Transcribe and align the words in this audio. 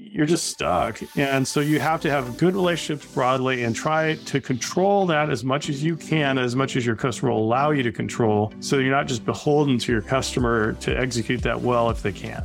you're 0.00 0.26
just 0.26 0.46
stuck. 0.46 1.00
And 1.16 1.46
so 1.46 1.60
you 1.60 1.80
have 1.80 2.00
to 2.02 2.10
have 2.10 2.38
good 2.38 2.54
relationships 2.54 3.12
broadly 3.12 3.64
and 3.64 3.74
try 3.74 4.14
to 4.14 4.40
control 4.40 5.06
that 5.06 5.28
as 5.28 5.44
much 5.44 5.68
as 5.68 5.82
you 5.82 5.96
can, 5.96 6.38
as 6.38 6.54
much 6.54 6.76
as 6.76 6.86
your 6.86 6.94
customer 6.94 7.32
will 7.32 7.42
allow 7.42 7.70
you 7.70 7.82
to 7.82 7.90
control. 7.90 8.52
So 8.60 8.78
you're 8.78 8.94
not 8.94 9.08
just 9.08 9.24
beholden 9.24 9.76
to 9.78 9.92
your 9.92 10.02
customer 10.02 10.74
to 10.74 10.96
execute 10.96 11.42
that 11.42 11.60
well 11.60 11.90
if 11.90 12.02
they 12.02 12.12
can. 12.12 12.44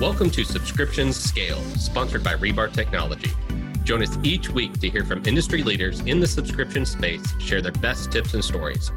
Welcome 0.00 0.30
to 0.30 0.44
Subscriptions 0.44 1.16
Scale, 1.16 1.62
sponsored 1.76 2.24
by 2.24 2.34
Rebar 2.34 2.72
Technology. 2.72 3.30
Join 3.84 4.02
us 4.02 4.16
each 4.22 4.48
week 4.48 4.80
to 4.80 4.88
hear 4.88 5.04
from 5.04 5.24
industry 5.26 5.62
leaders 5.62 6.00
in 6.00 6.18
the 6.18 6.26
subscription 6.26 6.86
space 6.86 7.22
share 7.38 7.60
their 7.60 7.72
best 7.72 8.10
tips 8.10 8.32
and 8.32 8.42
stories 8.42 8.90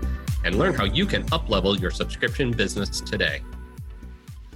and 0.44 0.58
learn 0.58 0.74
how 0.74 0.86
you 0.86 1.06
can 1.06 1.24
uplevel 1.26 1.80
your 1.80 1.92
subscription 1.92 2.52
business 2.52 3.02
today. 3.02 3.42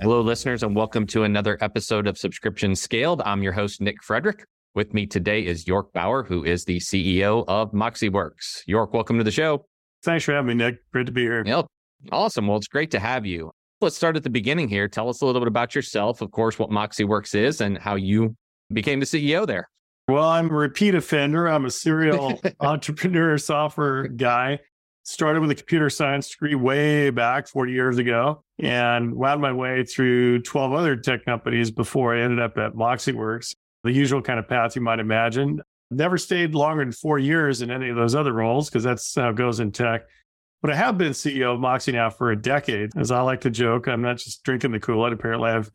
Hello, 0.01 0.21
listeners, 0.21 0.63
and 0.63 0.75
welcome 0.75 1.05
to 1.07 1.23
another 1.23 1.57
episode 1.61 2.07
of 2.07 2.17
Subscription 2.17 2.75
Scaled. 2.75 3.21
I'm 3.23 3.43
your 3.43 3.53
host, 3.53 3.81
Nick 3.81 4.03
Frederick. 4.03 4.45
With 4.73 4.93
me 4.93 5.05
today 5.05 5.45
is 5.45 5.67
York 5.67 5.93
Baur, 5.93 6.23
who 6.23 6.43
is 6.43 6.65
the 6.65 6.77
CEO 6.77 7.45
of 7.47 7.71
MoxiWorks. 7.71 8.61
York, 8.65 8.93
welcome 8.93 9.17
to 9.17 9.23
the 9.23 9.31
show. 9.31 9.65
Thanks 10.03 10.23
for 10.23 10.33
having 10.33 10.57
me, 10.57 10.63
Nick. 10.63 10.79
Great 10.91 11.05
to 11.05 11.11
be 11.11 11.21
here. 11.21 11.43
Yep. 11.45 11.67
Awesome. 12.11 12.47
Well, 12.47 12.57
it's 12.57 12.67
great 12.67 12.89
to 12.91 12.99
have 12.99 13.25
you. 13.25 13.51
Let's 13.79 13.95
start 13.95 14.15
at 14.15 14.23
the 14.23 14.29
beginning 14.29 14.69
here. 14.69 14.87
Tell 14.87 15.09
us 15.09 15.21
a 15.21 15.25
little 15.25 15.41
bit 15.41 15.47
about 15.47 15.75
yourself, 15.75 16.21
of 16.21 16.31
course, 16.31 16.57
what 16.57 16.69
MoxiWorks 16.69 17.35
is, 17.35 17.61
and 17.61 17.77
how 17.77 17.95
you 17.95 18.35
became 18.73 18.99
the 18.99 19.05
CEO 19.05 19.45
there. 19.45 19.69
Well, 20.07 20.27
I'm 20.27 20.49
a 20.49 20.53
repeat 20.53 20.95
offender. 20.95 21.47
I'm 21.47 21.65
a 21.65 21.71
serial 21.71 22.41
entrepreneur 22.59 23.37
software 23.37 24.07
guy 24.07 24.59
started 25.03 25.41
with 25.41 25.51
a 25.51 25.55
computer 25.55 25.89
science 25.89 26.29
degree 26.29 26.55
way 26.55 27.09
back 27.09 27.47
40 27.47 27.71
years 27.71 27.97
ago 27.97 28.43
and 28.59 29.15
wound 29.15 29.41
my 29.41 29.51
way 29.51 29.83
through 29.83 30.41
12 30.41 30.73
other 30.73 30.95
tech 30.95 31.25
companies 31.25 31.71
before 31.71 32.15
I 32.15 32.21
ended 32.21 32.39
up 32.39 32.57
at 32.57 32.73
MoxiWorks, 32.73 33.55
the 33.83 33.91
usual 33.91 34.21
kind 34.21 34.39
of 34.39 34.47
path 34.47 34.75
you 34.75 34.81
might 34.81 34.99
imagine. 34.99 35.61
Never 35.89 36.17
stayed 36.17 36.53
longer 36.55 36.83
than 36.83 36.91
four 36.91 37.19
years 37.19 37.61
in 37.61 37.71
any 37.71 37.89
of 37.89 37.95
those 37.95 38.15
other 38.15 38.33
roles 38.33 38.69
because 38.69 38.83
that's 38.83 39.15
how 39.15 39.29
it 39.29 39.35
goes 39.35 39.59
in 39.59 39.71
tech. 39.71 40.03
But 40.61 40.71
I 40.71 40.75
have 40.75 40.97
been 40.97 41.11
CEO 41.11 41.55
of 41.55 41.59
Moxi 41.59 41.91
now 41.91 42.09
for 42.09 42.31
a 42.31 42.39
decade. 42.39 42.91
As 42.95 43.11
I 43.11 43.21
like 43.21 43.41
to 43.41 43.49
joke, 43.49 43.87
I'm 43.87 44.01
not 44.01 44.17
just 44.17 44.43
drinking 44.43 44.71
the 44.71 44.79
Kool-Aid. 44.79 45.11
Apparently, 45.11 45.49
I've 45.49 45.71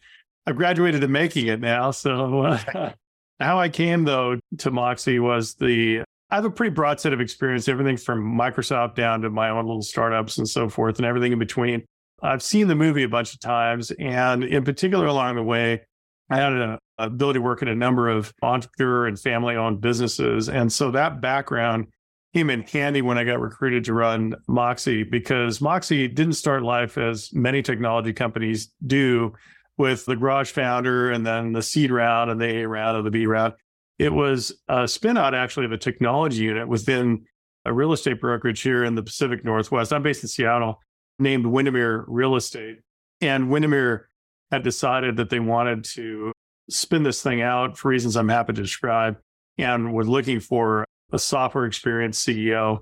I've 0.47 0.57
graduated 0.57 1.01
to 1.01 1.09
making 1.09 1.49
it 1.49 1.61
now. 1.61 1.91
So 1.91 2.43
uh, 2.43 2.93
how 3.41 3.59
I 3.59 3.69
came 3.69 4.05
though 4.05 4.39
to 4.59 4.71
Moxi 4.71 5.19
was 5.19 5.55
the 5.55 6.05
I 6.31 6.35
have 6.35 6.45
a 6.45 6.51
pretty 6.51 6.75
broad 6.75 6.99
set 6.99 7.13
of 7.13 7.21
experience, 7.21 7.69
everything 7.69 7.97
from 7.97 8.37
Microsoft 8.37 8.97
down 8.97 9.21
to 9.23 9.31
my 9.31 9.51
own 9.51 9.67
little 9.67 9.83
startups 9.83 10.39
and 10.39 10.49
so 10.49 10.69
forth, 10.69 10.99
and 10.99 11.07
everything 11.07 11.33
in 11.33 11.39
between. 11.39 11.85
I've 12.23 12.43
seen 12.43 12.67
the 12.67 12.75
movie 12.75 13.05
a 13.05 13.09
bunch 13.09 13.33
of 13.33 13.41
times, 13.41 13.93
and 13.93 14.43
in 14.43 14.65
particular, 14.65 15.07
along 15.07 15.37
the 15.37 15.43
way, 15.43 15.83
I 16.29 16.39
had 16.39 16.53
an 16.53 16.79
ability 16.99 17.39
to 17.39 17.43
work 17.43 17.63
in 17.63 17.69
a 17.69 17.75
number 17.75 18.09
of 18.09 18.33
entrepreneur 18.43 19.07
and 19.07 19.19
family 19.19 19.55
owned 19.55 19.81
businesses. 19.81 20.49
And 20.49 20.73
so 20.73 20.91
that 20.91 21.21
background 21.21 21.87
came 22.35 22.51
in 22.51 22.63
handy 22.63 23.03
when 23.03 23.19
I 23.19 23.25
got 23.25 23.41
recruited 23.41 23.85
to 23.85 23.95
run 23.95 24.35
Moxi 24.49 25.05
because 25.05 25.61
Moxi 25.61 26.09
didn't 26.09 26.35
start 26.35 26.63
life 26.63 26.99
as 26.99 27.33
many 27.33 27.63
technology 27.63 28.13
companies 28.13 28.73
do 28.85 29.33
with 29.79 30.05
the 30.07 30.17
garage 30.17 30.51
founder 30.51 31.11
and 31.11 31.25
then 31.25 31.53
the 31.53 31.63
seed 31.63 31.93
round 31.93 32.31
and 32.31 32.41
the 32.41 32.63
A 32.63 32.69
round 32.69 32.97
and 32.97 33.07
the 33.07 33.11
B 33.11 33.27
round. 33.27 33.55
It 33.99 34.13
was 34.13 34.53
a 34.69 34.85
spinout 34.85 35.33
actually 35.33 35.67
of 35.67 35.73
a 35.73 35.79
technology 35.79 36.43
unit 36.43 36.69
within 36.69 37.25
a 37.65 37.73
real 37.73 37.93
estate 37.93 38.21
brokerage 38.21 38.61
here 38.61 38.85
in 38.85 38.95
the 38.95 39.03
Pacific 39.03 39.45
Northwest. 39.45 39.93
I'm 39.93 40.03
based 40.03 40.23
in 40.23 40.29
Seattle, 40.29 40.81
named 41.19 41.47
Windermere 41.47 42.05
Real 42.07 42.37
Estate. 42.37 42.79
And 43.21 43.51
Windermere 43.51 44.09
had 44.51 44.63
decided 44.63 45.17
that 45.17 45.31
they 45.31 45.41
wanted 45.41 45.85
to 45.85 46.33
spin 46.69 47.03
this 47.03 47.23
thing 47.23 47.41
out 47.43 47.79
for 47.79 47.89
reasons 47.89 48.17
I'm 48.17 48.29
happy 48.29 48.53
to 48.53 48.63
describe 48.63 49.17
and 49.59 49.93
were 49.93 50.05
looking 50.05 50.41
for 50.41 50.85
a 51.13 51.19
software 51.19 51.65
experience 51.65 52.23
CEO. 52.23 52.81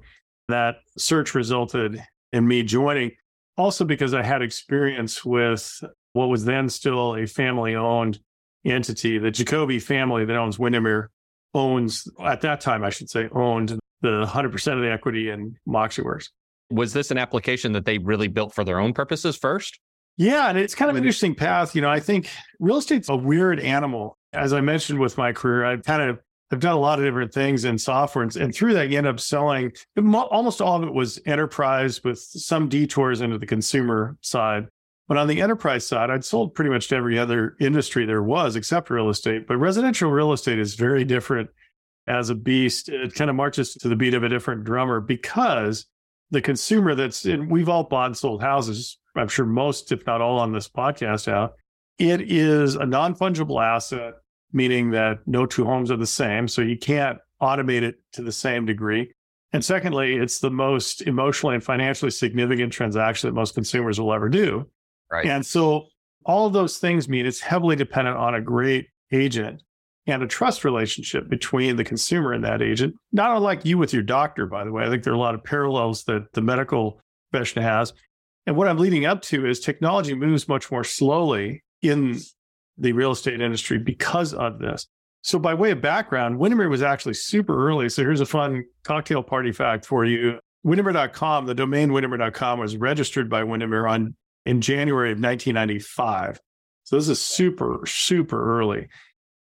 That 0.49 0.77
search 0.99 1.35
resulted 1.35 2.03
in 2.33 2.47
me 2.47 2.63
joining, 2.65 3.13
also 3.57 3.85
because 3.85 4.13
I 4.13 4.23
had 4.23 4.43
experience 4.43 5.25
with 5.25 5.83
what 6.13 6.29
was 6.29 6.45
then 6.45 6.69
still 6.69 7.15
a 7.15 7.27
family 7.27 7.75
owned 7.77 8.19
entity. 8.65 9.19
The 9.19 9.31
Jacobi 9.31 9.83
family 9.83 10.25
that 10.25 10.37
owns 10.37 10.59
Windermere 10.59 11.11
owns, 11.55 12.09
at 12.23 12.41
that 12.43 12.61
time, 12.61 12.85
I 12.85 12.91
should 12.91 13.11
say, 13.11 13.29
owned 13.33 13.79
the 14.01 14.25
100% 14.27 14.73
of 14.73 14.81
the 14.81 14.91
equity 14.91 15.31
in 15.31 15.57
MoxiWorks. 15.67 16.29
Was 16.71 16.93
this 16.93 17.11
an 17.11 17.19
application 17.19 17.73
that 17.73 17.85
they 17.85 17.99
really 17.99 18.29
built 18.29 18.55
for 18.55 18.65
their 18.65 18.81
own 18.81 18.93
purposes 18.93 19.37
first? 19.37 19.79
Yeah, 20.17 20.49
and 20.49 20.59
it's 20.59 20.75
kind 20.75 20.91
of 20.91 20.97
an 20.97 21.03
interesting 21.03 21.35
path. 21.35 21.75
You 21.75 21.83
know, 21.83 21.91
I 21.91 22.01
think 22.01 22.31
real 22.61 22.77
estate's 22.77 23.09
a 23.09 23.17
weird 23.17 23.61
animal. 23.61 24.17
As 24.33 24.53
I 24.53 24.61
mentioned 24.61 24.99
with 24.99 25.19
my 25.19 25.33
career, 25.33 25.65
I've 25.65 25.83
kind 25.83 26.03
of 26.03 26.21
I've 26.53 26.61
done 26.61 26.75
a 26.75 26.81
lot 26.81 26.99
of 26.99 27.05
different 27.05 27.33
things 27.33 27.65
in 27.65 27.79
software, 27.79 28.23
and, 28.23 28.37
and 28.37 28.55
through 28.55 28.75
that, 28.75 28.89
you 28.89 28.99
end 28.99 29.09
up 29.09 29.19
selling. 29.19 29.73
Almost 29.97 30.61
all 30.61 30.77
of 30.77 30.85
it 30.85 30.95
was 30.95 31.21
enterprise 31.27 32.05
with 32.05 32.21
some 32.21 32.69
detours 32.69 33.23
into 33.23 33.39
the 33.39 33.47
consumer 33.47 34.17
side. 34.21 34.69
But 35.07 35.19
on 35.19 35.27
the 35.27 35.43
enterprise 35.43 35.87
side, 35.87 36.11
I'd 36.11 36.25
sold 36.25 36.55
pretty 36.55 36.71
much 36.71 36.89
to 36.89 36.97
every 36.97 37.19
other 37.19 37.57
industry 37.61 38.07
there 38.07 38.23
was 38.23 38.57
except 38.57 38.89
real 38.89 39.11
estate. 39.11 39.47
But 39.47 39.59
residential 39.59 40.11
real 40.11 40.33
estate 40.33 40.59
is 40.59 40.75
very 40.75 41.05
different 41.05 41.51
as 42.07 42.31
a 42.31 42.35
beast. 42.35 42.89
It 42.89 43.15
kind 43.15 43.29
of 43.29 43.37
marches 43.37 43.75
to 43.75 43.89
the 43.89 43.97
beat 43.97 44.15
of 44.15 44.23
a 44.23 44.29
different 44.29 44.65
drummer 44.65 45.01
because 45.01 45.87
the 46.31 46.41
consumer 46.41 46.95
that's 46.95 47.27
in, 47.27 47.49
we've 47.49 47.69
all 47.69 47.85
bought 47.85 48.07
and 48.07 48.17
sold 48.17 48.43
houses. 48.43 48.99
I'm 49.15 49.29
sure 49.29 49.47
most, 49.47 49.93
if 49.93 50.07
not 50.07 50.21
all, 50.21 50.39
on 50.39 50.53
this 50.53 50.69
podcast 50.69 51.29
out. 51.29 51.55
It 51.99 52.23
is 52.23 52.75
a 52.75 52.87
non 52.87 53.15
fungible 53.15 53.63
asset, 53.63 54.15
meaning 54.53 54.91
that 54.91 55.19
no 55.27 55.47
two 55.47 55.65
homes 55.65 55.91
are 55.91 55.97
the 55.97 56.07
same. 56.07 56.49
So 56.49 56.63
you 56.63 56.79
can't 56.79 57.19
automate 57.41 57.83
it 57.83 57.97
to 58.13 58.23
the 58.23 58.33
same 58.33 58.65
degree. 58.65 59.13
And 59.53 59.65
secondly, 59.65 60.17
it's 60.17 60.41
the 60.41 60.51
most 60.51 61.03
emotionally 61.03 61.55
and 61.55 61.63
financially 61.63 62.11
significant 62.11 62.73
transaction 62.73 63.29
that 63.29 63.35
most 63.35 63.55
consumers 63.55 64.01
will 64.01 64.13
ever 64.13 64.29
do. 64.29 64.69
Right. 65.15 65.27
And 65.27 65.47
so 65.47 65.87
all 66.25 66.47
of 66.47 66.53
those 66.53 66.79
things 66.79 67.09
mean 67.09 67.25
it's 67.25 67.41
heavily 67.41 67.77
dependent 67.77 68.17
on 68.17 68.35
a 68.35 68.41
great 68.41 68.89
agent 69.13 69.63
and 70.07 70.23
a 70.23 70.27
trust 70.27 70.65
relationship 70.65 71.29
between 71.29 71.77
the 71.77 71.85
consumer 71.85 72.33
and 72.33 72.43
that 72.45 72.61
agent. 72.61 72.95
Not 73.13 73.37
unlike 73.37 73.65
you 73.65 73.79
with 73.79 73.93
your 73.93 74.03
doctor, 74.03 74.47
by 74.47 74.65
the 74.65 74.73
way. 74.73 74.85
I 74.85 74.91
think 74.91 75.05
there 75.05 75.13
are 75.13 75.17
a 75.17 75.21
lot 75.21 75.35
of 75.35 75.45
parallels 75.45 76.05
that 76.05 76.33
the 76.33 76.43
medical 76.43 77.01
profession 77.31 77.63
has. 77.63 77.93
And 78.47 78.57
what 78.57 78.69
I'm 78.69 78.77
leading 78.77 79.07
up 79.07 79.23
to 79.23 79.47
is 79.47 79.61
technology 79.61 80.15
moves 80.15 80.49
much 80.49 80.71
more 80.71 80.85
slowly 80.85 81.63
in 81.81 82.19
the 82.77 82.93
real 82.93 83.13
estate 83.13 83.41
industry 83.41 83.79
because 83.79 84.35
of 84.35 84.59
this. 84.59 84.87
So, 85.23 85.39
by 85.39 85.55
way 85.55 85.71
of 85.71 85.81
background, 85.81 86.39
Windermere 86.39 86.69
was 86.69 86.83
actually 86.83 87.15
super 87.15 87.67
early. 87.67 87.89
So, 87.89 88.03
here's 88.03 88.21
a 88.21 88.27
fun 88.27 88.65
cocktail 88.83 89.23
party 89.23 89.53
fact 89.53 89.87
for 89.87 90.05
you. 90.05 90.39
Windermere.com, 90.65 91.47
the 91.47 91.55
domain 91.55 91.93
Windermere.com 91.95 92.59
was 92.59 92.77
registered 92.77 93.31
by 93.31 93.43
Windermere 93.43 93.87
on 93.87 94.15
in 94.47 94.61
January 94.61 95.11
of 95.11 95.19
1995. 95.19 96.41
So 96.85 96.97
this 96.97 97.09
is 97.09 97.21
super, 97.21 97.83
super 97.87 98.59
early. 98.59 98.89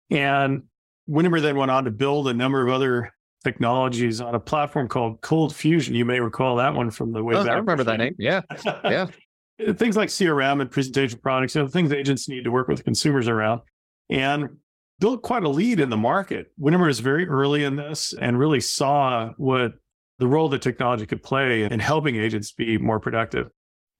And 0.10 0.64
Windermere 1.08 1.42
then 1.42 1.56
went 1.56 1.72
on 1.72 1.86
to 1.86 1.92
build 1.92 2.28
a 2.28 2.34
number 2.34 2.66
of 2.66 2.74
other 2.74 3.12
technologies 3.44 4.22
on 4.22 4.36
a 4.36 4.40
platform 4.40 4.88
called 4.88 5.22
Cold 5.22 5.56
Fusion. 5.56 5.96
You 5.96 6.06
may 6.06 6.20
recall 6.20 6.58
that 6.58 6.76
one 6.76 6.92
from 6.92 7.12
the 7.12 7.24
way 7.24 7.36
oh, 7.36 7.44
back. 7.44 7.54
I 7.54 7.58
remember 7.58 7.84
that 7.84 7.98
name. 7.98 8.16
Yeah. 8.18 8.42
Yeah. 8.84 9.74
things 9.74 9.96
like 9.96 10.10
CRM 10.10 10.60
and 10.60 10.72
presentation 10.72 11.20
products, 11.20 11.54
you 11.54 11.62
know, 11.62 11.68
things 11.68 11.92
agents 11.92 12.28
need 12.28 12.44
to 12.46 12.52
work 12.52 12.68
with 12.68 12.84
consumers 12.84 13.28
around. 13.28 13.62
And 14.10 14.58
built 15.00 15.24
quite 15.24 15.44
a 15.44 15.50
lead 15.50 15.80
in 15.80 15.90
the 15.90 15.98
market. 15.98 16.52
Windermere 16.58 16.90
is 16.90 17.00
very 17.00 17.28
early 17.28 17.64
in 17.64 17.76
this 17.76 18.14
and 18.14 18.38
really 18.38 18.60
saw 18.60 19.32
what 19.38 19.74
the 20.20 20.28
role 20.28 20.48
that 20.50 20.62
technology 20.62 21.06
could 21.06 21.24
play 21.24 21.64
in 21.64 21.80
helping 21.80 22.16
agents 22.16 22.52
be 22.52 22.78
more 22.78 23.00
productive. 23.00 23.50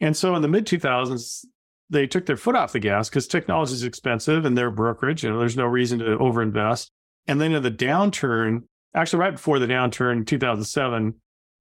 And 0.02 0.18
so 0.18 0.36
in 0.36 0.42
the 0.42 0.48
mid 0.48 0.66
2000s, 0.66 1.46
they 1.90 2.08
took 2.08 2.26
their 2.26 2.38
foot 2.38 2.56
off 2.56 2.74
the 2.74 2.80
gas 2.80 3.09
because 3.09 3.28
technology 3.28 3.74
is 3.74 3.84
expensive 3.84 4.46
and 4.46 4.58
they're 4.58 4.72
brokerage. 4.72 5.24
You 5.24 5.30
know, 5.30 5.40
there's 5.40 5.58
no 5.58 5.66
reason 5.66 6.00
to 6.00 6.18
overinvest. 6.18 6.90
And 7.28 7.40
then 7.40 7.53
in 7.53 7.64
the 7.64 7.72
downturn, 7.72 8.64
actually 8.96 9.20
right 9.20 9.34
before 9.34 9.59
the 9.59 9.68
downturn 9.68 10.18
in 10.18 10.26
2007, 10.26 11.14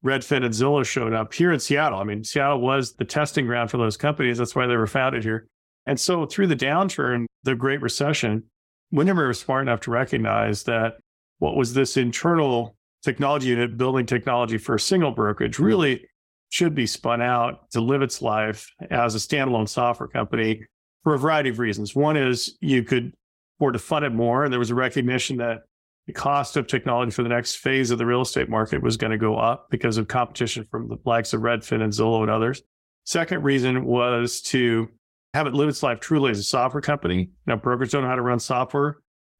Redfin 0.04 0.44
and 0.44 0.54
Zillow 0.54 0.84
showed 0.84 1.12
up 1.12 1.34
here 1.34 1.52
in 1.52 1.60
Seattle. 1.60 1.98
I 1.98 2.04
mean, 2.04 2.24
Seattle 2.24 2.60
was 2.60 2.94
the 2.94 3.04
testing 3.04 3.46
ground 3.46 3.70
for 3.70 3.76
those 3.76 3.98
companies. 3.98 4.38
That's 4.38 4.54
why 4.54 4.66
they 4.66 4.76
were 4.76 4.86
founded 4.86 5.24
here. 5.24 5.46
And 5.84 6.00
so 6.00 6.24
through 6.24 6.46
the 6.46 6.56
downturn, 6.56 7.26
the 7.42 7.54
Great 7.54 7.82
Recession, 7.82 8.44
Windermere 8.92 9.28
was 9.28 9.40
smart 9.40 9.62
enough 9.62 9.80
to 9.80 9.90
recognize 9.90 10.62
that 10.64 10.94
what 11.38 11.56
was 11.56 11.74
this 11.74 11.96
internal 11.96 12.76
technology 13.02 13.48
unit 13.48 13.76
building 13.76 14.06
technology 14.06 14.58
for 14.58 14.74
a 14.74 14.80
single 14.80 15.10
brokerage 15.10 15.58
really 15.58 16.06
should 16.50 16.74
be 16.74 16.86
spun 16.86 17.22
out 17.22 17.70
to 17.70 17.80
live 17.80 18.02
its 18.02 18.20
life 18.20 18.70
as 18.90 19.14
a 19.14 19.18
standalone 19.18 19.68
software 19.68 20.08
company 20.08 20.64
for 21.02 21.14
a 21.14 21.18
variety 21.18 21.48
of 21.48 21.58
reasons. 21.58 21.94
One 21.94 22.16
is 22.16 22.56
you 22.60 22.82
could 22.82 23.12
afford 23.56 23.74
to 23.74 23.78
fund 23.78 24.04
it 24.04 24.12
more. 24.12 24.44
And 24.44 24.52
there 24.52 24.58
was 24.58 24.70
a 24.70 24.74
recognition 24.74 25.36
that 25.38 25.62
the 26.06 26.12
cost 26.12 26.56
of 26.56 26.66
technology 26.66 27.12
for 27.12 27.22
the 27.22 27.28
next 27.28 27.56
phase 27.56 27.90
of 27.90 27.98
the 27.98 28.06
real 28.06 28.22
estate 28.22 28.48
market 28.48 28.82
was 28.82 28.96
going 28.96 29.12
to 29.12 29.18
go 29.18 29.36
up 29.36 29.68
because 29.70 29.96
of 29.96 30.08
competition 30.08 30.66
from 30.70 30.88
the 30.88 30.96
likes 31.04 31.32
of 31.32 31.42
Redfin 31.42 31.82
and 31.82 31.92
Zillow 31.92 32.22
and 32.22 32.30
others. 32.30 32.62
Second 33.04 33.44
reason 33.44 33.84
was 33.84 34.40
to 34.42 34.88
have 35.34 35.46
it 35.46 35.54
live 35.54 35.68
its 35.68 35.82
life 35.82 36.00
truly 36.00 36.32
as 36.32 36.38
a 36.38 36.42
software 36.42 36.80
company. 36.80 37.18
You 37.18 37.28
know, 37.46 37.56
brokers 37.56 37.92
don't 37.92 38.02
know 38.02 38.08
how 38.08 38.16
to 38.16 38.22
run 38.22 38.40
software 38.40 38.96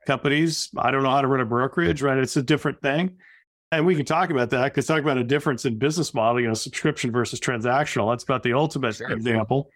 companies. 0.07 0.69
I 0.77 0.91
don't 0.91 1.03
know 1.03 1.11
how 1.11 1.23
to 1.23 1.27
run 1.27 1.41
a 1.41 1.47
brokerage, 1.47 2.03
right? 2.03 2.19
It's 2.19 2.37
a 2.37 2.43
different 2.43 2.81
thing. 2.83 3.17
And 3.73 3.87
we 3.87 3.95
can 3.95 4.05
talk 4.05 4.31
about 4.31 4.51
that 4.51 4.65
because 4.65 4.87
talk 4.87 5.01
about 5.01 5.17
a 5.17 5.25
difference 5.25 5.65
in 5.65 5.79
business 5.79 6.13
model, 6.13 6.41
you 6.41 6.49
know, 6.49 6.55
subscription 6.55 7.13
versus 7.13 7.39
transactional. 7.39 8.13
That's 8.13 8.25
about 8.25 8.43
the 8.43 8.53
ultimate 8.53 8.97
sure. 8.97 9.11
example. 9.13 9.71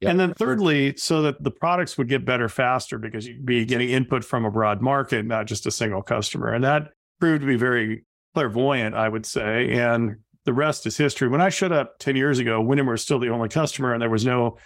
Yep. 0.00 0.10
And 0.10 0.20
then 0.20 0.34
thirdly, 0.34 0.94
so 0.96 1.22
that 1.22 1.42
the 1.42 1.50
products 1.50 1.98
would 1.98 2.08
get 2.08 2.24
better 2.24 2.48
faster 2.48 2.98
because 2.98 3.26
you'd 3.26 3.44
be 3.44 3.64
getting 3.64 3.90
input 3.90 4.24
from 4.24 4.44
a 4.44 4.50
broad 4.50 4.80
market, 4.80 5.26
not 5.26 5.46
just 5.46 5.66
a 5.66 5.70
single 5.70 6.02
customer. 6.02 6.52
And 6.52 6.64
that 6.64 6.90
proved 7.20 7.42
to 7.42 7.46
be 7.46 7.56
very 7.56 8.04
clairvoyant, 8.34 8.94
I 8.94 9.08
would 9.08 9.26
say. 9.26 9.72
And 9.72 10.16
the 10.44 10.52
rest 10.52 10.86
is 10.86 10.96
history. 10.96 11.28
When 11.28 11.40
I 11.40 11.48
showed 11.48 11.72
up 11.72 11.98
10 11.98 12.16
years 12.16 12.38
ago, 12.38 12.60
Windermere 12.60 12.92
was 12.92 13.02
still 13.02 13.18
the 13.18 13.28
only 13.28 13.48
customer 13.48 13.92
and 13.92 14.02
there 14.02 14.10
was 14.10 14.24
no 14.24 14.56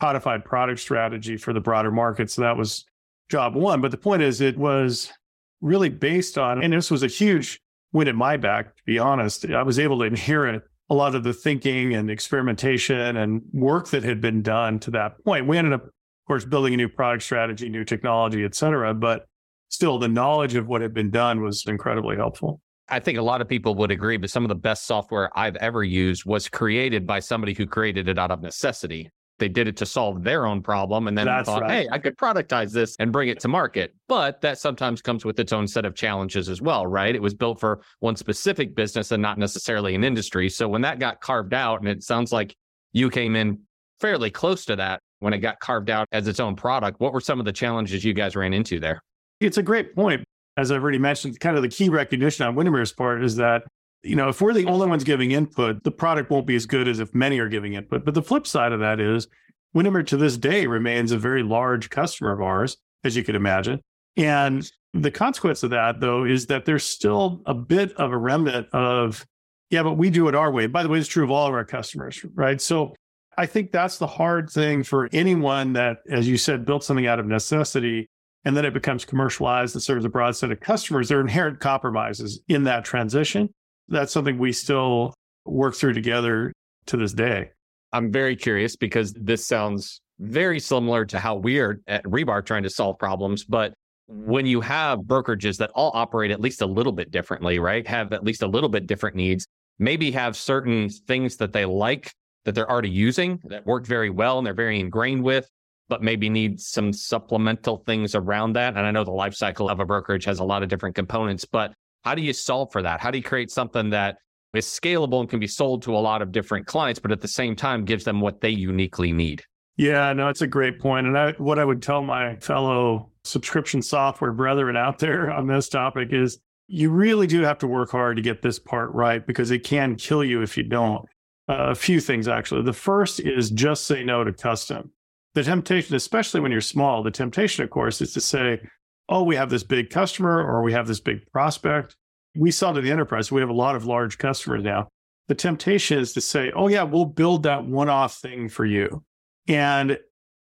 codified 0.00 0.44
product 0.44 0.80
strategy 0.80 1.36
for 1.36 1.52
the 1.52 1.60
broader 1.60 1.90
market. 1.90 2.30
So 2.30 2.42
that 2.42 2.56
was 2.56 2.84
job 3.30 3.54
one. 3.54 3.80
But 3.80 3.92
the 3.92 3.98
point 3.98 4.22
is, 4.22 4.40
it 4.40 4.58
was 4.58 5.12
really 5.60 5.88
based 5.88 6.38
on, 6.38 6.62
and 6.62 6.72
this 6.72 6.90
was 6.90 7.02
a 7.02 7.08
huge 7.08 7.60
win 7.92 8.08
at 8.08 8.14
my 8.14 8.36
back, 8.36 8.76
to 8.76 8.82
be 8.84 8.98
honest. 8.98 9.44
I 9.50 9.62
was 9.62 9.78
able 9.78 9.98
to 10.00 10.04
inherit 10.04 10.62
a 10.88 10.94
lot 10.94 11.14
of 11.14 11.24
the 11.24 11.32
thinking 11.32 11.94
and 11.94 12.10
experimentation 12.10 13.16
and 13.16 13.42
work 13.52 13.88
that 13.88 14.04
had 14.04 14.20
been 14.20 14.42
done 14.42 14.78
to 14.80 14.90
that 14.92 15.24
point. 15.24 15.46
We 15.46 15.58
ended 15.58 15.72
up, 15.72 15.84
of 15.84 15.90
course, 16.28 16.44
building 16.44 16.74
a 16.74 16.76
new 16.76 16.88
product 16.88 17.24
strategy, 17.24 17.68
new 17.68 17.84
technology, 17.84 18.44
et 18.44 18.54
cetera. 18.54 18.94
But 18.94 19.26
still, 19.68 19.98
the 19.98 20.08
knowledge 20.08 20.54
of 20.54 20.68
what 20.68 20.82
had 20.82 20.94
been 20.94 21.10
done 21.10 21.42
was 21.42 21.64
incredibly 21.66 22.16
helpful. 22.16 22.60
I 22.88 23.00
think 23.00 23.18
a 23.18 23.22
lot 23.22 23.40
of 23.40 23.48
people 23.48 23.74
would 23.74 23.90
agree, 23.90 24.16
but 24.16 24.30
some 24.30 24.44
of 24.44 24.48
the 24.48 24.54
best 24.54 24.86
software 24.86 25.28
I've 25.36 25.56
ever 25.56 25.82
used 25.82 26.24
was 26.24 26.48
created 26.48 27.04
by 27.04 27.18
somebody 27.18 27.52
who 27.52 27.66
created 27.66 28.08
it 28.08 28.16
out 28.16 28.30
of 28.30 28.40
necessity. 28.42 29.10
They 29.38 29.48
did 29.48 29.68
it 29.68 29.76
to 29.78 29.86
solve 29.86 30.22
their 30.22 30.46
own 30.46 30.62
problem 30.62 31.08
and 31.08 31.16
then 31.16 31.26
That's 31.26 31.46
thought, 31.46 31.62
right. 31.62 31.82
hey, 31.82 31.88
I 31.90 31.98
could 31.98 32.16
productize 32.16 32.72
this 32.72 32.96
and 32.98 33.12
bring 33.12 33.28
it 33.28 33.38
to 33.40 33.48
market. 33.48 33.94
But 34.08 34.40
that 34.40 34.58
sometimes 34.58 35.02
comes 35.02 35.24
with 35.24 35.38
its 35.38 35.52
own 35.52 35.68
set 35.68 35.84
of 35.84 35.94
challenges 35.94 36.48
as 36.48 36.62
well, 36.62 36.86
right? 36.86 37.14
It 37.14 37.20
was 37.20 37.34
built 37.34 37.60
for 37.60 37.82
one 38.00 38.16
specific 38.16 38.74
business 38.74 39.12
and 39.12 39.22
not 39.22 39.38
necessarily 39.38 39.94
an 39.94 40.04
industry. 40.04 40.48
So 40.48 40.68
when 40.68 40.82
that 40.82 40.98
got 40.98 41.20
carved 41.20 41.52
out, 41.52 41.80
and 41.80 41.88
it 41.88 42.02
sounds 42.02 42.32
like 42.32 42.56
you 42.92 43.10
came 43.10 43.36
in 43.36 43.60
fairly 44.00 44.30
close 44.30 44.64
to 44.66 44.76
that 44.76 45.00
when 45.20 45.32
it 45.32 45.38
got 45.38 45.60
carved 45.60 45.90
out 45.90 46.06
as 46.12 46.28
its 46.28 46.40
own 46.40 46.56
product, 46.56 47.00
what 47.00 47.12
were 47.12 47.20
some 47.20 47.38
of 47.38 47.44
the 47.44 47.52
challenges 47.52 48.04
you 48.04 48.14
guys 48.14 48.36
ran 48.36 48.54
into 48.54 48.80
there? 48.80 49.00
It's 49.40 49.58
a 49.58 49.62
great 49.62 49.94
point. 49.94 50.24
As 50.56 50.72
I've 50.72 50.82
already 50.82 50.98
mentioned, 50.98 51.38
kind 51.38 51.56
of 51.56 51.62
the 51.62 51.68
key 51.68 51.90
recognition 51.90 52.46
on 52.46 52.54
Windermere's 52.54 52.92
part 52.92 53.22
is 53.22 53.36
that 53.36 53.64
you 54.06 54.16
know, 54.16 54.28
if 54.28 54.40
we're 54.40 54.52
the 54.52 54.66
only 54.66 54.86
ones 54.86 55.04
giving 55.04 55.32
input, 55.32 55.82
the 55.82 55.90
product 55.90 56.30
won't 56.30 56.46
be 56.46 56.56
as 56.56 56.66
good 56.66 56.88
as 56.88 57.00
if 57.00 57.14
many 57.14 57.38
are 57.38 57.48
giving 57.48 57.74
input. 57.74 58.04
But 58.04 58.14
the 58.14 58.22
flip 58.22 58.46
side 58.46 58.72
of 58.72 58.80
that 58.80 59.00
is 59.00 59.28
Windermere 59.74 60.04
to 60.04 60.16
this 60.16 60.36
day 60.36 60.66
remains 60.66 61.12
a 61.12 61.18
very 61.18 61.42
large 61.42 61.90
customer 61.90 62.32
of 62.32 62.40
ours, 62.40 62.78
as 63.04 63.16
you 63.16 63.22
could 63.22 63.34
imagine. 63.34 63.80
And 64.16 64.70
the 64.94 65.10
consequence 65.10 65.62
of 65.62 65.70
that, 65.70 66.00
though, 66.00 66.24
is 66.24 66.46
that 66.46 66.64
there's 66.64 66.84
still 66.84 67.42
a 67.46 67.54
bit 67.54 67.92
of 67.94 68.12
a 68.12 68.16
remnant 68.16 68.68
of, 68.72 69.26
yeah, 69.70 69.82
but 69.82 69.94
we 69.94 70.08
do 70.08 70.28
it 70.28 70.34
our 70.34 70.50
way. 70.50 70.66
By 70.66 70.82
the 70.82 70.88
way, 70.88 70.98
it's 70.98 71.08
true 71.08 71.24
of 71.24 71.30
all 71.30 71.46
of 71.46 71.52
our 71.52 71.64
customers, 71.64 72.24
right? 72.34 72.60
So 72.60 72.94
I 73.36 73.46
think 73.46 73.72
that's 73.72 73.98
the 73.98 74.06
hard 74.06 74.48
thing 74.48 74.82
for 74.82 75.10
anyone 75.12 75.74
that, 75.74 75.98
as 76.08 76.26
you 76.26 76.38
said, 76.38 76.64
built 76.64 76.84
something 76.84 77.06
out 77.06 77.18
of 77.18 77.26
necessity 77.26 78.08
and 78.46 78.56
then 78.56 78.64
it 78.64 78.72
becomes 78.72 79.04
commercialized 79.04 79.74
and 79.74 79.82
serves 79.82 80.04
a 80.04 80.08
broad 80.08 80.36
set 80.36 80.52
of 80.52 80.60
customers. 80.60 81.08
There 81.08 81.18
are 81.18 81.20
inherent 81.20 81.58
compromises 81.58 82.40
in 82.48 82.62
that 82.64 82.84
transition 82.84 83.50
that's 83.88 84.12
something 84.12 84.38
we 84.38 84.52
still 84.52 85.14
work 85.44 85.74
through 85.74 85.94
together 85.94 86.52
to 86.86 86.96
this 86.96 87.12
day. 87.12 87.50
I'm 87.92 88.10
very 88.10 88.36
curious 88.36 88.76
because 88.76 89.12
this 89.12 89.46
sounds 89.46 90.00
very 90.18 90.58
similar 90.60 91.04
to 91.06 91.18
how 91.18 91.36
we 91.36 91.58
are 91.60 91.80
at 91.86 92.04
Rebar 92.04 92.44
trying 92.44 92.62
to 92.64 92.70
solve 92.70 92.98
problems. 92.98 93.44
But 93.44 93.74
when 94.08 94.46
you 94.46 94.60
have 94.60 95.00
brokerages 95.00 95.56
that 95.58 95.70
all 95.74 95.90
operate 95.94 96.30
at 96.30 96.40
least 96.40 96.62
a 96.62 96.66
little 96.66 96.92
bit 96.92 97.10
differently, 97.10 97.58
right? 97.58 97.86
Have 97.86 98.12
at 98.12 98.24
least 98.24 98.42
a 98.42 98.46
little 98.46 98.68
bit 98.68 98.86
different 98.86 99.16
needs, 99.16 99.46
maybe 99.78 100.10
have 100.12 100.36
certain 100.36 100.88
things 100.88 101.36
that 101.36 101.52
they 101.52 101.64
like 101.64 102.12
that 102.44 102.54
they're 102.54 102.70
already 102.70 102.90
using 102.90 103.40
that 103.44 103.66
work 103.66 103.84
very 103.86 104.10
well 104.10 104.38
and 104.38 104.46
they're 104.46 104.54
very 104.54 104.78
ingrained 104.78 105.22
with, 105.22 105.48
but 105.88 106.02
maybe 106.02 106.30
need 106.30 106.60
some 106.60 106.92
supplemental 106.92 107.78
things 107.78 108.14
around 108.14 108.52
that. 108.54 108.76
And 108.76 108.86
I 108.86 108.90
know 108.92 109.04
the 109.04 109.10
life 109.10 109.34
cycle 109.34 109.68
of 109.68 109.80
a 109.80 109.84
brokerage 109.84 110.24
has 110.24 110.38
a 110.38 110.44
lot 110.44 110.62
of 110.62 110.68
different 110.68 110.94
components, 110.94 111.44
but 111.44 111.72
how 112.06 112.14
do 112.14 112.22
you 112.22 112.32
solve 112.32 112.70
for 112.70 112.82
that? 112.82 113.00
How 113.00 113.10
do 113.10 113.18
you 113.18 113.24
create 113.24 113.50
something 113.50 113.90
that 113.90 114.18
is 114.54 114.64
scalable 114.64 115.18
and 115.18 115.28
can 115.28 115.40
be 115.40 115.48
sold 115.48 115.82
to 115.82 115.96
a 115.96 115.98
lot 115.98 116.22
of 116.22 116.30
different 116.30 116.64
clients, 116.64 117.00
but 117.00 117.10
at 117.10 117.20
the 117.20 117.26
same 117.26 117.56
time 117.56 117.84
gives 117.84 118.04
them 118.04 118.20
what 118.20 118.40
they 118.40 118.50
uniquely 118.50 119.10
need? 119.10 119.42
Yeah, 119.76 120.12
no, 120.12 120.28
it's 120.28 120.40
a 120.40 120.46
great 120.46 120.78
point. 120.78 121.08
And 121.08 121.18
I, 121.18 121.32
what 121.32 121.58
I 121.58 121.64
would 121.64 121.82
tell 121.82 122.02
my 122.02 122.36
fellow 122.36 123.10
subscription 123.24 123.82
software 123.82 124.32
brethren 124.32 124.76
out 124.76 125.00
there 125.00 125.30
on 125.32 125.48
this 125.48 125.68
topic 125.68 126.12
is 126.12 126.38
you 126.68 126.90
really 126.90 127.26
do 127.26 127.42
have 127.42 127.58
to 127.58 127.66
work 127.66 127.90
hard 127.90 128.16
to 128.18 128.22
get 128.22 128.40
this 128.40 128.60
part 128.60 128.94
right 128.94 129.26
because 129.26 129.50
it 129.50 129.64
can 129.64 129.96
kill 129.96 130.22
you 130.22 130.42
if 130.42 130.56
you 130.56 130.62
don't. 130.62 131.04
Uh, 131.48 131.70
a 131.70 131.74
few 131.74 132.00
things, 132.00 132.28
actually. 132.28 132.62
The 132.62 132.72
first 132.72 133.18
is 133.18 133.50
just 133.50 133.84
say 133.84 134.04
no 134.04 134.22
to 134.22 134.32
custom. 134.32 134.92
The 135.34 135.42
temptation, 135.42 135.96
especially 135.96 136.40
when 136.40 136.52
you're 136.52 136.60
small, 136.60 137.02
the 137.02 137.10
temptation, 137.10 137.64
of 137.64 137.70
course, 137.70 138.00
is 138.00 138.12
to 138.12 138.20
say, 138.20 138.60
oh, 139.08 139.22
we 139.22 139.36
have 139.36 139.50
this 139.50 139.62
big 139.62 139.90
customer 139.90 140.42
or 140.42 140.62
we 140.62 140.72
have 140.72 140.86
this 140.86 141.00
big 141.00 141.30
prospect. 141.32 141.96
We 142.36 142.50
sell 142.50 142.74
to 142.74 142.80
the 142.80 142.90
enterprise. 142.90 143.32
We 143.32 143.40
have 143.40 143.50
a 143.50 143.54
lot 143.54 143.76
of 143.76 143.86
large 143.86 144.18
customers 144.18 144.62
now. 144.62 144.88
The 145.28 145.34
temptation 145.34 145.98
is 145.98 146.12
to 146.12 146.20
say, 146.20 146.52
oh, 146.54 146.68
yeah, 146.68 146.82
we'll 146.82 147.06
build 147.06 147.44
that 147.44 147.64
one 147.64 147.88
off 147.88 148.18
thing 148.18 148.48
for 148.48 148.64
you. 148.64 149.02
And 149.48 149.98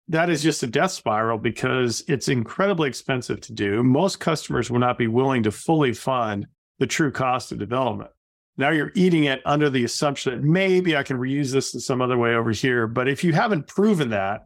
that 0.09 0.29
is 0.29 0.43
just 0.43 0.63
a 0.63 0.67
death 0.67 0.91
spiral 0.91 1.37
because 1.37 2.03
it's 2.07 2.27
incredibly 2.27 2.89
expensive 2.89 3.39
to 3.41 3.53
do. 3.53 3.83
Most 3.83 4.19
customers 4.19 4.69
will 4.69 4.79
not 4.79 4.97
be 4.97 5.07
willing 5.07 5.43
to 5.43 5.51
fully 5.51 5.93
fund 5.93 6.47
the 6.79 6.87
true 6.87 7.11
cost 7.11 7.51
of 7.51 7.59
development. 7.59 8.11
Now 8.57 8.69
you're 8.69 8.91
eating 8.95 9.23
it 9.23 9.41
under 9.45 9.69
the 9.69 9.83
assumption 9.83 10.33
that 10.33 10.43
maybe 10.43 10.95
I 10.95 11.03
can 11.03 11.17
reuse 11.17 11.51
this 11.51 11.73
in 11.73 11.79
some 11.79 12.01
other 12.01 12.17
way 12.17 12.35
over 12.35 12.51
here. 12.51 12.87
But 12.87 13.07
if 13.07 13.23
you 13.23 13.33
haven't 13.33 13.67
proven 13.67 14.09
that, 14.09 14.45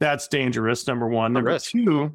that's 0.00 0.28
dangerous, 0.28 0.86
number 0.86 1.06
one. 1.06 1.32
Number 1.32 1.58
two, 1.58 2.12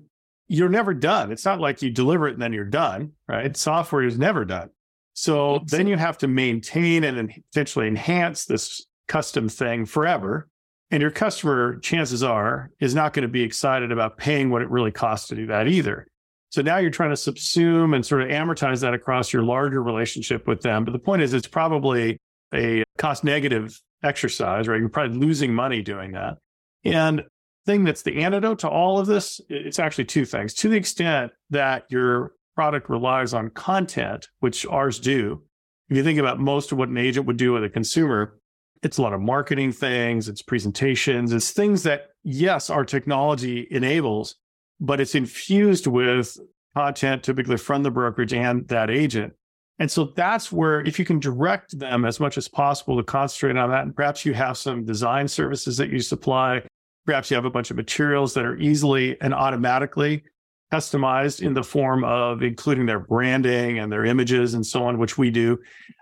you're 0.47 0.69
never 0.69 0.93
done. 0.93 1.31
It's 1.31 1.45
not 1.45 1.59
like 1.59 1.81
you 1.81 1.91
deliver 1.91 2.27
it 2.27 2.33
and 2.33 2.41
then 2.41 2.53
you're 2.53 2.65
done, 2.65 3.11
right? 3.27 3.55
Software 3.55 4.03
is 4.03 4.17
never 4.17 4.45
done. 4.45 4.69
So 5.13 5.61
then 5.65 5.87
you 5.87 5.97
have 5.97 6.17
to 6.19 6.27
maintain 6.27 7.03
and 7.03 7.33
potentially 7.51 7.87
enhance 7.87 8.45
this 8.45 8.85
custom 9.07 9.49
thing 9.49 9.85
forever. 9.85 10.47
And 10.91 11.01
your 11.01 11.11
customer, 11.11 11.79
chances 11.79 12.23
are, 12.23 12.71
is 12.79 12.95
not 12.95 13.13
going 13.13 13.23
to 13.23 13.27
be 13.27 13.41
excited 13.41 13.91
about 13.91 14.17
paying 14.17 14.49
what 14.49 14.61
it 14.61 14.69
really 14.69 14.91
costs 14.91 15.27
to 15.29 15.35
do 15.35 15.47
that 15.47 15.67
either. 15.67 16.07
So 16.49 16.61
now 16.61 16.77
you're 16.77 16.91
trying 16.91 17.09
to 17.09 17.15
subsume 17.15 17.93
and 17.93 18.05
sort 18.05 18.21
of 18.21 18.29
amortize 18.29 18.81
that 18.81 18.93
across 18.93 19.33
your 19.33 19.43
larger 19.43 19.83
relationship 19.83 20.47
with 20.47 20.61
them. 20.61 20.85
But 20.85 20.91
the 20.91 20.99
point 20.99 21.21
is, 21.21 21.33
it's 21.33 21.47
probably 21.47 22.17
a 22.53 22.83
cost 22.97 23.23
negative 23.23 23.77
exercise, 24.03 24.67
right? 24.67 24.79
You're 24.79 24.87
probably 24.87 25.17
losing 25.17 25.53
money 25.53 25.81
doing 25.81 26.13
that. 26.13 26.37
And 26.85 27.23
thing 27.67 27.83
that's 27.83 28.01
the 28.01 28.23
antidote 28.23 28.59
to 28.59 28.69
all 28.69 28.97
of 28.97 29.05
this, 29.05 29.39
it's 29.49 29.77
actually 29.77 30.05
two 30.05 30.25
things. 30.25 30.55
To 30.55 30.69
the 30.69 30.77
extent 30.77 31.31
that 31.51 31.83
your 31.89 32.31
product 32.55 32.89
relies 32.89 33.35
on 33.35 33.51
content, 33.51 34.27
which 34.39 34.65
ours 34.65 34.99
do, 34.99 35.43
if 35.89 35.97
you 35.97 36.03
think 36.03 36.17
about 36.17 36.39
most 36.39 36.71
of 36.71 36.79
what 36.79 36.89
an 36.89 36.97
agent 36.97 37.27
would 37.27 37.37
do 37.37 37.53
with 37.53 37.63
a 37.63 37.69
consumer, 37.69 38.39
it's 38.81 38.97
a 38.97 39.01
lot 39.01 39.13
of 39.13 39.21
marketing 39.21 39.71
things, 39.71 40.27
it's 40.29 40.41
presentations, 40.41 41.33
it's 41.33 41.51
things 41.51 41.83
that, 41.83 42.07
yes, 42.23 42.69
our 42.69 42.85
technology 42.85 43.67
enables, 43.69 44.35
but 44.79 44.99
it's 44.99 45.13
infused 45.13 45.87
with 45.87 46.37
content 46.75 47.23
typically 47.23 47.57
from 47.57 47.83
the 47.83 47.91
brokerage 47.91 48.33
and 48.33 48.67
that 48.69 48.89
agent. 48.89 49.33
And 49.79 49.91
so 49.91 50.05
that's 50.15 50.51
where, 50.51 50.81
if 50.81 50.97
you 50.97 51.05
can 51.05 51.19
direct 51.19 51.77
them 51.77 52.05
as 52.05 52.19
much 52.19 52.37
as 52.37 52.47
possible 52.47 52.97
to 52.97 53.03
concentrate 53.03 53.57
on 53.57 53.69
that, 53.69 53.83
and 53.83 53.95
perhaps 53.95 54.25
you 54.25 54.33
have 54.33 54.57
some 54.57 54.85
design 54.85 55.27
services 55.27 55.77
that 55.77 55.89
you 55.89 55.99
supply, 55.99 56.63
Perhaps 57.07 57.31
you 57.31 57.35
have 57.35 57.45
a 57.45 57.49
bunch 57.49 57.71
of 57.71 57.77
materials 57.77 58.35
that 58.35 58.45
are 58.45 58.57
easily 58.57 59.19
and 59.21 59.33
automatically 59.33 60.23
customized 60.71 61.41
in 61.41 61.53
the 61.53 61.63
form 61.63 62.03
of 62.03 62.43
including 62.43 62.85
their 62.85 62.99
branding 62.99 63.79
and 63.79 63.89
their 63.89 64.03
images 64.03 64.53
and 64.53 64.65
so 64.65 64.83
on, 64.83 64.97
which 64.97 65.17
we 65.17 65.31
do, 65.31 65.57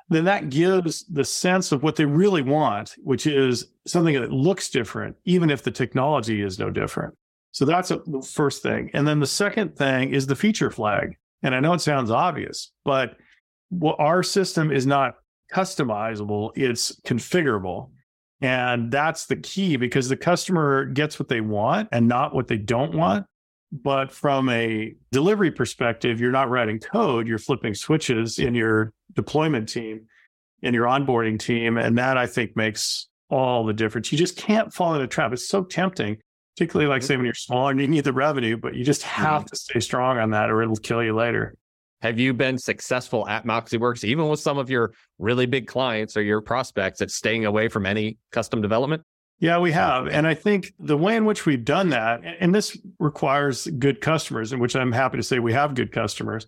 then 0.10 0.26
that 0.26 0.50
gives 0.50 1.06
the 1.06 1.24
sense 1.24 1.72
of 1.72 1.84
what 1.84 1.96
they 1.96 2.06
really 2.06 2.42
want, 2.42 2.96
which 3.04 3.28
is 3.28 3.68
something 3.86 4.16
that 4.20 4.32
looks 4.32 4.70
different, 4.70 5.16
even 5.26 5.52
if 5.52 5.62
the 5.62 5.70
technology 5.70 6.42
is 6.42 6.58
no 6.58 6.72
different. 6.72 7.14
So 7.52 7.66
that's 7.66 7.90
the 7.90 8.28
first 8.34 8.64
thing. 8.64 8.90
And 8.94 9.08
then 9.08 9.20
the 9.20 9.28
second 9.28 9.78
thing 9.78 10.12
is 10.12 10.26
the 10.26 10.36
feature 10.36 10.72
flag. 10.72 11.16
And 11.44 11.54
I 11.54 11.60
know 11.60 11.74
it 11.74 11.82
sounds 11.82 12.10
obvious, 12.10 12.72
but 12.84 13.16
our 14.00 14.24
system 14.24 14.72
is 14.72 14.88
not 14.88 15.14
customizable, 15.54 16.52
it's 16.56 17.00
configurable. 17.02 17.92
And 18.42 18.92
that's 18.92 19.28
the 19.28 19.38
key 19.38 19.78
because 19.78 20.10
the 20.10 20.18
customer 20.18 20.86
gets 20.86 21.20
what 21.20 21.30
they 21.30 21.42
want 21.42 21.90
and 21.92 22.08
not 22.08 22.36
what 22.36 22.48
they 22.48 22.58
don't 22.58 22.96
want. 22.96 23.26
But 23.72 24.12
from 24.12 24.50
a 24.50 24.94
delivery 25.12 25.52
perspective, 25.52 26.20
you're 26.20 26.32
not 26.32 26.50
writing 26.50 26.80
code, 26.80 27.28
you're 27.28 27.38
flipping 27.40 27.74
switches 27.74 28.40
in 28.40 28.56
your 28.56 28.94
deployment 29.14 29.68
team, 29.68 30.06
in 30.62 30.74
your 30.74 30.86
onboarding 30.86 31.40
team. 31.40 31.78
And 31.78 31.98
that 31.98 32.18
I 32.18 32.28
think 32.28 32.56
makes 32.56 33.08
all 33.30 33.66
the 33.66 33.74
difference. 33.74 34.12
You 34.12 34.18
just 34.18 34.38
can't 34.38 34.74
fall 34.74 34.96
in 34.96 35.02
a 35.02 35.08
trap. 35.08 35.34
It's 35.34 35.48
so 35.48 35.64
tempting, 35.64 36.18
particularly 36.56 36.90
like 36.90 37.02
mm-hmm. 37.02 37.08
say 37.08 37.18
when 37.18 37.26
you're 37.26 37.34
smaller 37.34 37.72
and 37.72 37.82
you 37.82 37.88
need 37.88 38.04
the 38.04 38.14
revenue, 38.14 38.58
but 38.58 38.76
you 38.76 38.86
just 38.86 39.04
have 39.04 39.42
mm-hmm. 39.42 39.48
to 39.48 39.56
stay 39.56 39.80
strong 39.80 40.20
on 40.20 40.30
that 40.32 40.50
or 40.50 40.62
it'll 40.62 40.76
kill 40.76 41.04
you 41.04 41.16
later. 41.16 41.56
Have 42.06 42.20
you 42.20 42.36
been 42.36 42.60
successful 42.60 43.28
at 43.28 43.48
MoxiWorks, 43.48 44.04
even 44.04 44.30
with 44.30 44.40
some 44.40 44.60
of 44.60 44.70
your 44.70 44.94
really 45.18 45.48
big 45.48 45.66
clients 45.66 46.16
or 46.16 46.22
your 46.22 46.40
prospects 46.40 47.02
at 47.02 47.10
staying 47.10 47.46
away 47.46 47.68
from 47.68 47.88
any 47.88 48.20
custom 48.32 48.62
development? 48.62 49.02
Yeah, 49.40 49.58
we 49.58 49.72
have. 49.72 50.06
And 50.06 50.28
I 50.28 50.36
think 50.36 50.72
the 50.78 50.98
way 50.98 51.16
in 51.16 51.26
which 51.26 51.48
we've 51.48 51.66
done 51.66 51.90
that, 51.90 52.22
and 52.40 52.54
this 52.54 52.78
requires 53.00 53.66
good 53.80 54.02
customers, 54.02 54.54
in 54.54 54.60
which 54.60 54.76
I'm 54.76 54.92
happy 54.92 55.18
to 55.18 55.24
say 55.24 55.40
we 55.40 55.54
have 55.54 55.74
good 55.74 55.92
customers. 55.92 56.46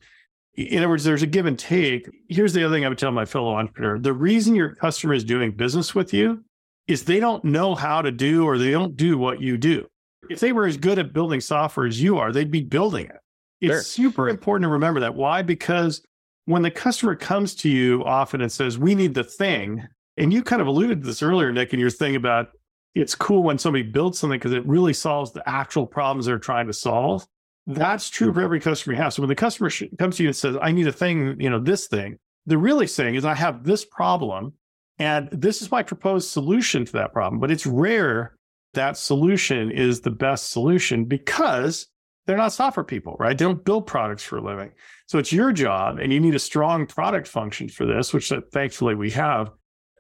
In 0.54 0.78
other 0.78 0.90
words, 0.90 1.04
there's 1.04 1.24
a 1.24 1.28
give 1.28 1.48
and 1.48 1.58
take. 1.58 2.08
Here's 2.30 2.54
the 2.54 2.64
other 2.64 2.76
thing 2.76 2.86
I 2.86 2.90
would 2.90 3.00
tell 3.00 3.12
my 3.12 3.26
fellow 3.26 3.56
entrepreneur 3.56 3.98
the 3.98 4.14
reason 4.14 4.54
your 4.54 4.76
customer 4.76 5.16
is 5.16 5.24
doing 5.24 5.54
business 5.54 5.96
with 5.96 6.14
you 6.14 6.44
is 6.88 7.04
they 7.04 7.20
don't 7.20 7.44
know 7.44 7.74
how 7.74 8.04
to 8.04 8.12
do 8.12 8.46
or 8.46 8.60
they 8.60 8.70
don't 8.70 8.96
do 8.96 9.18
what 9.18 9.42
you 9.42 9.58
do. 9.58 9.88
If 10.30 10.40
they 10.40 10.52
were 10.52 10.68
as 10.68 10.78
good 10.78 11.00
at 11.00 11.14
building 11.14 11.42
software 11.42 11.88
as 11.88 12.00
you 12.00 12.20
are, 12.20 12.32
they'd 12.32 12.52
be 12.52 12.62
building 12.62 13.08
it. 13.08 13.18
It's 13.62 13.72
sure. 13.72 13.82
super 13.82 14.30
important 14.30 14.66
to 14.66 14.72
remember 14.72 15.00
that. 15.00 15.16
Why? 15.16 15.42
Because 15.42 16.02
when 16.46 16.62
the 16.62 16.72
customer 16.72 17.16
comes 17.16 17.56
to 17.56 17.70
you 17.70 18.04
often 18.06 18.42
and 18.42 18.52
says, 18.52 18.78
We 18.78 18.96
need 18.96 19.14
the 19.14 19.24
thing, 19.24 19.88
and 20.18 20.34
you 20.34 20.44
kind 20.44 20.62
of 20.62 20.68
alluded 20.68 21.02
to 21.02 21.08
this 21.08 21.22
earlier, 21.22 21.52
Nick, 21.52 21.74
in 21.74 21.80
your 21.80 21.90
thing 21.90 22.16
about 22.16 22.50
it's 22.96 23.16
cool 23.16 23.44
when 23.44 23.60
somebody 23.60 23.84
builds 23.84 24.18
something 24.18 24.40
because 24.40 24.54
it 24.54 24.66
really 24.66 24.94
solves 24.94 25.32
the 25.32 25.48
actual 25.48 25.86
problems 25.86 26.26
they're 26.26 26.40
trying 26.40 26.68
to 26.68 26.74
solve. 26.74 27.28
That's 27.68 28.10
true 28.10 28.34
for 28.34 28.42
every 28.42 28.60
customer 28.60 28.96
you 28.96 29.02
have. 29.02 29.14
So 29.14 29.22
when 29.22 29.30
the 29.30 29.36
customer 29.36 29.70
comes 30.00 30.18
to 30.18 30.24
you 30.24 30.30
and 30.30 30.36
says, 30.36 30.56
I 30.62 30.72
need 30.72 30.88
a 30.88 30.92
thing, 30.92 31.40
you 31.40 31.50
know, 31.50 31.60
this 31.60 31.88
thing, 31.88 32.18
they're 32.46 32.58
really 32.58 32.88
saying 32.88 33.16
is, 33.16 33.26
I 33.26 33.36
have 33.36 33.64
this 33.64 33.86
problem 33.86 34.54
and 35.00 35.30
this 35.32 35.62
is 35.62 35.70
my 35.70 35.84
proposed 35.84 36.30
solution 36.30 36.86
to 36.86 36.92
that 36.94 37.14
problem. 37.14 37.40
But 37.40 37.52
it's 37.52 37.66
rare 37.66 38.36
that 38.74 38.98
solution 38.98 39.70
is 39.70 40.02
the 40.02 40.12
best 40.12 40.50
solution 40.50 41.06
because 41.06 41.88
they're 42.28 42.38
not 42.38 42.54
software 42.54 42.84
people, 42.84 43.16
right? 43.20 43.38
They 43.38 43.46
don't 43.46 43.64
build 43.64 43.88
products 43.88 44.24
for 44.24 44.38
a 44.38 44.42
living. 44.42 44.72
So 45.08 45.18
it's 45.18 45.32
your 45.32 45.52
job 45.54 45.98
and 45.98 46.14
you 46.14 46.20
need 46.20 46.36
a 46.36 46.40
strong 46.40 46.86
product 46.86 47.28
function 47.28 47.70
for 47.70 47.86
this, 47.86 48.14
which 48.14 48.32
thankfully 48.52 48.94
we 48.94 49.10
have 49.12 49.52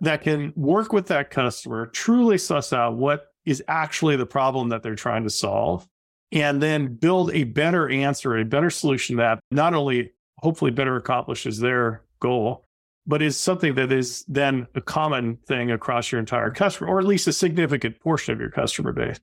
that 0.02 0.22
can 0.22 0.54
work 0.56 0.94
with 0.94 1.08
that 1.08 1.32
customer, 1.32 1.88
truly 1.88 2.38
suss 2.38 2.74
out 2.74 2.98
what 2.98 3.28
is 3.46 3.64
actually 3.68 4.18
the 4.18 4.26
problem 4.26 4.70
that 4.70 4.84
they're 4.84 4.94
trying 4.94 5.24
to 5.24 5.30
solve, 5.30 5.88
and 6.34 6.62
then 6.62 6.94
build 6.96 7.32
a 7.32 7.46
better 7.46 7.90
answer, 7.90 8.38
a 8.38 8.46
better 8.46 8.70
solution 8.70 9.16
that 9.16 9.40
not 9.50 9.74
only 9.74 10.12
hopefully 10.40 10.70
better 10.70 10.98
accomplishes 10.98 11.58
their 11.58 12.04
goal, 12.20 12.66
but 13.08 13.22
is 13.22 13.40
something 13.40 13.74
that 13.76 13.92
is 13.92 14.26
then 14.28 14.68
a 14.76 14.82
common 14.82 15.38
thing 15.48 15.72
across 15.72 16.12
your 16.12 16.20
entire 16.20 16.52
customer, 16.52 16.90
or 16.90 17.00
at 17.00 17.06
least 17.06 17.28
a 17.28 17.34
significant 17.34 17.98
portion 18.02 18.34
of 18.34 18.40
your 18.42 18.52
customer 18.52 18.92
base. 18.92 19.18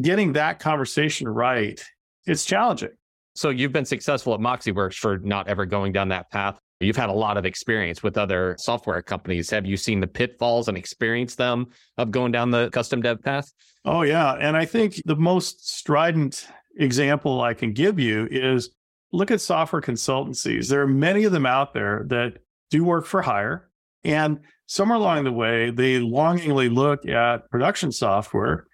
Getting 0.00 0.32
that 0.32 0.58
conversation 0.58 1.28
right, 1.28 1.82
it's 2.30 2.44
challenging. 2.44 2.90
So 3.34 3.50
you've 3.50 3.72
been 3.72 3.84
successful 3.84 4.34
at 4.34 4.40
MoxiWorks 4.40 4.94
for 4.94 5.18
not 5.18 5.48
ever 5.48 5.66
going 5.66 5.92
down 5.92 6.08
that 6.08 6.30
path. 6.30 6.58
You've 6.78 6.96
had 6.96 7.10
a 7.10 7.14
lot 7.14 7.36
of 7.36 7.44
experience 7.44 8.02
with 8.02 8.16
other 8.16 8.56
software 8.58 9.02
companies. 9.02 9.50
Have 9.50 9.66
you 9.66 9.76
seen 9.76 10.00
the 10.00 10.06
pitfalls 10.06 10.68
and 10.68 10.78
experienced 10.78 11.36
them 11.38 11.66
of 11.98 12.10
going 12.10 12.32
down 12.32 12.50
the 12.50 12.70
custom 12.70 13.02
dev 13.02 13.20
path? 13.20 13.50
Oh, 13.84 14.02
yeah. 14.02 14.34
And 14.34 14.56
I 14.56 14.64
think 14.64 14.94
the 15.04 15.16
most 15.16 15.68
strident 15.68 16.46
example 16.78 17.42
I 17.42 17.52
can 17.52 17.72
give 17.72 17.98
you 17.98 18.28
is 18.30 18.70
look 19.12 19.30
at 19.30 19.40
software 19.40 19.82
consultancies. 19.82 20.68
There 20.68 20.80
are 20.80 20.86
many 20.86 21.24
of 21.24 21.32
them 21.32 21.46
out 21.46 21.74
there 21.74 22.04
that 22.08 22.38
do 22.70 22.84
work 22.84 23.06
for 23.06 23.22
hire. 23.22 23.68
And 24.04 24.38
somewhere 24.66 24.96
along 24.96 25.24
the 25.24 25.32
way, 25.32 25.70
they 25.70 25.98
longingly 25.98 26.68
look 26.68 27.06
at 27.06 27.50
production 27.50 27.90
software 27.92 28.66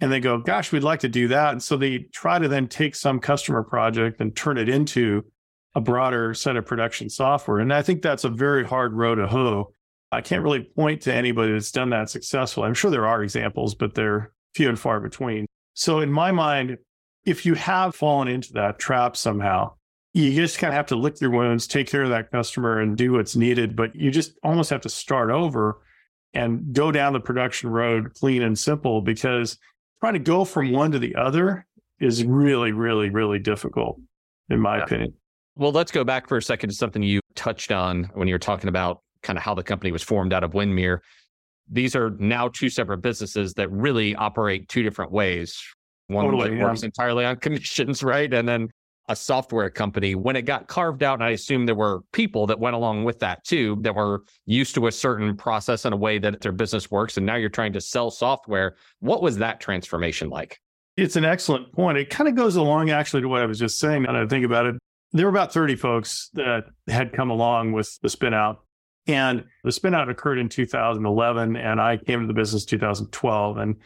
and 0.00 0.10
they 0.10 0.20
go, 0.20 0.38
gosh, 0.38 0.72
we'd 0.72 0.82
like 0.82 1.00
to 1.00 1.08
do 1.08 1.28
that. 1.28 1.52
And 1.52 1.62
so 1.62 1.76
they 1.76 1.98
try 2.12 2.38
to 2.38 2.48
then 2.48 2.68
take 2.68 2.94
some 2.94 3.20
customer 3.20 3.62
project 3.62 4.20
and 4.20 4.34
turn 4.34 4.56
it 4.56 4.68
into 4.68 5.24
a 5.74 5.80
broader 5.80 6.34
set 6.34 6.56
of 6.56 6.66
production 6.66 7.08
software. 7.08 7.58
And 7.58 7.72
I 7.72 7.82
think 7.82 8.02
that's 8.02 8.24
a 8.24 8.30
very 8.30 8.64
hard 8.64 8.94
road 8.94 9.16
to 9.16 9.26
hoe. 9.26 9.72
I 10.10 10.20
can't 10.20 10.42
really 10.42 10.64
point 10.64 11.02
to 11.02 11.14
anybody 11.14 11.52
that's 11.52 11.70
done 11.70 11.90
that 11.90 12.10
successfully. 12.10 12.66
I'm 12.66 12.74
sure 12.74 12.90
there 12.90 13.06
are 13.06 13.22
examples, 13.22 13.74
but 13.74 13.94
they're 13.94 14.32
few 14.54 14.68
and 14.68 14.78
far 14.78 15.00
between. 15.00 15.46
So 15.74 16.00
in 16.00 16.10
my 16.10 16.32
mind, 16.32 16.78
if 17.24 17.46
you 17.46 17.54
have 17.54 17.94
fallen 17.94 18.26
into 18.26 18.54
that 18.54 18.78
trap 18.78 19.16
somehow, 19.16 19.74
you 20.12 20.34
just 20.34 20.58
kind 20.58 20.72
of 20.72 20.76
have 20.76 20.86
to 20.86 20.96
lick 20.96 21.20
your 21.20 21.30
wounds, 21.30 21.68
take 21.68 21.86
care 21.88 22.02
of 22.02 22.08
that 22.08 22.32
customer 22.32 22.80
and 22.80 22.96
do 22.96 23.12
what's 23.12 23.36
needed. 23.36 23.76
But 23.76 23.94
you 23.94 24.10
just 24.10 24.32
almost 24.42 24.70
have 24.70 24.80
to 24.80 24.88
start 24.88 25.30
over 25.30 25.80
and 26.34 26.72
go 26.72 26.90
down 26.90 27.12
the 27.12 27.20
production 27.20 27.70
road 27.70 28.14
clean 28.14 28.42
and 28.42 28.58
simple 28.58 29.02
because 29.02 29.58
trying 30.00 30.14
to 30.14 30.20
go 30.20 30.44
from 30.44 30.72
one 30.72 30.92
to 30.92 30.98
the 30.98 31.14
other 31.14 31.66
is 32.00 32.24
really, 32.24 32.72
really, 32.72 33.10
really 33.10 33.38
difficult, 33.38 34.00
in 34.48 34.60
my 34.60 34.78
yeah. 34.78 34.84
opinion. 34.84 35.14
Well, 35.56 35.72
let's 35.72 35.92
go 35.92 36.04
back 36.04 36.28
for 36.28 36.38
a 36.38 36.42
second 36.42 36.70
to 36.70 36.76
something 36.76 37.02
you 37.02 37.20
touched 37.34 37.70
on 37.70 38.10
when 38.14 38.28
you 38.28 38.34
were 38.34 38.38
talking 38.38 38.68
about 38.68 39.02
kind 39.22 39.36
of 39.36 39.42
how 39.42 39.54
the 39.54 39.62
company 39.62 39.92
was 39.92 40.02
formed 40.02 40.32
out 40.32 40.42
of 40.42 40.54
Windermere. 40.54 41.02
These 41.70 41.94
are 41.94 42.10
now 42.18 42.48
two 42.48 42.70
separate 42.70 42.98
businesses 42.98 43.54
that 43.54 43.70
really 43.70 44.14
operate 44.16 44.68
two 44.68 44.82
different 44.82 45.12
ways. 45.12 45.60
One 46.06 46.24
totally, 46.24 46.50
that 46.50 46.56
yeah. 46.56 46.64
works 46.64 46.82
entirely 46.82 47.24
on 47.24 47.36
commissions, 47.40 48.02
right? 48.02 48.32
And 48.32 48.48
then 48.48 48.68
a 49.10 49.16
software 49.16 49.68
company. 49.68 50.14
When 50.14 50.36
it 50.36 50.42
got 50.42 50.68
carved 50.68 51.02
out, 51.02 51.14
and 51.14 51.24
I 51.24 51.30
assume 51.30 51.66
there 51.66 51.74
were 51.74 52.02
people 52.12 52.46
that 52.46 52.60
went 52.60 52.76
along 52.76 53.02
with 53.02 53.18
that 53.18 53.44
too, 53.44 53.76
that 53.80 53.94
were 53.94 54.22
used 54.46 54.74
to 54.76 54.86
a 54.86 54.92
certain 54.92 55.36
process 55.36 55.84
and 55.84 55.92
a 55.92 55.96
way 55.96 56.18
that 56.18 56.40
their 56.40 56.52
business 56.52 56.92
works. 56.92 57.16
And 57.16 57.26
now 57.26 57.34
you're 57.34 57.48
trying 57.48 57.72
to 57.72 57.80
sell 57.80 58.12
software. 58.12 58.76
What 59.00 59.20
was 59.20 59.36
that 59.38 59.60
transformation 59.60 60.30
like? 60.30 60.60
It's 60.96 61.16
an 61.16 61.24
excellent 61.24 61.72
point. 61.72 61.98
It 61.98 62.08
kind 62.08 62.28
of 62.28 62.36
goes 62.36 62.54
along 62.54 62.90
actually 62.90 63.22
to 63.22 63.28
what 63.28 63.42
I 63.42 63.46
was 63.46 63.58
just 63.58 63.78
saying. 63.78 64.02
Now 64.02 64.12
that 64.12 64.22
I 64.22 64.26
think 64.26 64.46
about 64.46 64.66
it, 64.66 64.76
there 65.12 65.26
were 65.26 65.30
about 65.30 65.52
30 65.52 65.74
folks 65.74 66.30
that 66.34 66.66
had 66.86 67.12
come 67.12 67.30
along 67.30 67.72
with 67.72 67.98
the 68.02 68.08
spin 68.08 68.32
out. 68.32 68.64
And 69.08 69.44
the 69.64 69.72
spin 69.72 69.92
out 69.92 70.08
occurred 70.08 70.38
in 70.38 70.48
2011, 70.48 71.56
and 71.56 71.80
I 71.80 71.96
came 71.96 72.20
to 72.20 72.28
the 72.28 72.32
business 72.32 72.64
2012. 72.64 73.56
And 73.56 73.76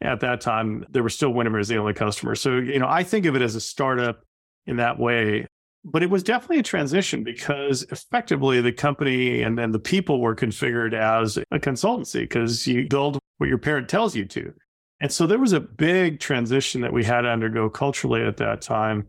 at 0.00 0.18
that 0.20 0.40
time, 0.40 0.84
there 0.90 1.04
were 1.04 1.08
still 1.08 1.30
Windermere 1.30 1.60
as 1.60 1.68
the 1.68 1.76
only 1.76 1.94
customer. 1.94 2.34
So, 2.34 2.56
you 2.56 2.80
know, 2.80 2.88
I 2.88 3.04
think 3.04 3.26
of 3.26 3.36
it 3.36 3.42
as 3.42 3.54
a 3.54 3.60
startup 3.60 4.24
in 4.66 4.76
that 4.76 4.98
way. 4.98 5.46
But 5.84 6.02
it 6.02 6.10
was 6.10 6.22
definitely 6.22 6.60
a 6.60 6.64
transition 6.64 7.24
because 7.24 7.82
effectively 7.90 8.60
the 8.60 8.72
company 8.72 9.42
and 9.42 9.58
then 9.58 9.72
the 9.72 9.80
people 9.80 10.20
were 10.20 10.36
configured 10.36 10.94
as 10.94 11.38
a 11.38 11.58
consultancy 11.58 12.20
because 12.20 12.66
you 12.66 12.86
build 12.88 13.18
what 13.38 13.48
your 13.48 13.58
parent 13.58 13.88
tells 13.88 14.14
you 14.14 14.24
to. 14.26 14.52
And 15.00 15.10
so 15.10 15.26
there 15.26 15.40
was 15.40 15.52
a 15.52 15.58
big 15.58 16.20
transition 16.20 16.80
that 16.82 16.92
we 16.92 17.02
had 17.02 17.22
to 17.22 17.28
undergo 17.28 17.68
culturally 17.68 18.22
at 18.22 18.36
that 18.36 18.62
time 18.62 19.08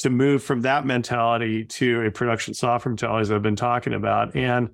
to 0.00 0.10
move 0.10 0.42
from 0.42 0.62
that 0.62 0.84
mentality 0.84 1.64
to 1.64 2.02
a 2.02 2.10
production 2.10 2.54
software 2.54 2.90
mentality, 2.90 3.22
as 3.22 3.30
I've 3.30 3.42
been 3.42 3.54
talking 3.54 3.94
about. 3.94 4.34
And 4.34 4.70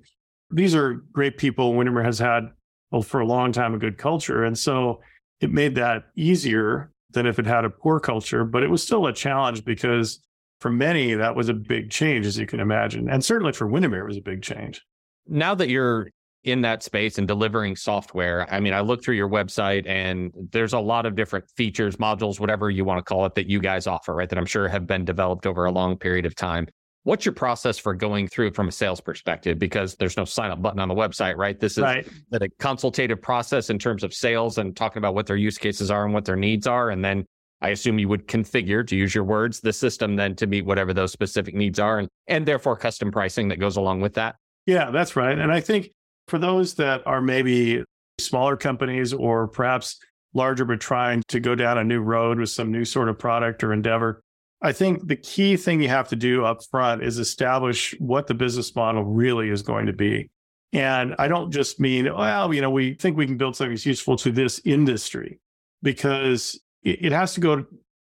these 0.49 0.73
are 0.73 1.03
great 1.11 1.37
people. 1.37 1.75
Windermere 1.75 2.03
has 2.03 2.17
had, 2.17 2.49
well, 2.91 3.03
for 3.03 3.19
a 3.19 3.25
long 3.25 3.51
time, 3.51 3.75
a 3.75 3.77
good 3.77 3.99
culture. 3.99 4.43
And 4.43 4.57
so 4.57 5.01
it 5.39 5.51
made 5.51 5.75
that 5.75 6.05
easier 6.15 6.91
than 7.15 7.25
if 7.25 7.39
it 7.39 7.47
had 7.47 7.65
a 7.65 7.69
poor 7.71 7.99
culture, 7.99 8.45
but 8.45 8.61
it 8.61 8.69
was 8.69 8.83
still 8.83 9.07
a 9.07 9.13
challenge 9.13 9.65
because 9.65 10.19
for 10.59 10.69
many, 10.69 11.15
that 11.15 11.35
was 11.35 11.49
a 11.49 11.53
big 11.53 11.89
change, 11.89 12.25
as 12.25 12.37
you 12.37 12.45
can 12.45 12.59
imagine. 12.59 13.09
And 13.09 13.25
certainly 13.25 13.53
for 13.53 13.67
Windermere, 13.67 14.03
it 14.03 14.07
was 14.07 14.17
a 14.17 14.21
big 14.21 14.41
change. 14.41 14.81
Now 15.27 15.55
that 15.55 15.69
you're 15.69 16.09
in 16.45 16.61
that 16.61 16.83
space 16.83 17.17
and 17.17 17.27
delivering 17.27 17.75
software. 17.75 18.47
I 18.53 18.59
mean, 18.59 18.73
I 18.73 18.81
look 18.81 19.03
through 19.03 19.15
your 19.15 19.27
website 19.27 19.87
and 19.87 20.31
there's 20.51 20.73
a 20.73 20.79
lot 20.79 21.07
of 21.07 21.15
different 21.15 21.45
features, 21.57 21.95
modules, 21.95 22.39
whatever 22.39 22.69
you 22.69 22.85
want 22.85 22.99
to 22.99 23.03
call 23.03 23.25
it, 23.25 23.33
that 23.33 23.49
you 23.49 23.59
guys 23.59 23.87
offer, 23.87 24.13
right? 24.13 24.29
That 24.29 24.37
I'm 24.37 24.45
sure 24.45 24.67
have 24.67 24.85
been 24.85 25.05
developed 25.05 25.47
over 25.47 25.65
a 25.65 25.71
long 25.71 25.97
period 25.97 26.25
of 26.25 26.35
time. 26.35 26.67
What's 27.05 27.23
your 27.23 27.33
process 27.33 27.77
for 27.77 27.93
going 27.93 28.27
through 28.27 28.51
from 28.53 28.67
a 28.67 28.71
sales 28.71 28.99
perspective? 28.99 29.59
Because 29.59 29.95
there's 29.95 30.17
no 30.17 30.25
sign 30.25 30.49
up 30.49 30.59
button 30.59 30.79
on 30.79 30.87
the 30.87 30.95
website, 30.95 31.37
right? 31.37 31.59
This 31.59 31.77
is 31.77 31.83
right. 31.83 32.07
a 32.33 32.49
consultative 32.57 33.21
process 33.21 33.69
in 33.69 33.77
terms 33.77 34.03
of 34.03 34.11
sales 34.11 34.57
and 34.57 34.75
talking 34.75 34.97
about 34.97 35.13
what 35.13 35.27
their 35.27 35.35
use 35.35 35.59
cases 35.59 35.91
are 35.91 36.03
and 36.03 36.15
what 36.15 36.25
their 36.25 36.35
needs 36.35 36.65
are. 36.65 36.89
And 36.89 37.05
then 37.05 37.23
I 37.61 37.69
assume 37.69 37.99
you 37.99 38.09
would 38.09 38.27
configure, 38.27 38.85
to 38.87 38.95
use 38.95 39.13
your 39.13 39.23
words, 39.23 39.61
the 39.61 39.71
system 39.71 40.15
then 40.15 40.35
to 40.37 40.47
meet 40.47 40.65
whatever 40.65 40.95
those 40.95 41.11
specific 41.11 41.53
needs 41.53 41.77
are 41.77 41.99
and, 41.99 42.09
and 42.25 42.43
therefore 42.43 42.75
custom 42.75 43.11
pricing 43.11 43.49
that 43.49 43.59
goes 43.59 43.77
along 43.77 44.01
with 44.01 44.15
that. 44.15 44.35
Yeah, 44.65 44.89
that's 44.89 45.15
right. 45.15 45.37
And 45.37 45.51
I 45.51 45.61
think 45.61 45.91
for 46.27 46.39
those 46.39 46.73
that 46.73 47.05
are 47.05 47.21
maybe 47.21 47.83
smaller 48.19 48.57
companies 48.57 49.13
or 49.13 49.47
perhaps 49.47 49.99
larger, 50.33 50.65
but 50.65 50.81
trying 50.81 51.21
to 51.27 51.39
go 51.39 51.53
down 51.53 51.77
a 51.77 51.83
new 51.83 52.01
road 52.01 52.39
with 52.39 52.49
some 52.49 52.71
new 52.71 52.83
sort 52.83 53.09
of 53.09 53.19
product 53.19 53.63
or 53.63 53.73
endeavor, 53.73 54.23
I 54.61 54.71
think 54.71 55.07
the 55.07 55.15
key 55.15 55.57
thing 55.57 55.81
you 55.81 55.89
have 55.89 56.07
to 56.09 56.15
do 56.15 56.45
up 56.45 56.63
front 56.63 57.03
is 57.03 57.19
establish 57.19 57.93
what 57.99 58.27
the 58.27 58.33
business 58.33 58.75
model 58.75 59.03
really 59.03 59.49
is 59.49 59.61
going 59.61 59.85
to 59.85 59.93
be. 59.93 60.29
And 60.73 61.15
I 61.19 61.27
don't 61.27 61.51
just 61.51 61.79
mean, 61.79 62.05
well, 62.13 62.53
you 62.53 62.61
know, 62.61 62.69
we 62.69 62.95
think 62.95 63.15
we 63.15 63.25
can 63.25 63.37
build 63.37 63.55
something 63.55 63.73
that's 63.73 63.85
useful 63.85 64.17
to 64.17 64.31
this 64.31 64.59
industry 64.65 65.39
because 65.83 66.59
it 66.83 67.11
has 67.11 67.33
to 67.33 67.39
go 67.39 67.65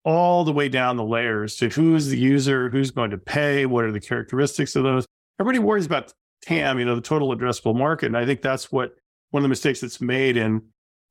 all 0.06 0.44
the 0.44 0.52
way 0.52 0.70
down 0.70 0.98
the 0.98 1.04
layers 1.04 1.56
to 1.58 1.70
who's 1.70 2.08
the 2.08 2.18
user, 2.18 2.70
who's 2.70 2.92
going 2.92 3.12
to 3.12 3.18
pay, 3.18 3.66
what 3.66 3.86
are 3.86 3.92
the 3.92 4.00
characteristics 4.00 4.76
of 4.76 4.84
those. 4.84 5.06
Everybody 5.40 5.60
worries 5.60 5.86
about 5.86 6.14
TAM, 6.42 6.80
you 6.80 6.86
know, 6.86 6.96
the 6.96 7.02
total 7.02 7.36
addressable 7.36 7.76
market. 7.76 8.08
And 8.08 8.18
I 8.18 8.26
think 8.26 8.42
that's 8.42 8.72
what 8.72 8.96
one 9.32 9.42
of 9.42 9.44
the 9.44 9.50
mistakes 9.50 9.82
that's 9.82 10.02
made 10.02 10.38
in 10.38 10.62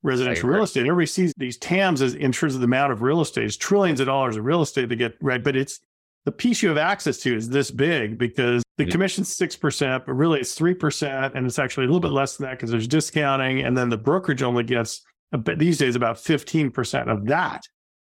residential 0.03 0.49
real 0.49 0.63
estate. 0.63 0.81
Everybody 0.81 1.07
sees 1.07 1.33
these 1.37 1.57
TAMs 1.57 2.01
as 2.01 2.13
in 2.13 2.31
terms 2.31 2.55
of 2.55 2.61
the 2.61 2.65
amount 2.65 2.91
of 2.91 3.01
real 3.01 3.21
estate. 3.21 3.45
It's 3.45 3.57
trillions 3.57 3.99
of 3.99 4.05
dollars 4.05 4.35
of 4.35 4.45
real 4.45 4.61
estate 4.61 4.89
to 4.89 4.95
get 4.95 5.15
right, 5.21 5.43
but 5.43 5.55
it's 5.55 5.79
the 6.25 6.31
piece 6.31 6.61
you 6.61 6.69
have 6.69 6.77
access 6.77 7.17
to 7.19 7.35
is 7.35 7.49
this 7.49 7.71
big 7.71 8.17
because 8.17 8.63
the 8.77 8.83
mm-hmm. 8.83 8.91
commission's 8.91 9.35
six 9.35 9.55
percent, 9.55 10.05
but 10.05 10.13
really 10.13 10.39
it's 10.39 10.53
three 10.53 10.73
percent, 10.73 11.35
and 11.35 11.45
it's 11.45 11.59
actually 11.59 11.85
a 11.85 11.87
little 11.87 11.99
bit 11.99 12.11
less 12.11 12.37
than 12.37 12.45
that 12.47 12.57
because 12.57 12.71
there's 12.71 12.87
discounting, 12.87 13.61
and 13.61 13.77
then 13.77 13.89
the 13.89 13.97
brokerage 13.97 14.43
only 14.43 14.63
gets 14.63 15.01
a 15.31 15.37
bit, 15.37 15.59
these 15.59 15.77
days 15.77 15.95
about 15.95 16.19
fifteen 16.19 16.71
percent 16.71 17.09
of 17.09 17.25
that. 17.25 17.63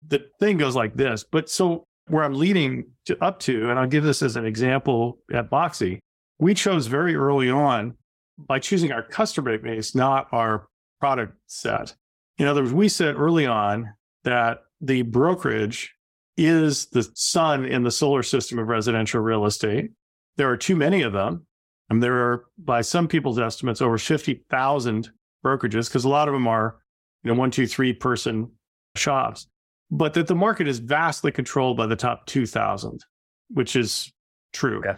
The 0.08 0.26
thing 0.38 0.58
goes 0.58 0.76
like 0.76 0.94
this, 0.94 1.24
but 1.30 1.50
so 1.50 1.84
where 2.08 2.22
I'm 2.22 2.34
leading 2.34 2.84
to, 3.06 3.22
up 3.22 3.40
to, 3.40 3.68
and 3.68 3.78
I'll 3.78 3.88
give 3.88 4.04
this 4.04 4.22
as 4.22 4.36
an 4.36 4.46
example 4.46 5.18
at 5.32 5.50
Moxi, 5.50 5.98
we 6.38 6.54
chose 6.54 6.86
very 6.86 7.16
early 7.16 7.50
on 7.50 7.94
by 8.38 8.58
choosing 8.58 8.92
our 8.92 9.02
customer 9.02 9.58
base, 9.58 9.94
not 9.94 10.28
our 10.30 10.68
product 11.00 11.34
set. 11.46 11.94
In 12.38 12.46
other 12.46 12.62
words, 12.62 12.72
we 12.72 12.88
said 12.88 13.16
early 13.16 13.46
on 13.46 13.94
that 14.24 14.58
the 14.80 15.02
brokerage 15.02 15.94
is 16.36 16.86
the 16.86 17.08
sun 17.14 17.64
in 17.64 17.82
the 17.82 17.90
solar 17.90 18.22
system 18.22 18.58
of 18.58 18.68
residential 18.68 19.20
real 19.20 19.46
estate. 19.46 19.90
There 20.36 20.50
are 20.50 20.56
too 20.56 20.76
many 20.76 21.02
of 21.02 21.12
them. 21.12 21.46
And 21.88 22.02
there 22.02 22.14
are, 22.14 22.44
by 22.58 22.80
some 22.80 23.06
people's 23.06 23.38
estimates, 23.38 23.80
over 23.80 23.96
50,000 23.96 25.10
brokerages 25.44 25.88
because 25.88 26.04
a 26.04 26.08
lot 26.08 26.28
of 26.28 26.34
them 26.34 26.48
are, 26.48 26.78
you 27.22 27.32
know, 27.32 27.38
one, 27.38 27.50
two, 27.50 27.66
three 27.66 27.92
person 27.92 28.50
shops. 28.96 29.46
But 29.90 30.14
that 30.14 30.26
the 30.26 30.34
market 30.34 30.66
is 30.66 30.80
vastly 30.80 31.30
controlled 31.30 31.76
by 31.76 31.86
the 31.86 31.94
top 31.94 32.26
2,000, 32.26 33.04
which 33.50 33.76
is 33.76 34.12
true. 34.52 34.82
Yeah 34.84 34.96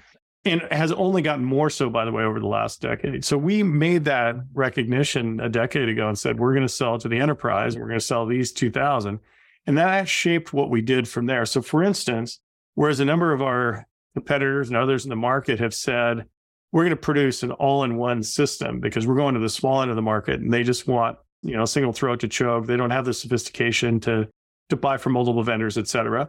and 0.52 0.62
has 0.70 0.92
only 0.92 1.22
gotten 1.22 1.44
more 1.44 1.70
so 1.70 1.90
by 1.90 2.04
the 2.04 2.12
way 2.12 2.22
over 2.22 2.40
the 2.40 2.46
last 2.46 2.80
decade. 2.80 3.24
So 3.24 3.36
we 3.36 3.62
made 3.62 4.04
that 4.04 4.36
recognition 4.52 5.40
a 5.40 5.48
decade 5.48 5.88
ago 5.88 6.08
and 6.08 6.18
said 6.18 6.38
we're 6.38 6.54
going 6.54 6.66
to 6.66 6.72
sell 6.72 6.98
to 6.98 7.08
the 7.08 7.18
enterprise 7.18 7.76
we're 7.76 7.86
going 7.86 7.98
to 7.98 8.04
sell 8.04 8.26
these 8.26 8.52
2000 8.52 9.18
and 9.66 9.78
that 9.78 10.08
shaped 10.08 10.52
what 10.52 10.70
we 10.70 10.80
did 10.80 11.06
from 11.08 11.26
there. 11.26 11.46
So 11.46 11.62
for 11.62 11.82
instance 11.82 12.40
whereas 12.74 13.00
a 13.00 13.04
number 13.04 13.32
of 13.32 13.42
our 13.42 13.86
competitors 14.14 14.68
and 14.68 14.76
others 14.76 15.04
in 15.04 15.10
the 15.10 15.16
market 15.16 15.58
have 15.58 15.74
said 15.74 16.24
we're 16.72 16.84
going 16.84 16.90
to 16.90 16.96
produce 16.96 17.42
an 17.42 17.52
all-in-one 17.52 18.22
system 18.22 18.80
because 18.80 19.06
we're 19.06 19.16
going 19.16 19.34
to 19.34 19.40
the 19.40 19.48
small 19.48 19.80
end 19.82 19.90
of 19.90 19.96
the 19.96 20.02
market 20.02 20.40
and 20.40 20.52
they 20.52 20.62
just 20.62 20.86
want 20.86 21.18
you 21.42 21.56
know 21.56 21.62
a 21.62 21.68
single 21.68 21.92
throat 21.92 22.20
to 22.20 22.28
choke. 22.28 22.66
They 22.66 22.76
don't 22.76 22.90
have 22.90 23.04
the 23.04 23.14
sophistication 23.14 24.00
to 24.00 24.28
to 24.68 24.76
buy 24.76 24.96
from 24.98 25.12
multiple 25.12 25.42
vendors 25.42 25.78
et 25.78 25.88
cetera 25.88 26.28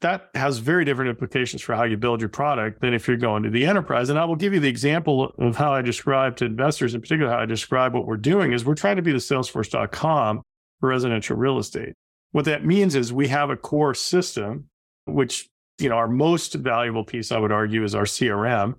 that 0.00 0.30
has 0.34 0.58
very 0.58 0.84
different 0.84 1.10
implications 1.10 1.60
for 1.60 1.74
how 1.74 1.82
you 1.82 1.96
build 1.96 2.20
your 2.20 2.28
product 2.28 2.80
than 2.80 2.94
if 2.94 3.08
you're 3.08 3.16
going 3.16 3.42
to 3.42 3.50
the 3.50 3.66
enterprise. 3.66 4.10
And 4.10 4.18
I 4.18 4.24
will 4.24 4.36
give 4.36 4.54
you 4.54 4.60
the 4.60 4.68
example 4.68 5.34
of 5.38 5.56
how 5.56 5.72
I 5.72 5.82
describe 5.82 6.36
to 6.36 6.44
investors, 6.44 6.94
in 6.94 7.00
particular, 7.00 7.30
how 7.30 7.40
I 7.40 7.46
describe 7.46 7.94
what 7.94 8.06
we're 8.06 8.16
doing 8.16 8.52
is 8.52 8.64
we're 8.64 8.74
trying 8.74 8.96
to 8.96 9.02
be 9.02 9.10
the 9.10 9.18
salesforce.com 9.18 10.42
for 10.78 10.88
residential 10.88 11.36
real 11.36 11.58
estate. 11.58 11.94
What 12.30 12.44
that 12.44 12.64
means 12.64 12.94
is 12.94 13.12
we 13.12 13.28
have 13.28 13.50
a 13.50 13.56
core 13.56 13.94
system, 13.94 14.66
which, 15.06 15.48
you 15.78 15.88
know, 15.88 15.96
our 15.96 16.08
most 16.08 16.54
valuable 16.54 17.04
piece, 17.04 17.32
I 17.32 17.38
would 17.38 17.52
argue, 17.52 17.82
is 17.82 17.94
our 17.94 18.04
CRM. 18.04 18.74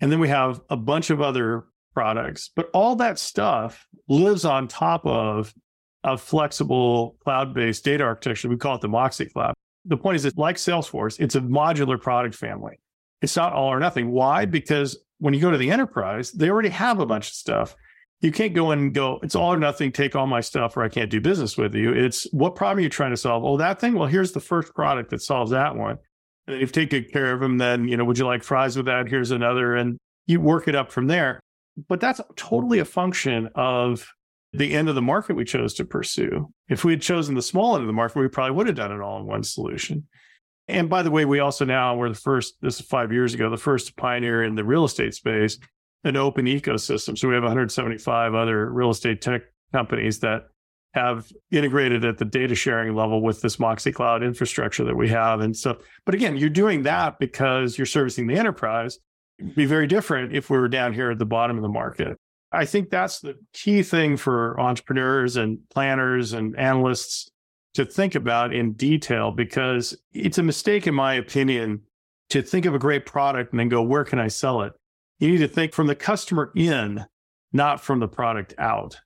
And 0.00 0.10
then 0.10 0.18
we 0.18 0.28
have 0.28 0.60
a 0.70 0.76
bunch 0.76 1.10
of 1.10 1.20
other 1.20 1.66
products, 1.92 2.50
but 2.56 2.68
all 2.74 2.96
that 2.96 3.20
stuff 3.20 3.86
lives 4.08 4.44
on 4.44 4.66
top 4.66 5.06
of 5.06 5.54
a 6.02 6.18
flexible 6.18 7.16
cloud-based 7.22 7.84
data 7.84 8.02
architecture. 8.02 8.48
We 8.48 8.56
call 8.56 8.74
it 8.74 8.80
the 8.80 8.88
MoxiCloud 8.88 9.52
the 9.84 9.96
point 9.96 10.16
is 10.16 10.22
that 10.24 10.38
like 10.38 10.56
Salesforce, 10.56 11.20
it's 11.20 11.34
a 11.34 11.40
modular 11.40 12.00
product 12.00 12.34
family. 12.34 12.78
It's 13.22 13.36
not 13.36 13.52
all 13.52 13.72
or 13.72 13.80
nothing. 13.80 14.10
Why? 14.10 14.44
Hmm. 14.44 14.50
Because 14.50 14.98
when 15.18 15.34
you 15.34 15.40
go 15.40 15.50
to 15.50 15.58
the 15.58 15.70
enterprise, 15.70 16.32
they 16.32 16.50
already 16.50 16.68
have 16.70 17.00
a 17.00 17.06
bunch 17.06 17.28
of 17.28 17.34
stuff. 17.34 17.76
You 18.20 18.32
can't 18.32 18.54
go 18.54 18.70
in 18.70 18.78
and 18.78 18.94
go, 18.94 19.18
it's 19.22 19.34
all 19.34 19.52
or 19.52 19.58
nothing, 19.58 19.92
take 19.92 20.16
all 20.16 20.26
my 20.26 20.40
stuff, 20.40 20.76
or 20.76 20.82
I 20.82 20.88
can't 20.88 21.10
do 21.10 21.20
business 21.20 21.58
with 21.58 21.74
you. 21.74 21.92
It's 21.92 22.26
what 22.32 22.54
problem 22.54 22.78
are 22.78 22.82
you 22.82 22.88
trying 22.88 23.10
to 23.10 23.16
solve? 23.16 23.44
Oh, 23.44 23.58
that 23.58 23.80
thing? 23.80 23.94
Well, 23.94 24.08
here's 24.08 24.32
the 24.32 24.40
first 24.40 24.74
product 24.74 25.10
that 25.10 25.20
solves 25.20 25.50
that 25.50 25.76
one. 25.76 25.98
And 26.46 26.56
if 26.56 26.68
you 26.68 26.86
take 26.86 26.90
good 26.90 27.12
care 27.12 27.32
of 27.32 27.40
them, 27.40 27.58
then, 27.58 27.86
you 27.86 27.96
know, 27.96 28.04
would 28.04 28.18
you 28.18 28.26
like 28.26 28.42
fries 28.42 28.76
with 28.76 28.86
that? 28.86 29.08
Here's 29.08 29.30
another. 29.30 29.74
And 29.74 29.98
you 30.26 30.40
work 30.40 30.68
it 30.68 30.74
up 30.74 30.90
from 30.90 31.06
there. 31.06 31.40
But 31.88 32.00
that's 32.00 32.20
totally 32.36 32.78
a 32.78 32.84
function 32.84 33.50
of 33.54 34.06
the 34.54 34.72
end 34.72 34.88
of 34.88 34.94
the 34.94 35.02
market 35.02 35.34
we 35.34 35.44
chose 35.44 35.74
to 35.74 35.84
pursue. 35.84 36.52
If 36.68 36.84
we 36.84 36.92
had 36.92 37.02
chosen 37.02 37.34
the 37.34 37.42
small 37.42 37.74
end 37.74 37.82
of 37.82 37.88
the 37.88 37.92
market, 37.92 38.18
we 38.18 38.28
probably 38.28 38.56
would 38.56 38.66
have 38.68 38.76
done 38.76 38.92
it 38.92 39.00
all 39.00 39.18
in 39.18 39.26
one 39.26 39.42
solution. 39.42 40.06
And 40.68 40.88
by 40.88 41.02
the 41.02 41.10
way, 41.10 41.24
we 41.24 41.40
also 41.40 41.64
now 41.64 41.96
we're 41.96 42.08
the 42.08 42.14
first, 42.14 42.54
this 42.62 42.80
is 42.80 42.86
five 42.86 43.12
years 43.12 43.34
ago, 43.34 43.50
the 43.50 43.56
first 43.56 43.96
pioneer 43.96 44.44
in 44.44 44.54
the 44.54 44.64
real 44.64 44.84
estate 44.84 45.14
space, 45.14 45.58
an 46.04 46.16
open 46.16 46.46
ecosystem. 46.46 47.18
So 47.18 47.28
we 47.28 47.34
have 47.34 47.42
175 47.42 48.34
other 48.34 48.72
real 48.72 48.90
estate 48.90 49.20
tech 49.20 49.42
companies 49.72 50.20
that 50.20 50.46
have 50.94 51.30
integrated 51.50 52.04
at 52.04 52.18
the 52.18 52.24
data 52.24 52.54
sharing 52.54 52.94
level 52.94 53.20
with 53.20 53.40
this 53.40 53.56
MoxiCloud 53.56 54.24
infrastructure 54.24 54.84
that 54.84 54.96
we 54.96 55.08
have. 55.08 55.40
And 55.40 55.54
so, 55.54 55.78
but 56.06 56.14
again, 56.14 56.36
you're 56.36 56.48
doing 56.48 56.84
that 56.84 57.18
because 57.18 57.76
you're 57.76 57.86
servicing 57.86 58.28
the 58.28 58.36
enterprise. 58.36 58.98
It'd 59.40 59.56
be 59.56 59.66
very 59.66 59.88
different 59.88 60.34
if 60.34 60.48
we 60.48 60.56
were 60.56 60.68
down 60.68 60.92
here 60.92 61.10
at 61.10 61.18
the 61.18 61.26
bottom 61.26 61.56
of 61.56 61.62
the 61.62 61.68
market. 61.68 62.16
I 62.54 62.64
think 62.64 62.90
that's 62.90 63.20
the 63.20 63.34
key 63.52 63.82
thing 63.82 64.16
for 64.16 64.58
entrepreneurs 64.60 65.36
and 65.36 65.58
planners 65.70 66.32
and 66.32 66.56
analysts 66.58 67.28
to 67.74 67.84
think 67.84 68.14
about 68.14 68.54
in 68.54 68.72
detail 68.72 69.32
because 69.32 69.96
it's 70.12 70.38
a 70.38 70.42
mistake, 70.42 70.86
in 70.86 70.94
my 70.94 71.14
opinion, 71.14 71.82
to 72.30 72.42
think 72.42 72.66
of 72.66 72.74
a 72.74 72.78
great 72.78 73.04
product 73.06 73.52
and 73.52 73.60
then 73.60 73.68
go, 73.68 73.82
where 73.82 74.04
can 74.04 74.18
I 74.18 74.28
sell 74.28 74.62
it? 74.62 74.72
You 75.18 75.30
need 75.30 75.38
to 75.38 75.48
think 75.48 75.72
from 75.72 75.86
the 75.86 75.94
customer 75.94 76.52
in, 76.54 77.04
not 77.52 77.80
from 77.80 78.00
the 78.00 78.08
product 78.08 78.54
out. 78.58 78.96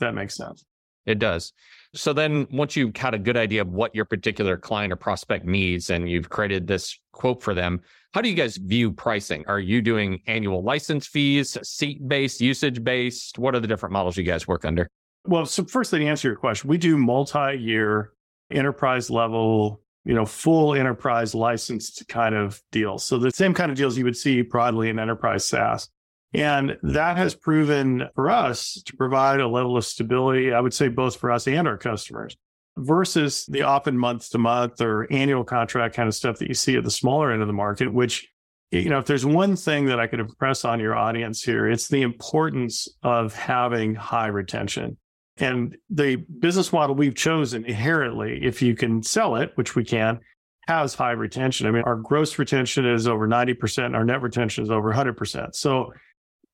That 0.00 0.14
makes 0.14 0.36
sense. 0.36 0.64
It 1.06 1.18
does. 1.18 1.52
So 1.94 2.12
then 2.12 2.46
once 2.50 2.76
you've 2.76 2.96
had 2.96 3.14
a 3.14 3.18
good 3.18 3.36
idea 3.36 3.62
of 3.62 3.68
what 3.68 3.94
your 3.94 4.04
particular 4.04 4.56
client 4.56 4.92
or 4.92 4.96
prospect 4.96 5.46
needs 5.46 5.88
and 5.88 6.10
you've 6.10 6.28
created 6.28 6.66
this 6.66 6.98
quote 7.12 7.42
for 7.42 7.54
them, 7.54 7.80
how 8.16 8.22
do 8.22 8.30
you 8.30 8.34
guys 8.34 8.56
view 8.56 8.90
pricing? 8.92 9.44
Are 9.46 9.60
you 9.60 9.82
doing 9.82 10.22
annual 10.26 10.62
license 10.62 11.06
fees, 11.06 11.58
seat 11.62 12.08
based, 12.08 12.40
usage 12.40 12.82
based? 12.82 13.38
What 13.38 13.54
are 13.54 13.60
the 13.60 13.66
different 13.66 13.92
models 13.92 14.16
you 14.16 14.22
guys 14.22 14.48
work 14.48 14.64
under? 14.64 14.88
Well, 15.26 15.44
so 15.44 15.66
first, 15.66 15.90
to 15.90 16.02
answer 16.02 16.28
your 16.28 16.36
question, 16.38 16.70
we 16.70 16.78
do 16.78 16.96
multi 16.96 17.58
year 17.58 18.14
enterprise 18.50 19.10
level, 19.10 19.82
you 20.06 20.14
know, 20.14 20.24
full 20.24 20.74
enterprise 20.74 21.34
licensed 21.34 22.08
kind 22.08 22.34
of 22.34 22.62
deals. 22.72 23.04
So 23.04 23.18
the 23.18 23.32
same 23.32 23.52
kind 23.52 23.70
of 23.70 23.76
deals 23.76 23.98
you 23.98 24.04
would 24.04 24.16
see 24.16 24.40
broadly 24.40 24.88
in 24.88 24.98
enterprise 24.98 25.44
SaaS. 25.44 25.90
And 26.32 26.78
that 26.84 27.18
has 27.18 27.34
proven 27.34 28.08
for 28.14 28.30
us 28.30 28.80
to 28.86 28.96
provide 28.96 29.40
a 29.40 29.46
level 29.46 29.76
of 29.76 29.84
stability, 29.84 30.54
I 30.54 30.60
would 30.60 30.72
say, 30.72 30.88
both 30.88 31.16
for 31.16 31.30
us 31.30 31.46
and 31.46 31.68
our 31.68 31.76
customers 31.76 32.34
versus 32.76 33.46
the 33.46 33.62
often 33.62 33.96
month 33.96 34.30
to 34.30 34.38
month 34.38 34.80
or 34.80 35.10
annual 35.10 35.44
contract 35.44 35.94
kind 35.94 36.08
of 36.08 36.14
stuff 36.14 36.38
that 36.38 36.48
you 36.48 36.54
see 36.54 36.76
at 36.76 36.84
the 36.84 36.90
smaller 36.90 37.32
end 37.32 37.42
of 37.42 37.48
the 37.48 37.54
market, 37.54 37.92
which, 37.92 38.28
you 38.70 38.90
know, 38.90 38.98
if 38.98 39.06
there's 39.06 39.24
one 39.24 39.56
thing 39.56 39.86
that 39.86 39.98
I 39.98 40.06
could 40.06 40.20
impress 40.20 40.64
on 40.64 40.80
your 40.80 40.94
audience 40.94 41.42
here, 41.42 41.68
it's 41.68 41.88
the 41.88 42.02
importance 42.02 42.88
of 43.02 43.34
having 43.34 43.94
high 43.94 44.26
retention. 44.26 44.96
And 45.38 45.76
the 45.90 46.16
business 46.16 46.72
model 46.72 46.94
we've 46.94 47.14
chosen 47.14 47.64
inherently, 47.64 48.40
if 48.42 48.62
you 48.62 48.74
can 48.74 49.02
sell 49.02 49.36
it, 49.36 49.52
which 49.54 49.74
we 49.74 49.84
can, 49.84 50.20
has 50.66 50.94
high 50.94 51.12
retention. 51.12 51.66
I 51.66 51.70
mean, 51.70 51.82
our 51.84 51.96
gross 51.96 52.38
retention 52.38 52.86
is 52.86 53.06
over 53.06 53.28
90%, 53.28 53.94
our 53.94 54.04
net 54.04 54.22
retention 54.22 54.64
is 54.64 54.70
over 54.70 54.92
100%. 54.92 55.54
So 55.54 55.92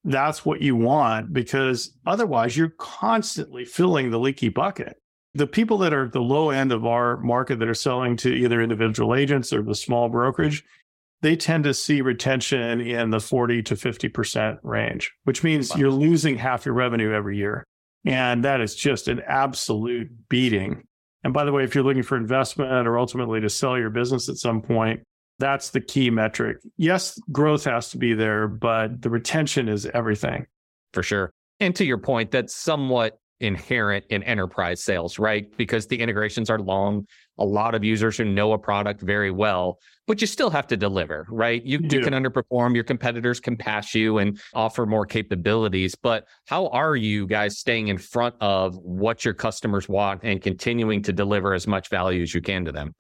that's 0.04 0.44
what 0.44 0.60
you 0.60 0.76
want 0.76 1.32
because 1.32 1.96
otherwise 2.06 2.56
you're 2.56 2.74
constantly 2.78 3.64
filling 3.64 4.10
the 4.10 4.18
leaky 4.18 4.48
bucket 4.48 4.96
the 5.34 5.46
people 5.46 5.78
that 5.78 5.94
are 5.94 6.06
at 6.06 6.12
the 6.12 6.20
low 6.20 6.50
end 6.50 6.72
of 6.72 6.84
our 6.84 7.16
market 7.18 7.58
that 7.58 7.68
are 7.68 7.74
selling 7.74 8.16
to 8.18 8.28
either 8.32 8.60
individual 8.60 9.14
agents 9.14 9.52
or 9.52 9.62
the 9.62 9.74
small 9.74 10.08
brokerage, 10.08 10.64
they 11.22 11.36
tend 11.36 11.64
to 11.64 11.72
see 11.72 12.02
retention 12.02 12.80
in 12.80 13.10
the 13.10 13.20
40 13.20 13.62
to 13.62 13.74
50% 13.74 14.58
range, 14.62 15.12
which 15.24 15.42
means 15.42 15.70
wow. 15.70 15.76
you're 15.76 15.90
losing 15.90 16.36
half 16.36 16.66
your 16.66 16.74
revenue 16.74 17.12
every 17.12 17.38
year. 17.38 17.64
And 18.04 18.44
that 18.44 18.60
is 18.60 18.74
just 18.74 19.08
an 19.08 19.22
absolute 19.26 20.08
beating. 20.28 20.82
And 21.24 21.32
by 21.32 21.44
the 21.44 21.52
way, 21.52 21.62
if 21.62 21.74
you're 21.74 21.84
looking 21.84 22.02
for 22.02 22.16
investment 22.16 22.88
or 22.88 22.98
ultimately 22.98 23.40
to 23.40 23.48
sell 23.48 23.78
your 23.78 23.90
business 23.90 24.28
at 24.28 24.36
some 24.36 24.60
point, 24.60 25.02
that's 25.38 25.70
the 25.70 25.80
key 25.80 26.10
metric. 26.10 26.58
Yes, 26.76 27.18
growth 27.30 27.64
has 27.64 27.90
to 27.90 27.98
be 27.98 28.12
there, 28.12 28.48
but 28.48 29.00
the 29.00 29.08
retention 29.08 29.68
is 29.68 29.86
everything. 29.86 30.46
For 30.92 31.02
sure. 31.02 31.32
And 31.60 31.74
to 31.76 31.84
your 31.84 31.98
point, 31.98 32.32
that's 32.32 32.54
somewhat 32.54 33.18
inherent 33.42 34.04
in 34.08 34.22
enterprise 34.22 34.82
sales, 34.82 35.18
right? 35.18 35.54
Because 35.56 35.86
the 35.86 35.98
integrations 35.98 36.48
are 36.48 36.58
long, 36.58 37.06
a 37.38 37.44
lot 37.44 37.74
of 37.74 37.82
users 37.82 38.16
who 38.16 38.24
know 38.24 38.52
a 38.52 38.58
product 38.58 39.00
very 39.00 39.30
well, 39.30 39.78
but 40.06 40.20
you 40.20 40.26
still 40.26 40.50
have 40.50 40.66
to 40.68 40.76
deliver, 40.76 41.26
right? 41.28 41.62
You, 41.64 41.80
you 41.82 42.00
can 42.00 42.12
underperform, 42.12 42.74
your 42.74 42.84
competitors 42.84 43.40
can 43.40 43.56
pass 43.56 43.94
you 43.94 44.18
and 44.18 44.40
offer 44.54 44.86
more 44.86 45.06
capabilities. 45.06 45.94
But 45.94 46.26
how 46.46 46.68
are 46.68 46.96
you 46.96 47.26
guys 47.26 47.58
staying 47.58 47.88
in 47.88 47.98
front 47.98 48.34
of 48.40 48.76
what 48.76 49.24
your 49.24 49.34
customers 49.34 49.88
want 49.88 50.20
and 50.22 50.40
continuing 50.40 51.02
to 51.02 51.12
deliver 51.12 51.52
as 51.52 51.66
much 51.66 51.88
value 51.88 52.22
as 52.22 52.34
you 52.34 52.40
can 52.40 52.64
to 52.64 52.72
them? 52.72 52.94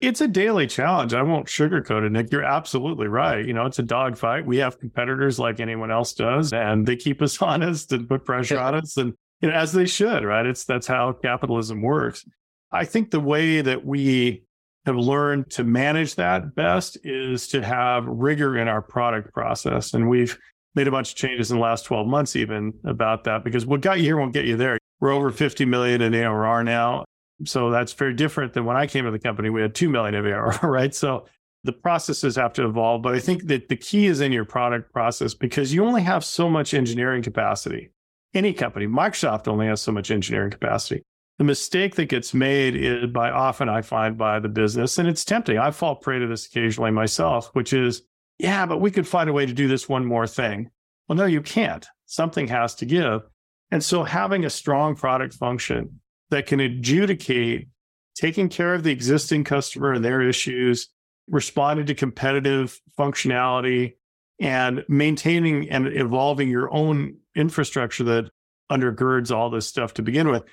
It's 0.00 0.20
a 0.20 0.28
daily 0.28 0.68
challenge. 0.68 1.12
I 1.12 1.22
won't 1.22 1.46
sugarcoat 1.46 2.06
it, 2.06 2.12
Nick. 2.12 2.30
You're 2.30 2.44
absolutely 2.44 3.08
right. 3.08 3.44
You 3.44 3.52
know, 3.52 3.66
it's 3.66 3.80
a 3.80 3.82
dogfight. 3.82 4.46
We 4.46 4.58
have 4.58 4.78
competitors 4.78 5.40
like 5.40 5.58
anyone 5.58 5.90
else 5.90 6.12
does, 6.12 6.52
and 6.52 6.86
they 6.86 6.94
keep 6.94 7.20
us 7.20 7.40
honest 7.42 7.92
and 7.92 8.08
put 8.08 8.24
pressure 8.24 8.60
on 8.60 8.76
us. 8.76 8.96
And 8.96 9.14
you 9.40 9.48
know, 9.48 9.54
as 9.54 9.72
they 9.72 9.86
should, 9.86 10.24
right? 10.24 10.46
It's 10.46 10.64
that's 10.64 10.86
how 10.86 11.12
capitalism 11.12 11.82
works. 11.82 12.24
I 12.72 12.84
think 12.84 13.10
the 13.10 13.20
way 13.20 13.60
that 13.60 13.84
we 13.84 14.44
have 14.86 14.96
learned 14.96 15.50
to 15.50 15.64
manage 15.64 16.14
that 16.16 16.54
best 16.54 16.98
is 17.04 17.48
to 17.48 17.62
have 17.62 18.06
rigor 18.06 18.56
in 18.56 18.68
our 18.68 18.82
product 18.82 19.32
process. 19.32 19.94
And 19.94 20.08
we've 20.08 20.38
made 20.74 20.88
a 20.88 20.90
bunch 20.90 21.10
of 21.10 21.16
changes 21.16 21.50
in 21.50 21.58
the 21.58 21.62
last 21.62 21.84
12 21.84 22.06
months, 22.06 22.36
even 22.36 22.72
about 22.84 23.24
that, 23.24 23.44
because 23.44 23.66
what 23.66 23.80
got 23.80 23.98
you 23.98 24.04
here 24.04 24.16
won't 24.16 24.32
get 24.32 24.46
you 24.46 24.56
there. 24.56 24.78
We're 25.00 25.12
over 25.12 25.30
50 25.30 25.64
million 25.64 26.02
in 26.02 26.14
ARR 26.14 26.64
now. 26.64 27.04
So 27.44 27.70
that's 27.70 27.92
very 27.92 28.14
different 28.14 28.52
than 28.52 28.64
when 28.64 28.76
I 28.76 28.86
came 28.86 29.04
to 29.04 29.10
the 29.10 29.18
company. 29.18 29.50
We 29.50 29.62
had 29.62 29.74
2 29.74 29.88
million 29.88 30.14
of 30.14 30.26
ARR, 30.26 30.58
right? 30.62 30.94
So 30.94 31.26
the 31.64 31.72
processes 31.72 32.36
have 32.36 32.52
to 32.54 32.66
evolve. 32.66 33.02
But 33.02 33.14
I 33.14 33.20
think 33.20 33.46
that 33.46 33.68
the 33.68 33.76
key 33.76 34.06
is 34.06 34.20
in 34.20 34.32
your 34.32 34.44
product 34.44 34.92
process 34.92 35.34
because 35.34 35.72
you 35.72 35.84
only 35.84 36.02
have 36.02 36.24
so 36.24 36.48
much 36.48 36.74
engineering 36.74 37.22
capacity. 37.22 37.90
Any 38.34 38.52
company, 38.52 38.86
Microsoft 38.86 39.48
only 39.48 39.66
has 39.66 39.80
so 39.80 39.92
much 39.92 40.10
engineering 40.10 40.50
capacity. 40.50 41.02
The 41.38 41.44
mistake 41.44 41.94
that 41.94 42.06
gets 42.06 42.34
made 42.34 42.74
is 42.74 43.06
by 43.10 43.30
often 43.30 43.68
I 43.68 43.82
find 43.82 44.18
by 44.18 44.40
the 44.40 44.48
business, 44.48 44.98
and 44.98 45.08
it's 45.08 45.24
tempting. 45.24 45.56
I 45.56 45.70
fall 45.70 45.96
prey 45.96 46.18
to 46.18 46.26
this 46.26 46.46
occasionally 46.46 46.90
myself, 46.90 47.50
which 47.52 47.72
is, 47.72 48.02
yeah, 48.38 48.66
but 48.66 48.80
we 48.80 48.90
could 48.90 49.06
find 49.06 49.30
a 49.30 49.32
way 49.32 49.46
to 49.46 49.52
do 49.52 49.68
this 49.68 49.88
one 49.88 50.04
more 50.04 50.26
thing. 50.26 50.70
Well, 51.06 51.16
no, 51.16 51.26
you 51.26 51.40
can't. 51.40 51.86
Something 52.06 52.48
has 52.48 52.74
to 52.76 52.86
give. 52.86 53.22
And 53.70 53.84
so 53.84 54.02
having 54.02 54.44
a 54.44 54.50
strong 54.50 54.96
product 54.96 55.34
function 55.34 56.00
that 56.30 56.46
can 56.46 56.60
adjudicate 56.60 57.68
taking 58.14 58.48
care 58.48 58.74
of 58.74 58.82
the 58.82 58.90
existing 58.90 59.44
customer 59.44 59.92
and 59.92 60.04
their 60.04 60.20
issues, 60.20 60.88
responding 61.28 61.86
to 61.86 61.94
competitive 61.94 62.80
functionality, 62.98 63.94
and 64.40 64.84
maintaining 64.88 65.68
and 65.70 65.86
evolving 65.86 66.48
your 66.48 66.72
own 66.72 67.16
infrastructure 67.34 68.04
that 68.04 68.30
undergirds 68.70 69.34
all 69.34 69.50
this 69.50 69.66
stuff 69.66 69.94
to 69.94 70.02
begin 70.02 70.28
with. 70.28 70.44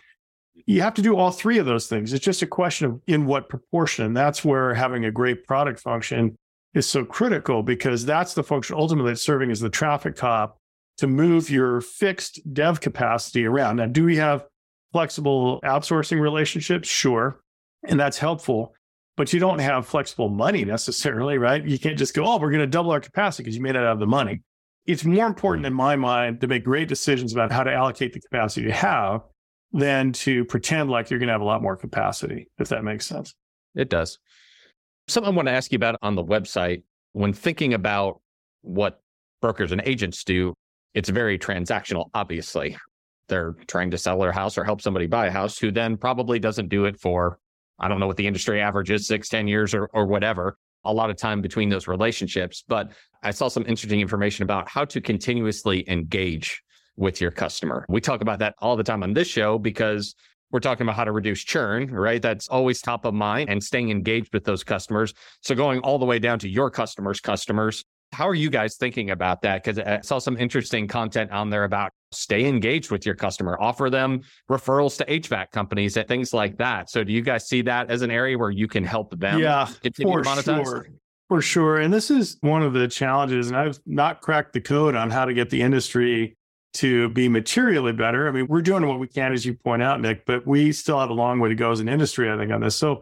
You 0.65 0.82
have 0.82 0.93
to 0.95 1.02
do 1.02 1.17
all 1.17 1.32
three 1.32 1.58
of 1.58 1.65
those 1.65 1.88
things. 1.88 2.13
It's 2.13 2.24
just 2.24 2.41
a 2.41 2.48
question 2.48 2.88
of 2.88 3.02
in 3.08 3.26
what 3.26 3.50
proportion. 3.50 4.13
That's 4.13 4.43
where 4.43 4.74
having 4.74 5.06
a 5.06 5.12
great 5.12 5.45
product 5.45 5.80
function 5.80 6.36
is 6.74 6.88
so 6.88 7.06
critical 7.06 7.62
because 7.62 8.06
that's 8.06 8.34
the 8.34 8.43
function 8.43 8.76
ultimately 8.76 9.12
that's 9.12 9.21
serving 9.21 9.52
as 9.52 9.60
the 9.60 9.69
traffic 9.69 10.15
cop 10.15 10.58
to 10.98 11.08
move 11.08 11.50
your 11.50 11.82
fixed 11.82 12.39
dev 12.54 12.80
capacity 12.80 13.45
around. 13.45 13.78
Now, 13.78 13.88
do 13.88 14.06
we 14.06 14.15
have 14.17 14.45
flexible 14.93 15.60
outsourcing 15.62 16.21
relationships? 16.21 16.88
Sure. 16.88 17.41
And 17.84 18.00
that's 18.00 18.17
helpful. 18.17 18.74
But 19.17 19.32
you 19.32 19.39
don't 19.39 19.60
have 19.60 19.88
flexible 19.88 20.30
money 20.30 20.65
necessarily, 20.65 21.38
right? 21.38 21.63
You 21.63 21.80
can't 21.80 21.97
just 21.97 22.13
go, 22.13 22.25
oh, 22.25 22.38
we're 22.38 22.51
going 22.51 22.60
to 22.60 22.67
double 22.67 22.91
our 22.91 22.99
capacity 22.99 23.43
because 23.43 23.56
you 23.56 23.62
may 23.62 23.71
not 23.71 23.84
have 23.84 23.99
the 23.99 24.08
money. 24.08 24.41
It's 24.86 25.06
more 25.06 25.25
important 25.25 25.63
mm. 25.63 25.67
in 25.67 25.73
my 25.73 25.95
mind 25.95 26.41
to 26.41 26.47
make 26.47 26.65
great 26.65 26.88
decisions 26.88 27.32
about 27.32 27.51
how 27.51 27.63
to 27.63 27.73
allocate 27.73 28.13
the 28.13 28.19
capacity 28.19 28.65
you 28.65 28.73
have 28.73 29.21
than 29.71 30.12
to 30.13 30.45
pretend 30.45 30.89
like 30.89 31.10
you're 31.10 31.19
going 31.19 31.28
to 31.28 31.34
have 31.34 31.41
a 31.41 31.45
lot 31.45 31.62
more 31.62 31.75
capacity, 31.75 32.47
if 32.60 32.69
that 32.69 32.84
makes 32.84 33.08
sense. 33.08 33.34
It 33.73 33.89
does. 33.89 34.19
Something 35.08 35.34
I 35.34 35.36
want 35.36 35.47
to 35.47 35.54
ask 35.54 35.71
you 35.71 35.78
about 35.78 35.97
on 36.01 36.15
the 36.15 36.23
website 36.23 36.84
when 37.13 37.34
thinking 37.34 37.73
about 37.73 38.21
what 38.62 38.99
brokers 39.41 39.71
and 39.71 39.82
agents 39.86 40.23
do, 40.23 40.54
it's 40.93 41.10
very 41.10 41.38
transactional, 41.38 42.10
obviously. 42.13 42.78
They're 43.28 43.56
trying 43.67 43.91
to 43.91 43.97
sell 43.97 44.19
their 44.19 44.32
house 44.32 44.58
or 44.58 44.63
help 44.63 44.82
somebody 44.82 45.08
buy 45.08 45.28
a 45.28 45.32
house 45.32 45.58
who 45.58 45.71
then 45.71 45.97
probably 45.97 46.39
doesn't 46.39 46.69
do 46.69 46.86
it 46.86 46.99
for, 46.99 47.38
I 47.79 47.88
don't 47.88 47.99
know 47.99 48.07
what 48.07 48.17
the 48.17 48.27
industry 48.27 48.61
average 48.61 48.91
is, 48.91 49.07
six, 49.07 49.29
ten 49.29 49.47
years 49.47 49.73
or, 49.73 49.89
or 49.93 50.05
whatever, 50.05 50.57
a 50.83 50.93
lot 50.93 51.09
of 51.09 51.17
time 51.17 51.41
between 51.41 51.69
those 51.69 51.88
relationships. 51.88 52.63
But 52.67 52.91
I 53.23 53.31
saw 53.31 53.47
some 53.47 53.65
interesting 53.67 54.01
information 54.01 54.43
about 54.43 54.69
how 54.69 54.85
to 54.85 55.01
continuously 55.01 55.88
engage 55.89 56.61
with 56.95 57.19
your 57.19 57.31
customer. 57.31 57.85
We 57.89 58.01
talk 58.01 58.21
about 58.21 58.39
that 58.39 58.55
all 58.59 58.75
the 58.75 58.83
time 58.83 59.03
on 59.03 59.13
this 59.13 59.27
show 59.27 59.57
because 59.57 60.15
we're 60.51 60.59
talking 60.59 60.85
about 60.85 60.95
how 60.95 61.03
to 61.03 61.11
reduce 61.11 61.43
churn, 61.43 61.91
right? 61.91 62.21
That's 62.21 62.47
always 62.47 62.81
top 62.81 63.03
of 63.03 63.13
mind 63.13 63.49
and 63.49 63.61
staying 63.61 63.89
engaged 63.89 64.31
with 64.33 64.45
those 64.45 64.63
customers. 64.63 65.13
So 65.41 65.55
going 65.55 65.79
all 65.79 65.99
the 65.99 66.05
way 66.05 66.19
down 66.19 66.39
to 66.39 66.47
your 66.47 66.69
customers' 66.69 67.19
customers. 67.19 67.83
How 68.15 68.30
are 68.30 68.36
you 68.36 68.49
guys 68.49 68.78
thinking 68.78 69.12
about 69.12 69.41
that? 69.41 69.62
Because 69.62 69.78
I 69.78 69.99
saw 70.01 70.19
some 70.19 70.38
interesting 70.38 70.88
content 70.88 71.32
on 71.32 71.49
there 71.49 71.65
about 71.65 71.91
stay 72.13 72.45
engaged 72.45 72.89
with 72.89 73.06
your 73.06 73.13
customer, 73.13 73.58
offer 73.60 73.89
them 73.89 74.21
referrals 74.49 74.97
to 74.99 75.06
HVAC 75.06 75.51
companies 75.51 75.97
and 75.97 76.08
things 76.08 76.34
like 76.34 76.58
that. 76.58 76.89
So 76.89 77.04
do 77.04 77.12
you 77.12 77.21
guys 77.21 77.49
see 77.49 77.62
that 77.63 77.91
as 77.91 78.04
an 78.04 78.12
area 78.12 78.38
where 78.38 78.51
you 78.51 78.69
can 78.69 78.86
help 78.86 79.19
them 79.19 79.39
yeah, 79.39 79.65
for 79.65 80.23
Sure. 80.65 80.88
For 81.28 81.41
sure. 81.41 81.78
And 81.78 81.93
this 81.93 82.10
is 82.10 82.38
one 82.39 82.62
of 82.62 82.71
the 82.71 82.88
challenges. 82.88 83.47
And 83.47 83.58
I've 83.58 83.80
not 83.86 84.21
cracked 84.21 84.54
the 84.54 84.62
code 84.62 84.95
on 84.95 85.10
how 85.10 85.25
to 85.25 85.34
get 85.34 85.49
the 85.49 85.62
industry 85.62 86.38
to 86.75 87.10
be 87.10 87.28
materially 87.28 87.91
better. 87.91 88.30
I 88.30 88.32
mean, 88.32 88.47
we're 88.47 88.62
doing 88.62 88.88
what 88.88 88.99
we 88.99 89.08
can, 89.08 89.34
as 89.34 89.45
you 89.45 89.56
point 89.56 89.82
out, 89.82 89.99
Nick, 89.99 90.25
but 90.25 90.47
we 90.47 90.71
still 90.71 90.99
have 90.99 91.10
a 91.10 91.13
long 91.13 91.39
way 91.39 91.49
to 91.49 91.56
go 91.56 91.71
as 91.71 91.82
an 91.82 91.89
industry, 91.89 92.32
I 92.32 92.38
think, 92.38 92.51
on 92.51 92.62
this. 92.62 92.78
So 92.78 93.01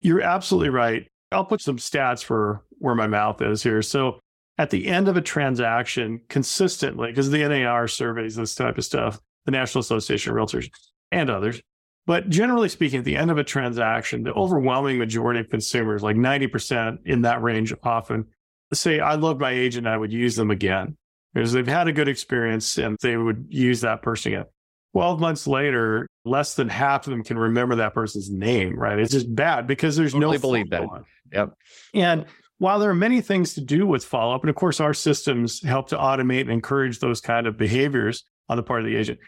you're 0.00 0.22
absolutely 0.22 0.70
right. 0.70 1.10
I'll 1.32 1.44
put 1.44 1.60
some 1.60 1.76
stats 1.76 2.22
for 2.22 2.64
where 2.78 2.94
my 2.94 3.06
mouth 3.06 3.42
is 3.42 3.62
here. 3.62 3.82
So 3.82 4.20
at 4.58 4.70
the 4.70 4.86
end 4.86 5.08
of 5.08 5.16
a 5.16 5.22
transaction, 5.22 6.20
consistently, 6.28 7.08
because 7.08 7.30
the 7.30 7.46
NAR 7.46 7.88
surveys 7.88 8.36
this 8.36 8.54
type 8.54 8.78
of 8.78 8.84
stuff, 8.84 9.20
the 9.44 9.50
National 9.50 9.80
Association 9.80 10.32
of 10.32 10.38
Realtors 10.38 10.70
and 11.12 11.30
others. 11.30 11.60
But 12.06 12.28
generally 12.28 12.68
speaking, 12.68 13.00
at 13.00 13.04
the 13.04 13.16
end 13.16 13.30
of 13.30 13.38
a 13.38 13.44
transaction, 13.44 14.22
the 14.22 14.32
overwhelming 14.32 14.98
majority 14.98 15.40
of 15.40 15.50
consumers, 15.50 16.02
like 16.02 16.16
90% 16.16 16.98
in 17.04 17.22
that 17.22 17.42
range, 17.42 17.74
often 17.82 18.26
say, 18.72 19.00
I 19.00 19.14
love 19.14 19.40
my 19.40 19.50
agent, 19.50 19.86
I 19.86 19.96
would 19.96 20.12
use 20.12 20.36
them 20.36 20.50
again 20.50 20.96
because 21.34 21.52
they've 21.52 21.66
had 21.66 21.88
a 21.88 21.92
good 21.92 22.08
experience 22.08 22.78
and 22.78 22.96
they 23.02 23.16
would 23.16 23.46
use 23.50 23.80
that 23.82 24.02
person 24.02 24.32
again. 24.32 24.46
12 24.92 25.20
months 25.20 25.46
later, 25.46 26.06
less 26.24 26.54
than 26.54 26.68
half 26.68 27.06
of 27.06 27.10
them 27.10 27.22
can 27.22 27.38
remember 27.38 27.74
that 27.74 27.92
person's 27.92 28.30
name, 28.30 28.78
right? 28.78 28.98
It's 28.98 29.12
just 29.12 29.32
bad 29.34 29.66
because 29.66 29.96
there's 29.96 30.12
totally 30.12 30.36
no 30.36 30.40
believe 30.40 30.70
that. 30.70 30.86
Yep. 31.32 31.52
And 31.92 32.24
while 32.58 32.78
there 32.78 32.90
are 32.90 32.94
many 32.94 33.20
things 33.20 33.54
to 33.54 33.60
do 33.60 33.86
with 33.86 34.04
follow 34.04 34.34
up, 34.34 34.42
and 34.42 34.50
of 34.50 34.56
course, 34.56 34.80
our 34.80 34.94
systems 34.94 35.62
help 35.62 35.88
to 35.88 35.96
automate 35.96 36.42
and 36.42 36.50
encourage 36.50 37.00
those 37.00 37.20
kind 37.20 37.46
of 37.46 37.56
behaviors 37.56 38.24
on 38.48 38.56
the 38.56 38.62
part 38.62 38.80
of 38.80 38.86
the 38.86 38.96
agent. 38.96 39.18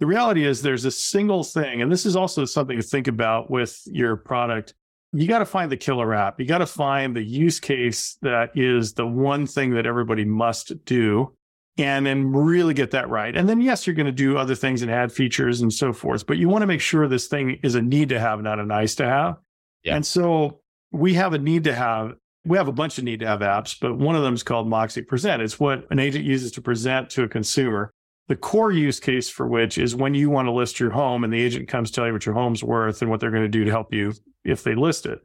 The 0.00 0.06
reality 0.06 0.44
is 0.44 0.62
there's 0.62 0.84
a 0.84 0.90
single 0.90 1.44
thing, 1.44 1.80
and 1.80 1.92
this 1.92 2.04
is 2.06 2.16
also 2.16 2.44
something 2.44 2.76
to 2.76 2.82
think 2.82 3.06
about 3.06 3.50
with 3.50 3.80
your 3.86 4.16
product. 4.16 4.74
You 5.12 5.28
got 5.28 5.40
to 5.40 5.46
find 5.46 5.70
the 5.70 5.76
killer 5.76 6.14
app. 6.14 6.40
You 6.40 6.46
got 6.46 6.58
to 6.58 6.66
find 6.66 7.14
the 7.14 7.22
use 7.22 7.60
case 7.60 8.16
that 8.22 8.50
is 8.56 8.94
the 8.94 9.06
one 9.06 9.46
thing 9.46 9.74
that 9.74 9.86
everybody 9.86 10.24
must 10.24 10.84
do 10.84 11.36
and 11.78 12.04
then 12.04 12.32
really 12.32 12.74
get 12.74 12.90
that 12.90 13.08
right. 13.08 13.36
And 13.36 13.48
then, 13.48 13.60
yes, 13.60 13.86
you're 13.86 13.94
going 13.94 14.06
to 14.06 14.12
do 14.12 14.36
other 14.36 14.54
things 14.54 14.82
and 14.82 14.90
add 14.90 15.12
features 15.12 15.60
and 15.60 15.72
so 15.72 15.92
forth, 15.92 16.26
but 16.26 16.36
you 16.38 16.48
want 16.48 16.62
to 16.62 16.66
make 16.66 16.80
sure 16.80 17.08
this 17.08 17.28
thing 17.28 17.58
is 17.62 17.74
a 17.74 17.82
need 17.82 18.08
to 18.10 18.20
have, 18.20 18.42
not 18.42 18.58
a 18.58 18.64
nice 18.64 18.94
to 18.96 19.06
have. 19.06 19.36
Yeah. 19.82 19.96
And 19.96 20.04
so 20.04 20.60
we 20.90 21.14
have 21.14 21.32
a 21.32 21.38
need 21.38 21.64
to 21.64 21.74
have, 21.74 22.14
we 22.44 22.56
have 22.56 22.68
a 22.68 22.72
bunch 22.72 22.98
of 22.98 23.04
need 23.04 23.20
to 23.20 23.26
have 23.26 23.40
apps, 23.40 23.76
but 23.80 23.96
one 23.96 24.16
of 24.16 24.22
them 24.22 24.34
is 24.34 24.42
called 24.42 24.66
MoxiPresent. 24.66 25.40
It's 25.40 25.60
what 25.60 25.86
an 25.90 25.98
agent 25.98 26.24
uses 26.24 26.52
to 26.52 26.62
present 26.62 27.10
to 27.10 27.22
a 27.22 27.28
consumer. 27.28 27.92
The 28.28 28.36
core 28.36 28.72
use 28.72 28.98
case 28.98 29.28
for 29.28 29.46
which 29.46 29.78
is 29.78 29.94
when 29.94 30.14
you 30.14 30.30
want 30.30 30.46
to 30.46 30.52
list 30.52 30.80
your 30.80 30.90
home 30.90 31.24
and 31.24 31.32
the 31.32 31.40
agent 31.40 31.68
comes 31.68 31.90
tell 31.90 32.06
you 32.06 32.12
what 32.12 32.26
your 32.26 32.34
home's 32.34 32.62
worth 32.64 33.02
and 33.02 33.10
what 33.10 33.20
they're 33.20 33.30
going 33.30 33.42
to 33.42 33.48
do 33.48 33.64
to 33.64 33.70
help 33.70 33.92
you 33.92 34.12
if 34.44 34.62
they 34.62 34.74
list 34.74 35.06
it. 35.06 35.20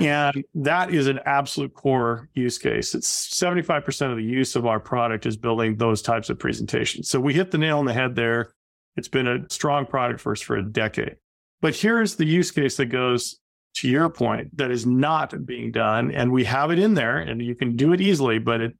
And 0.00 0.44
that 0.54 0.92
is 0.92 1.06
an 1.06 1.20
absolute 1.24 1.72
core 1.74 2.28
use 2.34 2.58
case. 2.58 2.94
It's 2.94 3.28
75% 3.40 4.10
of 4.10 4.16
the 4.16 4.24
use 4.24 4.56
of 4.56 4.66
our 4.66 4.80
product 4.80 5.26
is 5.26 5.36
building 5.36 5.76
those 5.76 6.02
types 6.02 6.28
of 6.28 6.38
presentations. 6.38 7.08
So 7.08 7.20
we 7.20 7.34
hit 7.34 7.52
the 7.52 7.58
nail 7.58 7.78
on 7.78 7.84
the 7.84 7.92
head 7.92 8.16
there. 8.16 8.52
It's 8.96 9.08
been 9.08 9.28
a 9.28 9.48
strong 9.48 9.86
product 9.86 10.20
for 10.20 10.32
us 10.32 10.40
for 10.40 10.56
a 10.56 10.62
decade. 10.62 11.16
But 11.60 11.76
here's 11.76 12.16
the 12.16 12.26
use 12.26 12.50
case 12.50 12.76
that 12.78 12.86
goes 12.86 13.38
to 13.76 13.88
your 13.88 14.08
point 14.08 14.56
that 14.56 14.70
is 14.70 14.86
not 14.86 15.46
being 15.46 15.70
done. 15.70 16.10
And 16.10 16.32
we 16.32 16.44
have 16.44 16.70
it 16.70 16.78
in 16.78 16.94
there 16.94 17.18
and 17.18 17.42
you 17.42 17.54
can 17.54 17.76
do 17.76 17.92
it 17.92 18.00
easily, 18.00 18.38
but 18.38 18.60
it, 18.60 18.76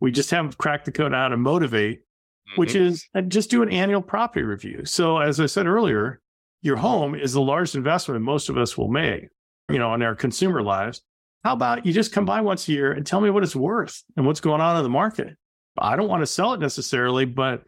we 0.00 0.10
just 0.10 0.30
haven't 0.30 0.58
cracked 0.58 0.84
the 0.84 0.92
code 0.92 1.12
on 1.12 1.18
how 1.18 1.28
to 1.28 1.36
motivate, 1.36 2.00
mm-hmm. 2.00 2.60
which 2.60 2.74
is 2.74 3.08
uh, 3.14 3.22
just 3.22 3.50
do 3.50 3.62
an 3.62 3.70
annual 3.70 4.02
property 4.02 4.44
review. 4.44 4.84
So 4.84 5.18
as 5.18 5.40
I 5.40 5.46
said 5.46 5.66
earlier, 5.66 6.20
your 6.62 6.76
home 6.76 7.14
is 7.14 7.32
the 7.32 7.40
largest 7.40 7.74
investment 7.74 8.22
most 8.22 8.48
of 8.48 8.56
us 8.56 8.76
will 8.76 8.88
make 8.88 9.28
you 9.70 9.78
know, 9.78 9.90
on 9.90 10.02
our 10.02 10.14
consumer 10.14 10.62
lives. 10.62 11.02
How 11.44 11.52
about 11.52 11.86
you 11.86 11.92
just 11.92 12.12
come 12.12 12.24
by 12.24 12.40
once 12.40 12.68
a 12.68 12.72
year 12.72 12.92
and 12.92 13.06
tell 13.06 13.20
me 13.20 13.30
what 13.30 13.42
it's 13.42 13.56
worth 13.56 14.02
and 14.16 14.26
what's 14.26 14.40
going 14.40 14.60
on 14.60 14.76
in 14.76 14.82
the 14.82 14.88
market? 14.88 15.36
I 15.78 15.96
don't 15.96 16.08
want 16.08 16.22
to 16.22 16.26
sell 16.26 16.54
it 16.54 16.60
necessarily, 16.60 17.24
but 17.24 17.62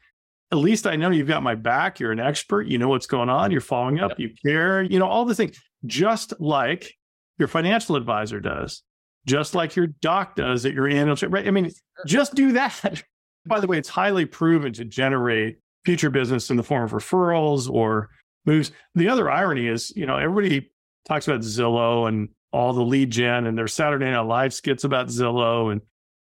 at 0.50 0.58
least 0.58 0.86
I 0.86 0.96
know 0.96 1.10
you've 1.10 1.28
got 1.28 1.42
my 1.42 1.54
back. 1.54 2.00
You're 2.00 2.12
an 2.12 2.20
expert. 2.20 2.66
You 2.66 2.78
know 2.78 2.88
what's 2.88 3.06
going 3.06 3.28
on. 3.28 3.50
You're 3.50 3.60
following 3.60 4.00
up. 4.00 4.18
You 4.18 4.30
care. 4.44 4.82
You 4.82 4.98
know, 4.98 5.06
all 5.06 5.24
the 5.24 5.34
things, 5.34 5.60
just 5.86 6.34
like 6.40 6.94
your 7.38 7.48
financial 7.48 7.96
advisor 7.96 8.40
does, 8.40 8.82
just 9.26 9.54
like 9.54 9.76
your 9.76 9.86
doc 9.86 10.36
does 10.36 10.66
at 10.66 10.74
your 10.74 10.88
annual 10.88 11.16
check. 11.16 11.30
Right? 11.30 11.46
I 11.46 11.50
mean, 11.50 11.70
just 12.06 12.34
do 12.34 12.52
that. 12.52 13.02
By 13.46 13.60
the 13.60 13.66
way, 13.66 13.78
it's 13.78 13.88
highly 13.88 14.26
proven 14.26 14.72
to 14.74 14.84
generate 14.84 15.58
future 15.84 16.10
business 16.10 16.50
in 16.50 16.56
the 16.56 16.62
form 16.62 16.84
of 16.84 16.90
referrals 16.92 17.70
or 17.70 18.10
moves. 18.44 18.72
The 18.94 19.08
other 19.08 19.30
irony 19.30 19.68
is, 19.68 19.92
you 19.96 20.06
know, 20.06 20.16
everybody 20.16 20.70
talks 21.06 21.26
about 21.26 21.40
Zillow 21.40 22.08
and 22.08 22.28
all 22.52 22.72
the 22.72 22.82
lead 22.82 23.10
gen 23.10 23.46
and 23.46 23.56
their 23.56 23.68
Saturday 23.68 24.10
Night 24.10 24.20
Live 24.20 24.54
skits 24.54 24.84
about 24.84 25.08
Zillow 25.08 25.72
and 25.72 25.80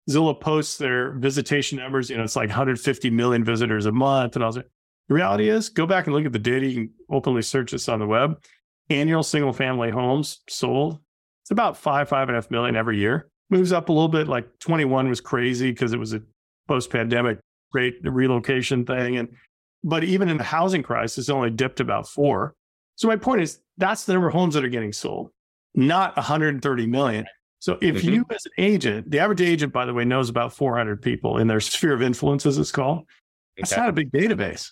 Zillow 0.10 0.40
posts 0.40 0.78
their 0.78 1.14
visitation 1.14 1.80
numbers. 1.80 2.10
You 2.10 2.18
know, 2.18 2.24
it's 2.24 2.36
like 2.36 2.50
150 2.50 3.10
million 3.10 3.44
visitors 3.44 3.86
a 3.86 3.92
month 3.92 4.36
and 4.36 4.44
all 4.44 4.52
that. 4.52 4.66
The 5.08 5.14
reality 5.14 5.50
is, 5.50 5.70
go 5.70 5.86
back 5.86 6.08
and 6.08 6.16
look 6.16 6.26
at 6.26 6.34
the 6.34 6.40
data. 6.40 6.66
You 6.66 6.74
can 6.74 6.94
openly 7.12 7.44
search 7.44 7.72
this 7.72 7.88
on 7.90 8.00
the 8.00 8.08
web. 8.08 8.40
Annual 8.90 9.24
single 9.24 9.54
family 9.54 9.90
homes 9.90 10.42
sold, 10.48 11.00
it's 11.44 11.52
about 11.52 11.78
five, 11.78 12.10
five 12.10 12.28
and 12.28 12.36
a 12.36 12.42
half 12.42 12.52
million 12.52 12.76
every 12.76 13.00
year. 13.00 13.30
Moves 13.50 13.72
up 13.72 13.90
a 13.90 13.94
little 13.94 14.08
bit. 14.08 14.28
Like 14.28 14.48
21 14.60 15.10
was 15.10 15.22
crazy 15.22 15.72
because 15.72 15.94
it 15.94 16.00
was 16.00 16.14
a 16.14 16.22
post 16.68 16.90
pandemic 16.90 17.40
great 17.72 17.96
relocation 18.04 18.86
thing. 18.86 19.18
And 19.18 19.30
but 19.84 20.04
even 20.04 20.30
in 20.30 20.38
the 20.38 20.44
housing 20.44 20.82
crisis, 20.82 21.30
it 21.30 21.32
only 21.34 21.52
dipped 21.52 21.80
about 21.80 22.08
four. 22.08 22.56
So 22.96 23.08
my 23.08 23.18
point 23.18 23.42
is 23.42 23.60
that's 23.78 24.06
the 24.06 24.14
number 24.14 24.30
of 24.30 24.34
homes 24.34 24.54
that 24.56 24.64
are 24.64 24.70
getting 24.70 24.94
sold, 24.94 25.30
not 25.76 26.16
130 26.16 26.88
million. 26.88 27.26
So 27.60 27.78
if 27.82 27.98
mm-hmm. 27.98 28.10
you 28.10 28.26
as 28.30 28.46
an 28.46 28.52
agent, 28.58 29.12
the 29.12 29.20
average 29.20 29.42
agent, 29.42 29.74
by 29.74 29.86
the 29.86 29.94
way, 29.94 30.06
knows 30.06 30.30
about 30.30 30.54
400 30.54 31.02
people 31.02 31.38
in 31.38 31.48
their 31.48 31.60
sphere 31.60 31.94
of 31.94 32.02
influence, 32.02 32.46
as 32.46 32.58
it's 32.58 32.72
called. 32.72 33.04
It's 33.58 33.76
not 33.76 33.90
a 33.90 33.94
big 33.94 34.12
database. 34.12 34.72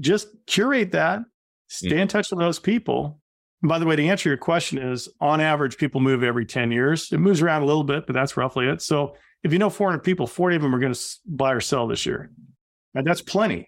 Just 0.00 0.28
curate 0.46 0.92
that, 0.92 1.20
stay 1.68 1.88
mm-hmm. 1.88 1.98
in 1.98 2.08
touch 2.08 2.30
with 2.30 2.40
those 2.40 2.58
people. 2.58 3.20
And 3.64 3.68
by 3.70 3.78
the 3.78 3.86
way, 3.86 3.96
to 3.96 4.06
answer 4.06 4.28
your 4.28 4.36
question 4.36 4.76
is 4.76 5.08
on 5.22 5.40
average, 5.40 5.78
people 5.78 5.98
move 5.98 6.22
every 6.22 6.44
10 6.44 6.70
years. 6.70 7.10
It 7.10 7.16
moves 7.16 7.40
around 7.40 7.62
a 7.62 7.64
little 7.64 7.82
bit, 7.82 8.06
but 8.06 8.12
that's 8.12 8.36
roughly 8.36 8.68
it. 8.68 8.82
So 8.82 9.16
if 9.42 9.54
you 9.54 9.58
know 9.58 9.70
400 9.70 10.00
people, 10.00 10.26
40 10.26 10.56
of 10.56 10.60
them 10.60 10.74
are 10.74 10.78
going 10.78 10.92
to 10.92 11.00
buy 11.24 11.50
or 11.50 11.62
sell 11.62 11.88
this 11.88 12.04
year. 12.04 12.30
And 12.94 13.06
that's 13.06 13.22
plenty 13.22 13.66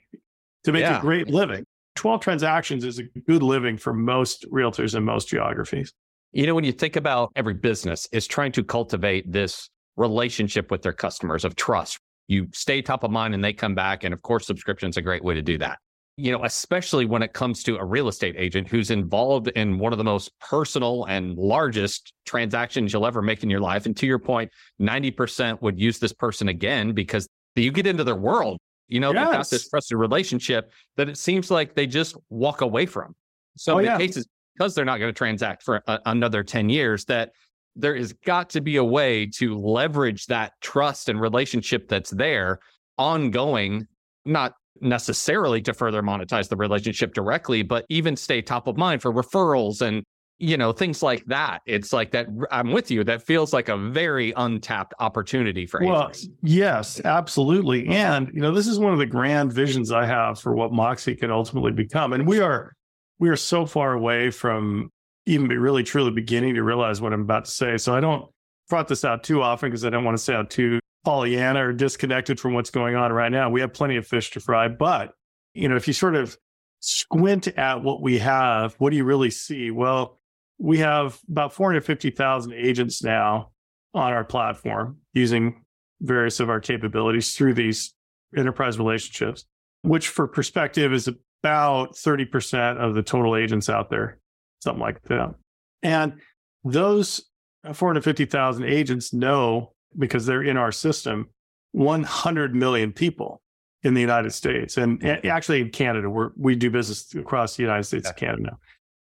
to 0.65 0.73
make 0.73 0.83
yeah. 0.83 0.99
a 0.99 1.01
great 1.01 1.29
living. 1.29 1.65
12 1.95 2.21
transactions 2.21 2.85
is 2.85 2.99
a 2.99 3.05
good 3.27 3.43
living 3.43 3.79
for 3.79 3.95
most 3.95 4.45
realtors 4.53 4.95
in 4.95 5.03
most 5.03 5.29
geographies. 5.29 5.95
You 6.33 6.47
know, 6.47 6.55
when 6.55 6.65
you 6.65 6.73
think 6.73 6.97
about 6.97 7.33
every 7.35 7.55
business 7.55 8.07
is 8.13 8.27
trying 8.27 8.53
to 8.53 8.63
cultivate 8.63 9.33
this 9.33 9.71
relationship 9.97 10.71
with 10.71 10.83
their 10.83 10.93
customers 10.93 11.43
of 11.43 11.57
trust. 11.57 11.99
You 12.29 12.49
stay 12.53 12.83
top 12.83 13.03
of 13.03 13.11
mind 13.11 13.33
and 13.33 13.43
they 13.43 13.55
come 13.55 13.75
back. 13.75 14.05
And 14.05 14.13
of 14.13 14.21
course, 14.21 14.47
subscription 14.47 14.91
is 14.91 14.99
a 14.99 15.03
great 15.03 15.25
way 15.25 15.33
to 15.33 15.43
do 15.43 15.57
that. 15.57 15.79
You 16.19 16.33
know, 16.33 16.45
especially 16.45 17.05
when 17.05 17.23
it 17.23 17.35
comes 17.35 17.63
to 17.65 17.77
a 17.77 17.85
real 17.85 18.09
estate 18.09 18.37
agent 18.39 18.69
who's 18.69 18.91
involved 18.91 19.49
in 19.49 19.79
one 19.79 19.93
of 19.93 19.99
the 19.99 20.05
most 20.05 20.33
personal 20.41 21.05
and 21.05 21.37
largest 21.37 22.15
transactions 22.25 22.93
you'll 22.93 23.07
ever 23.07 23.21
make 23.21 23.43
in 23.43 23.51
your 23.51 23.61
life. 23.61 23.85
And 23.85 23.95
to 23.99 24.07
your 24.07 24.19
point, 24.19 24.51
90% 24.81 25.61
would 25.61 25.79
use 25.79 25.99
this 25.99 26.15
person 26.15 26.49
again 26.49 26.93
because 26.93 27.29
you 27.55 27.71
get 27.71 27.87
into 27.87 28.03
their 28.03 28.17
world 28.17 28.59
you 28.89 29.01
know, 29.01 29.13
yes. 29.13 29.25
they've 29.25 29.33
got 29.33 29.51
this 29.51 29.69
trusted 29.69 29.99
relationship 29.99 30.73
that 30.97 31.09
it 31.09 31.19
seems 31.19 31.51
like 31.51 31.75
they 31.75 31.87
just 31.87 32.17
walk 32.31 32.61
away 32.61 32.87
from. 32.87 33.15
So 33.57 33.75
oh, 33.75 33.79
in 33.79 33.87
yeah. 33.87 33.99
cases 33.99 34.27
because 34.55 34.75
they're 34.75 34.85
not 34.85 34.99
going 34.99 35.13
to 35.13 35.17
transact 35.17 35.63
for 35.63 35.83
a, 35.87 35.99
another 36.07 36.43
10 36.43 36.69
years, 36.69 37.05
that 37.07 37.33
there 37.75 37.95
has 37.97 38.13
got 38.13 38.49
to 38.51 38.61
be 38.61 38.77
a 38.77 38.85
way 38.85 39.27
to 39.27 39.59
leverage 39.59 40.27
that 40.27 40.53
trust 40.61 41.09
and 41.09 41.21
relationship 41.21 41.89
that's 41.89 42.11
there 42.11 42.61
ongoing, 42.97 43.87
not 44.25 44.55
necessarily 44.81 45.61
to 45.63 45.75
further 45.75 46.03
monetize 46.03 46.49
the 46.49 46.57
relationship 46.57 47.15
directly, 47.15 47.63
but 47.63 47.85
even 47.89 48.17
stay 48.17 48.43
top 48.43 48.67
of 48.67 48.77
mind 48.77 49.03
for 49.03 49.13
referrals 49.13 49.81
and 49.81 50.05
you 50.39 50.57
know 50.57 50.71
things 50.71 51.03
like 51.03 51.25
that 51.25 51.63
it's 51.65 51.93
like 51.93 52.11
that 52.11 52.27
i'm 52.51 52.71
with 52.71 52.91
you 52.91 53.03
that 53.03 53.23
feels 53.23 53.53
like 53.55 53.69
a 53.71 53.77
very 53.77 54.35
untapped 54.37 54.93
opportunity 54.99 55.65
for 55.65 55.81
well 55.83 56.03
agents. 56.11 56.29
yes 56.43 57.01
absolutely 57.05 57.87
and 57.89 58.31
you 58.35 58.41
know 58.41 58.53
this 58.53 58.67
is 58.67 58.79
one 58.79 58.93
of 58.93 58.99
the 58.99 59.07
grand 59.07 59.51
visions 59.53 59.91
i 59.91 60.05
have 60.05 60.39
for 60.39 60.55
what 60.55 60.73
Moxi 60.73 61.15
can 61.15 61.31
ultimately 61.31 61.73
become 61.73 62.13
and 62.13 62.27
we 62.27 62.39
are 62.41 62.75
we 63.19 63.31
are 63.31 63.37
so 63.37 63.65
far 63.65 63.95
away 63.95 64.31
from 64.31 64.91
even 65.25 65.49
be 65.49 65.57
really 65.57 65.83
truly 65.83 66.11
beginning 66.11 66.55
to 66.55 66.63
realize 66.63 67.01
what 67.01 67.15
i'm 67.15 67.23
about 67.23 67.47
to 67.47 67.51
say 67.51 67.79
so 67.79 67.95
i 67.95 68.01
don't 68.01 68.27
front 68.69 68.89
this 68.89 69.07
out 69.07 69.23
too 69.23 69.43
often 69.43 69.71
because 69.71 69.87
i 69.87 69.91
don't 69.91 70.05
want 70.05 70.17
to 70.17 70.23
sound 70.23 70.51
too 70.51 70.79
pollyanna 71.07 71.69
or 71.69 71.73
disconnected 71.73 72.41
from 72.41 72.53
what's 72.53 72.71
going 72.71 72.97
on 72.97 73.13
right 73.13 73.31
now 73.31 73.49
we 73.49 73.61
have 73.61 73.73
plenty 73.73 73.97
of 73.97 74.07
fish 74.07 74.33
to 74.33 74.41
fry 74.41 74.67
but 74.67 75.13
you 75.55 75.69
know 75.69 75.77
if 75.77 75.87
you 75.87 75.95
sort 75.95 76.17
of 76.17 76.37
squint 76.81 77.47
at 77.57 77.83
what 77.83 78.03
we 78.03 78.19
have 78.19 78.75
what 78.79 78.91
do 78.91 78.97
you 78.97 79.05
really 79.05 79.31
see 79.31 79.71
well 79.71 80.19
we 80.59 80.79
have 80.79 81.19
about 81.29 81.53
450,000 81.53 82.53
agents 82.53 83.03
now 83.03 83.51
on 83.95 84.13
our 84.13 84.25
platform 84.25 84.99
using 85.13 85.65
various 86.01 86.41
of 86.41 86.51
our 86.51 86.61
capabilities 86.61 87.35
through 87.35 87.55
these 87.55 87.95
enterprise 88.37 88.79
relationships, 88.79 89.45
which 89.83 90.09
for 90.09 90.27
perspective 90.27 90.93
is 90.93 91.09
about 91.09 91.95
30% 91.95 92.79
of 92.79 92.95
the 92.95 93.03
total 93.03 93.37
agents 93.37 93.69
out 93.69 93.91
there, 93.91 94.19
something 94.63 94.81
like 94.81 95.03
that. 95.03 95.35
And 95.83 96.21
those 96.65 97.25
450,000 97.73 98.65
agents 98.65 99.13
know 99.13 99.73
because 99.99 100.27
they're 100.27 100.43
in 100.43 100.57
our 100.57 100.73
system 100.73 101.29
100 101.73 102.55
million 102.55 102.93
people 102.93 103.41
in 103.83 103.95
the 103.95 104.01
United 104.01 104.33
States 104.33 104.77
and 104.77 105.01
mm-hmm. 105.01 105.27
actually 105.29 105.61
in 105.61 105.71
Canada. 105.71 106.11
we 106.11 106.27
we 106.37 106.57
do 106.57 106.71
business 106.71 107.15
across 107.15 107.57
the 107.57 107.63
United 107.63 107.85
States 107.85 108.09
and 108.09 108.17
Canada. 108.17 108.57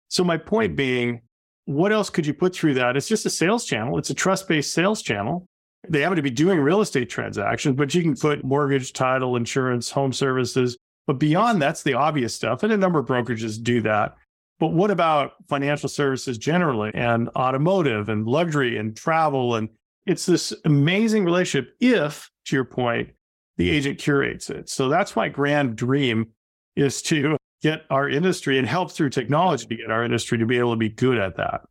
So 0.08 0.24
my 0.24 0.36
point 0.36 0.70
mm-hmm. 0.70 0.76
being, 0.76 1.20
what 1.64 1.92
else 1.92 2.10
could 2.10 2.26
you 2.26 2.34
put 2.34 2.54
through 2.54 2.74
that? 2.74 2.96
It's 2.96 3.08
just 3.08 3.26
a 3.26 3.30
sales 3.30 3.64
channel. 3.64 3.98
It's 3.98 4.10
a 4.10 4.14
trust 4.14 4.48
based 4.48 4.72
sales 4.72 5.02
channel. 5.02 5.46
They 5.88 6.00
happen 6.00 6.16
to 6.16 6.22
be 6.22 6.30
doing 6.30 6.58
real 6.58 6.80
estate 6.80 7.08
transactions, 7.08 7.76
but 7.76 7.94
you 7.94 8.02
can 8.02 8.16
put 8.16 8.44
mortgage, 8.44 8.92
title, 8.92 9.36
insurance, 9.36 9.90
home 9.90 10.12
services. 10.12 10.76
But 11.06 11.18
beyond 11.18 11.62
that's 11.62 11.82
the 11.82 11.94
obvious 11.94 12.34
stuff. 12.34 12.62
And 12.62 12.72
a 12.72 12.76
number 12.76 12.98
of 12.98 13.06
brokerages 13.06 13.62
do 13.62 13.80
that. 13.82 14.16
But 14.58 14.72
what 14.72 14.90
about 14.90 15.32
financial 15.48 15.88
services 15.88 16.36
generally 16.36 16.90
and 16.94 17.28
automotive 17.36 18.08
and 18.08 18.26
luxury 18.26 18.76
and 18.76 18.96
travel? 18.96 19.54
And 19.54 19.68
it's 20.08 20.24
this 20.24 20.54
amazing 20.64 21.24
relationship 21.24 21.74
if, 21.80 22.30
to 22.46 22.56
your 22.56 22.64
point, 22.64 23.10
the 23.58 23.70
agent 23.70 23.98
curates 23.98 24.48
it. 24.48 24.68
So 24.68 24.88
that's 24.88 25.14
my 25.14 25.28
grand 25.28 25.76
dream 25.76 26.28
is 26.76 27.02
to 27.02 27.36
get 27.60 27.82
our 27.90 28.08
industry 28.08 28.58
and 28.58 28.66
help 28.66 28.90
through 28.90 29.10
technology 29.10 29.66
to 29.66 29.76
get 29.76 29.90
our 29.90 30.04
industry 30.04 30.38
to 30.38 30.46
be 30.46 30.58
able 30.58 30.72
to 30.72 30.78
be 30.78 30.88
good 30.88 31.18
at 31.18 31.36
that. 31.36 31.62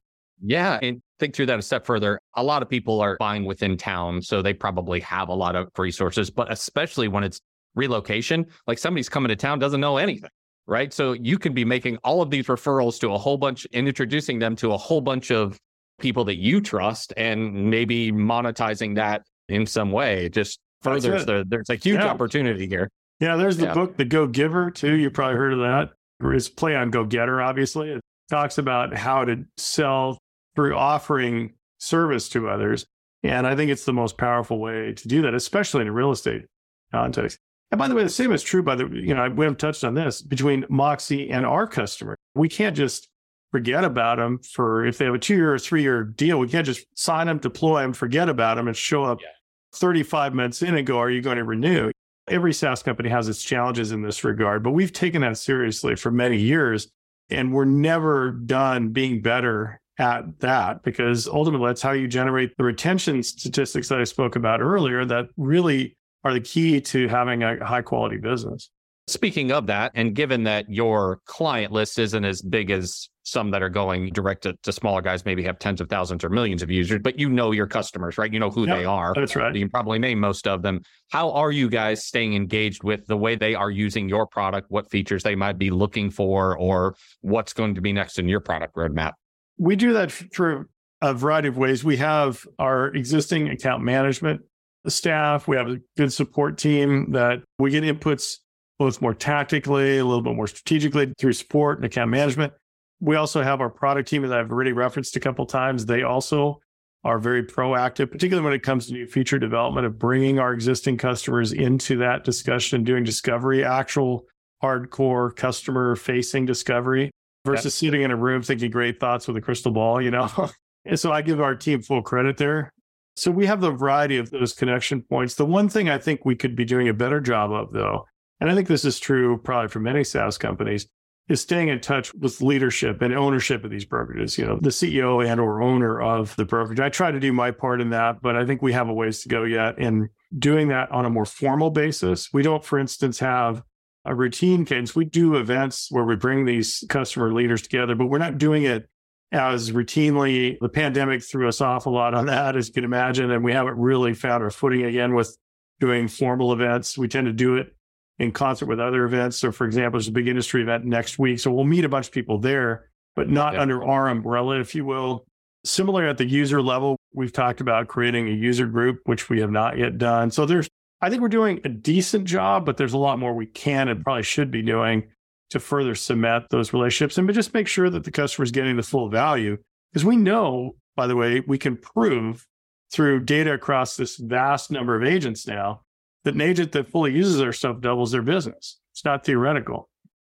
Yeah. 0.43 0.78
And 0.82 1.02
think 1.19 1.34
through 1.34 1.47
that 1.47 1.58
a 1.58 1.62
step 1.62 1.86
further. 1.86 2.19
A 2.36 2.43
lot 2.43 2.62
of 2.62 2.69
people 2.69 3.02
are 3.02 3.17
buying 3.19 3.45
within 3.45 3.76
town, 3.76 4.21
so 4.21 4.41
they 4.41 4.54
probably 4.54 5.00
have 5.00 5.30
a 5.30 5.34
lot 5.34 5.56
of 5.56 5.69
resources, 5.78 6.30
but 6.30 6.52
especially 6.52 7.08
when 7.08 7.23
it's 7.23 7.39
relocation, 7.73 8.45
like 8.67 8.78
somebody's 8.78 9.10
coming 9.10 9.30
to 9.30 9.36
town 9.36 9.58
doesn't 9.58 9.82
know 9.82 9.97
anything, 9.97 10.30
right? 10.67 10.93
So 10.93 11.13
you 11.13 11.39
can 11.39 11.54
be 11.54 11.65
making 11.65 11.97
all 12.04 12.21
of 12.21 12.30
these 12.30 12.45
referrals 12.45 13.00
to 13.00 13.13
a 13.13 13.17
whole 13.17 13.38
bunch 13.38 13.65
and 13.73 13.88
introducing 13.88 14.38
them 14.38 14.56
to 14.58 14.73
a 14.73 14.78
whole 14.78 15.02
bunch 15.02 15.32
of 15.32 15.58
people 15.99 16.25
that 16.25 16.38
you 16.38 16.62
trust 16.62 17.13
and 17.17 17.69
maybe 17.69 18.12
monetizing 18.12 18.95
that 18.95 19.23
in 19.49 19.65
some 19.65 19.91
way. 19.91 20.25
It 20.25 20.33
just 20.33 20.60
furthers 20.81 21.25
the, 21.25 21.45
there's 21.47 21.69
a 21.69 21.75
huge 21.75 21.99
yeah. 21.99 22.07
opportunity 22.07 22.67
here. 22.67 22.89
Yeah, 23.19 23.36
there's 23.36 23.57
the 23.57 23.65
yeah. 23.65 23.73
book, 23.73 23.97
The 23.97 24.05
Go 24.05 24.27
Giver, 24.27 24.69
too. 24.69 24.95
You 24.95 25.10
probably 25.10 25.38
heard 25.38 25.53
of 25.53 25.60
that. 25.60 25.89
It's 26.36 26.49
play 26.49 26.75
on 26.75 26.91
Go 26.91 27.03
Getter, 27.03 27.41
obviously. 27.41 27.89
It 27.89 28.01
talks 28.29 28.57
about 28.57 28.95
how 28.95 29.25
to 29.25 29.43
sell 29.57 30.19
through 30.55 30.75
offering 30.75 31.53
service 31.79 32.29
to 32.29 32.49
others. 32.49 32.86
And 33.23 33.47
I 33.47 33.55
think 33.55 33.71
it's 33.71 33.86
the 33.86 33.93
most 33.93 34.17
powerful 34.17 34.60
way 34.60 34.93
to 34.93 35.07
do 35.07 35.23
that, 35.23 35.33
especially 35.33 35.81
in 35.81 35.88
a 35.88 35.91
real 35.91 36.12
estate 36.12 36.45
context. 36.91 37.39
And 37.71 37.79
by 37.79 37.88
the 37.88 37.95
way, 37.95 38.03
the 38.03 38.10
same 38.10 38.31
is 38.31 38.43
true 38.43 38.63
by 38.63 38.75
the, 38.75 38.88
you 38.88 39.13
know, 39.13 39.29
we 39.29 39.45
haven't 39.45 39.60
touched 39.60 39.83
on 39.83 39.93
this 39.93 40.21
between 40.21 40.65
Moxi 40.69 41.29
and 41.29 41.45
our 41.45 41.67
customer. 41.67 42.15
We 42.36 42.49
can't 42.49 42.75
just 42.75 43.10
forget 43.51 43.83
about 43.83 44.17
them 44.17 44.39
for 44.39 44.86
if 44.86 44.97
they 44.97 45.05
have 45.05 45.13
a 45.13 45.19
two 45.19 45.36
year 45.36 45.53
or 45.53 45.60
three 45.60 45.81
year 45.81 46.03
deal. 46.03 46.39
We 46.39 46.47
can't 46.47 46.65
just 46.65 46.86
sign 46.95 47.27
them, 47.27 47.38
deploy 47.39 47.81
them, 47.81 47.93
forget 47.93 48.29
about 48.29 48.55
them, 48.55 48.67
and 48.67 48.75
show 48.75 49.03
up 49.03 49.19
yeah. 49.21 49.27
35 49.73 50.33
minutes 50.33 50.62
in 50.62 50.75
and 50.75 50.86
go, 50.86 50.99
Are 50.99 51.10
you 51.10 51.21
going 51.21 51.38
to 51.38 51.43
renew? 51.43 51.91
Every 52.27 52.53
SaaS 52.53 52.83
company 52.83 53.10
has 53.10 53.29
its 53.29 53.43
challenges 53.43 53.91
in 53.91 54.01
this 54.01 54.23
regard, 54.23 54.63
but 54.63 54.71
we've 54.71 54.91
taken 54.91 55.21
that 55.21 55.38
seriously 55.38 55.95
for 55.95 56.12
many 56.12 56.38
years. 56.38 56.89
And 57.29 57.53
we're 57.53 57.65
never 57.65 58.31
done 58.31 58.89
being 58.89 59.21
better 59.21 59.81
at 59.99 60.39
that 60.39 60.83
because 60.83 61.27
ultimately 61.27 61.67
that's 61.67 61.81
how 61.81 61.91
you 61.91 62.07
generate 62.07 62.55
the 62.57 62.63
retention 62.63 63.23
statistics 63.23 63.89
that 63.89 63.99
I 63.99 64.03
spoke 64.03 64.36
about 64.36 64.62
earlier 64.62 65.03
that 65.05 65.27
really 65.38 65.97
are 66.23 66.33
the 66.33 66.41
key 66.41 66.79
to 66.81 67.07
having 67.07 67.43
a 67.43 67.65
high 67.65 67.81
quality 67.81 68.17
business. 68.17 68.69
Speaking 69.10 69.54
of 69.54 69.67
that, 69.67 69.93
and 69.96 70.13
given 70.13 70.43
that 70.43 70.70
your 70.70 71.22
client 71.26 71.72
list 71.72 71.98
isn't 71.98 72.26
as 72.26 72.41
big 72.41 72.70
as 72.70 73.08
some 73.24 73.52
that 73.52 73.62
are 73.62 73.70
going 73.70 74.10
direct 74.12 74.43
to, 74.43 74.54
to, 74.63 74.72
smaller 74.74 75.02
guys, 75.02 75.24
maybe 75.24 75.43
have 75.43 75.60
tens 75.60 75.80
of 75.80 75.89
thousands 75.89 76.26
or 76.26 76.30
millions 76.30 76.62
of 76.62 76.70
users, 76.70 77.00
but 77.02 77.17
you 77.17 77.30
know 77.30 77.52
your 77.52 77.67
customers, 77.67 78.17
right? 78.17 78.34
You 78.34 78.39
know 78.39 78.50
who 78.50 78.67
yep, 78.67 78.78
they 78.78 78.86
are. 78.86 79.13
That's 79.15 79.34
right. 79.36 79.56
You 79.56 79.62
can 79.62 79.70
probably 79.70 79.98
name 79.98 80.20
most 80.20 80.46
of 80.46 80.62
them. 80.62 80.82
How 81.10 81.32
are 81.32 81.52
you 81.52 81.70
guys 81.70 82.06
staying 82.06 82.36
engaged 82.36 82.84
with 82.84 83.06
the 83.08 83.15
way 83.15 83.36
they 83.36 83.56
are 83.56 83.72
using 83.72 84.10
your 84.10 84.28
product, 84.28 84.72
what 84.72 84.89
features 84.89 85.24
they 85.24 85.36
might 85.36 85.58
be 85.58 85.70
looking 85.72 86.10
for, 86.10 86.58
or 86.58 86.96
what's 87.22 87.54
going 87.54 87.76
to 87.76 87.82
be 87.82 87.93
next 87.93 88.20
in 88.20 88.28
your 88.28 88.41
product 88.41 88.76
roadmap? 88.76 89.13
We 89.58 89.78
do 89.78 89.93
that 89.93 90.12
through 90.12 90.65
a 91.02 91.13
variety 91.13 91.48
of 91.48 91.58
ways. 91.58 91.82
We 91.82 91.96
have 91.98 92.46
our 92.60 92.88
existing 92.88 93.50
account 93.50 93.84
management 93.84 94.41
staff, 94.88 95.48
we 95.48 95.56
have 95.58 95.67
a 95.67 95.78
good 95.96 96.13
support 96.13 96.58
team 96.58 97.12
that 97.12 97.41
we 97.60 97.72
get 97.72 97.84
inputs 97.84 98.38
both 98.79 99.01
more 99.01 99.13
tactically, 99.13 99.97
a 99.97 100.05
little 100.05 100.21
bit 100.21 100.35
more 100.35 100.47
strategically 100.47 101.13
through 101.17 101.33
support 101.33 101.77
and 101.77 101.85
account 101.85 102.11
management. 102.11 102.53
We 102.99 103.15
also 103.15 103.43
have 103.43 103.61
our 103.61 103.69
product 103.69 104.09
team 104.09 104.23
that 104.23 104.37
I've 104.37 104.51
already 104.51 104.71
referenced 104.71 105.15
a 105.15 105.19
couple 105.19 105.45
times. 105.45 105.85
They 105.85 106.03
also 106.03 106.59
are 107.03 107.19
very 107.19 107.43
proactive, 107.43 108.11
particularly 108.11 108.43
when 108.43 108.53
it 108.53 108.63
comes 108.63 108.87
to 108.87 108.93
new 108.93 109.07
feature 109.07 109.39
development 109.39 109.85
of 109.85 109.97
bringing 109.97 110.39
our 110.39 110.53
existing 110.53 110.97
customers 110.97 111.53
into 111.53 111.97
that 111.97 112.23
discussion, 112.23 112.83
doing 112.83 113.03
discovery, 113.03 113.63
actual 113.63 114.25
hardcore 114.63 115.35
customer 115.35 115.95
facing 115.95 116.45
discovery 116.45 117.11
versus 117.45 117.75
sitting 117.75 118.01
in 118.01 118.11
a 118.11 118.15
room 118.15 118.41
thinking 118.41 118.71
great 118.71 118.99
thoughts 118.99 119.27
with 119.27 119.37
a 119.37 119.41
crystal 119.41 119.71
ball, 119.71 120.01
you 120.01 120.11
know? 120.11 120.29
and 120.85 120.99
so 120.99 121.11
I 121.11 121.21
give 121.21 121.39
our 121.39 121.55
team 121.55 121.81
full 121.81 122.01
credit 122.01 122.37
there. 122.37 122.71
So 123.15 123.31
we 123.31 123.45
have 123.45 123.61
the 123.61 123.71
variety 123.71 124.17
of 124.17 124.29
those 124.29 124.53
connection 124.53 125.01
points. 125.01 125.35
The 125.35 125.45
one 125.45 125.69
thing 125.69 125.89
I 125.89 125.97
think 125.97 126.25
we 126.25 126.35
could 126.35 126.55
be 126.55 126.65
doing 126.65 126.87
a 126.87 126.93
better 126.93 127.19
job 127.19 127.51
of, 127.51 127.71
though, 127.71 128.05
and 128.39 128.50
I 128.50 128.56
think 128.56 128.67
this 128.67 128.86
is 128.86 129.00
true 129.00 129.38
probably 129.38 129.69
for 129.69 129.80
many 129.80 130.04
SaaS 130.04 130.38
companies, 130.38 130.88
is 131.30 131.41
staying 131.41 131.67
in 131.67 131.80
touch 131.82 132.13
with 132.13 132.41
leadership 132.41 133.02
and 133.02 133.13
ownership 133.13 133.63
of 133.63 133.69
these 133.69 133.86
brokerages, 133.86 134.38
you 134.38 134.45
know, 134.45 134.58
the 134.62 134.69
CEO 134.69 135.26
and 135.26 135.41
or 135.41 135.62
owner 135.62 136.00
of 136.00 136.36
the 136.38 136.45
brokerage. 136.45 136.80
I 136.80 136.89
try 136.89 137.12
to 137.12 137.19
do 137.19 137.34
my 137.34 137.52
part 137.52 137.82
in 137.82 137.89
that, 137.89 138.21
but 138.21 138.38
I 138.38 138.45
think 138.45 138.62
we 138.62 138.73
have 138.73 138.88
a 138.88 138.93
ways 138.93 139.21
to 139.23 139.30
go 139.30 139.43
yet 139.43 139.78
in 139.78 140.10
doing 140.38 140.69
that 140.69 140.89
on 140.91 141.06
a 141.06 141.10
more 141.10 141.26
formal 141.26 141.69
basis. 141.69 142.30
We 142.32 142.43
don't, 142.43 142.63
for 142.63 142.80
instance, 142.80 143.19
have 143.19 143.62
a 144.06 144.15
routine 144.15 144.63
cadence. 144.63 144.95
We 144.95 145.04
do 145.04 145.36
events 145.36 145.88
where 145.91 146.06
we 146.06 146.15
bring 146.15 146.45
these 146.45 146.84
customer 146.88 147.34
leaders 147.34 147.62
together, 147.62 147.93
but 147.93 148.06
we're 148.06 148.19
not 148.19 148.38
doing 148.38 148.63
it 148.63 148.88
as 149.34 149.71
routinely. 149.71 150.58
The 150.62 150.69
pandemic 150.69 151.23
threw 151.23 151.50
us 151.50 151.60
off 151.60 151.88
a 151.88 151.89
lot 151.89 152.13
on 152.13 152.28
that, 152.28 152.56
as 152.56 152.69
you 152.69 152.73
can 152.73 152.86
imagine, 152.86 153.30
and 153.32 153.43
we 153.43 153.52
haven't 153.52 153.78
really 153.78 154.13
found 154.13 154.43
our 154.43 154.50
footing 154.50 154.86
again 154.86 155.13
with 155.13 155.38
doing 155.82 156.08
formal 156.08 156.54
events. 156.54 156.97
We 156.97 157.10
tend 157.10 157.28
to 157.28 157.34
do 157.34 157.56
it 157.56 157.76
in 158.19 158.32
concert 158.32 158.65
with 158.65 158.80
other 158.80 159.06
events. 159.06 159.38
So, 159.38 159.51
for 159.51 159.65
example, 159.65 159.97
there's 159.97 160.08
a 160.08 160.12
big 160.12 160.27
industry 160.27 160.62
event 160.62 160.86
next 160.86 161.19
week. 161.19 161.39
So, 161.39 161.51
we'll 161.51 161.65
meet 161.65 161.86
a 161.86 161.89
bunch 161.89 162.08
of 162.08 162.12
people 162.12 162.39
there, 162.39 162.89
but 163.15 163.30
not 163.30 163.53
yeah. 163.53 163.62
under 163.62 163.84
our 163.84 164.10
umbrella, 164.10 164.60
if 164.60 164.73
you 164.75 164.86
will. 164.86 165.25
Similar 165.65 166.08
at 166.08 166.17
the 166.17 166.25
user 166.25 166.62
level, 166.62 166.97
we've 167.13 167.34
talked 167.34 167.62
about 167.62 167.88
creating 167.88 168.27
a 168.27 168.32
user 168.32 168.65
group, 168.65 168.99
which 169.06 169.30
we 169.30 169.39
have 169.41 169.51
not 169.51 169.77
yet 169.77 169.97
done. 169.97 170.32
So, 170.32 170.45
there's, 170.45 170.67
I 171.01 171.10
think 171.10 171.21
we're 171.21 171.30
doing 171.30 171.62
a 171.63 171.69
decent 171.69 172.25
job, 172.25 172.65
but 172.65 172.77
there's 172.77 172.93
a 172.93 172.97
lot 172.97 173.19
more 173.19 173.34
we 173.34 173.45
can 173.45 173.88
and 173.88 174.03
probably 174.03 174.23
should 174.23 174.51
be 174.51 174.62
doing 174.62 175.03
to 175.49 175.60
further 175.60 175.95
cement 175.95 176.45
those 176.49 176.73
relationships 176.73 177.17
and 177.17 177.32
just 177.34 177.53
make 177.53 177.67
sure 177.67 177.89
that 177.89 178.03
the 178.03 178.12
customer 178.12 178.43
is 178.43 178.51
getting 178.51 178.75
the 178.75 178.84
full 178.84 179.10
value. 179.10 179.58
Because 179.91 180.03
we 180.03 180.17
know, 180.17 180.75
by 180.95 181.08
the 181.08 181.15
way, 181.15 181.39
we 181.39 181.58
can 181.58 181.77
prove 181.77 182.45
through 182.91 183.21
data 183.21 183.53
across 183.53 183.95
this 183.95 184.17
vast 184.17 184.71
number 184.71 184.95
of 184.95 185.03
agents 185.03 185.47
now 185.47 185.82
that 186.27 186.35
an 186.35 186.41
agent 186.41 186.73
that 186.73 186.89
fully 186.89 187.13
uses 187.13 187.39
our 187.39 187.53
stuff 187.53 187.79
doubles 187.79 188.11
their 188.11 188.21
business. 188.21 188.81
It's 188.91 189.05
not 189.05 189.23
theoretical, 189.23 189.87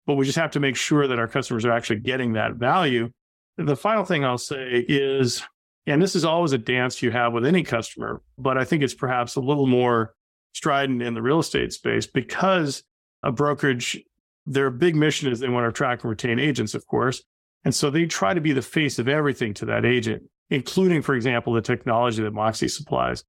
but 0.05 0.13
we 0.13 0.25
just 0.25 0.37
have 0.37 0.51
to 0.51 0.59
make 0.59 0.75
sure 0.75 1.07
that 1.07 1.17
our 1.17 1.27
customers 1.27 1.65
are 1.65 1.71
actually 1.71 2.01
getting 2.01 2.33
that 2.33 2.57
value. 2.57 3.09
The 3.57 3.75
final 3.75 4.05
thing 4.05 4.23
I'll 4.23 4.37
say 4.37 4.85
is, 4.87 5.41
and 5.87 5.99
this 5.99 6.15
is 6.15 6.23
always 6.23 6.51
a 6.51 6.59
dance 6.59 7.01
you 7.01 7.09
have 7.09 7.33
with 7.33 7.43
any 7.43 7.63
customer, 7.63 8.21
but 8.37 8.55
I 8.55 8.65
think 8.65 8.83
it's 8.83 8.93
perhaps 8.93 9.35
a 9.35 9.39
little 9.39 9.65
more 9.65 10.13
strident 10.53 11.01
in 11.01 11.15
the 11.15 11.23
real 11.23 11.39
estate 11.39 11.73
space 11.73 12.05
because 12.05 12.83
a 13.23 13.31
brokerage, 13.31 13.99
their 14.45 14.69
big 14.69 14.95
mission 14.95 15.31
is 15.31 15.39
they 15.39 15.49
want 15.49 15.63
to 15.63 15.69
attract 15.69 16.03
and 16.03 16.11
retain 16.11 16.37
agents, 16.37 16.75
of 16.75 16.85
course. 16.85 17.23
And 17.65 17.73
so 17.73 17.89
they 17.89 18.05
try 18.05 18.35
to 18.35 18.41
be 18.41 18.53
the 18.53 18.61
face 18.61 18.99
of 18.99 19.07
everything 19.07 19.55
to 19.55 19.65
that 19.65 19.85
agent, 19.85 20.21
including, 20.51 21.01
for 21.01 21.15
example, 21.15 21.51
the 21.53 21.61
technology 21.61 22.21
that 22.21 22.31
Moxi 22.31 22.67
supplies. 22.67 23.23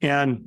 And 0.00 0.46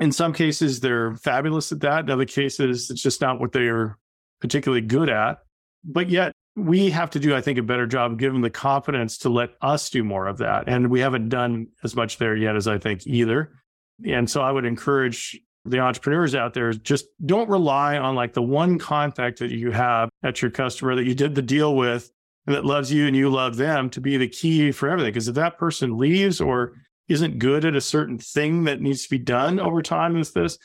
in 0.00 0.12
some 0.12 0.32
cases, 0.32 0.80
they're 0.80 1.14
fabulous 1.16 1.70
at 1.70 1.80
that. 1.80 2.04
In 2.04 2.10
other 2.10 2.24
cases, 2.24 2.90
it's 2.90 3.02
just 3.02 3.20
not 3.20 3.38
what 3.38 3.52
they 3.52 3.68
are 3.68 3.96
particularly 4.40 4.80
good 4.80 5.10
at. 5.10 5.38
But 5.84 6.08
yet, 6.10 6.32
we 6.56 6.90
have 6.90 7.10
to 7.10 7.20
do, 7.20 7.34
I 7.34 7.40
think, 7.40 7.58
a 7.58 7.62
better 7.62 7.86
job 7.86 8.18
giving 8.18 8.40
the 8.40 8.50
confidence 8.50 9.18
to 9.18 9.28
let 9.28 9.50
us 9.60 9.88
do 9.90 10.02
more 10.02 10.26
of 10.26 10.38
that. 10.38 10.64
And 10.66 10.88
we 10.88 11.00
haven't 11.00 11.28
done 11.28 11.68
as 11.84 11.94
much 11.94 12.18
there 12.18 12.34
yet 12.34 12.56
as 12.56 12.66
I 12.66 12.78
think 12.78 13.06
either. 13.06 13.52
And 14.04 14.28
so 14.28 14.40
I 14.40 14.50
would 14.50 14.64
encourage 14.64 15.38
the 15.66 15.78
entrepreneurs 15.78 16.34
out 16.34 16.54
there 16.54 16.72
just 16.72 17.06
don't 17.24 17.48
rely 17.48 17.98
on 17.98 18.14
like 18.14 18.32
the 18.32 18.42
one 18.42 18.78
contact 18.78 19.38
that 19.40 19.50
you 19.50 19.70
have 19.70 20.08
at 20.22 20.40
your 20.40 20.50
customer 20.50 20.96
that 20.96 21.04
you 21.04 21.14
did 21.14 21.34
the 21.34 21.42
deal 21.42 21.76
with 21.76 22.10
and 22.46 22.56
that 22.56 22.64
loves 22.64 22.90
you 22.90 23.06
and 23.06 23.14
you 23.14 23.28
love 23.28 23.56
them 23.56 23.90
to 23.90 24.00
be 24.00 24.16
the 24.16 24.28
key 24.28 24.72
for 24.72 24.88
everything. 24.88 25.12
Because 25.12 25.28
if 25.28 25.34
that 25.34 25.58
person 25.58 25.98
leaves 25.98 26.40
or 26.40 26.72
isn't 27.10 27.38
good 27.38 27.64
at 27.64 27.74
a 27.74 27.80
certain 27.80 28.18
thing 28.18 28.64
that 28.64 28.80
needs 28.80 29.02
to 29.02 29.10
be 29.10 29.18
done 29.18 29.58
over 29.58 29.82
time 29.82 30.14
with 30.14 30.32
this, 30.32 30.56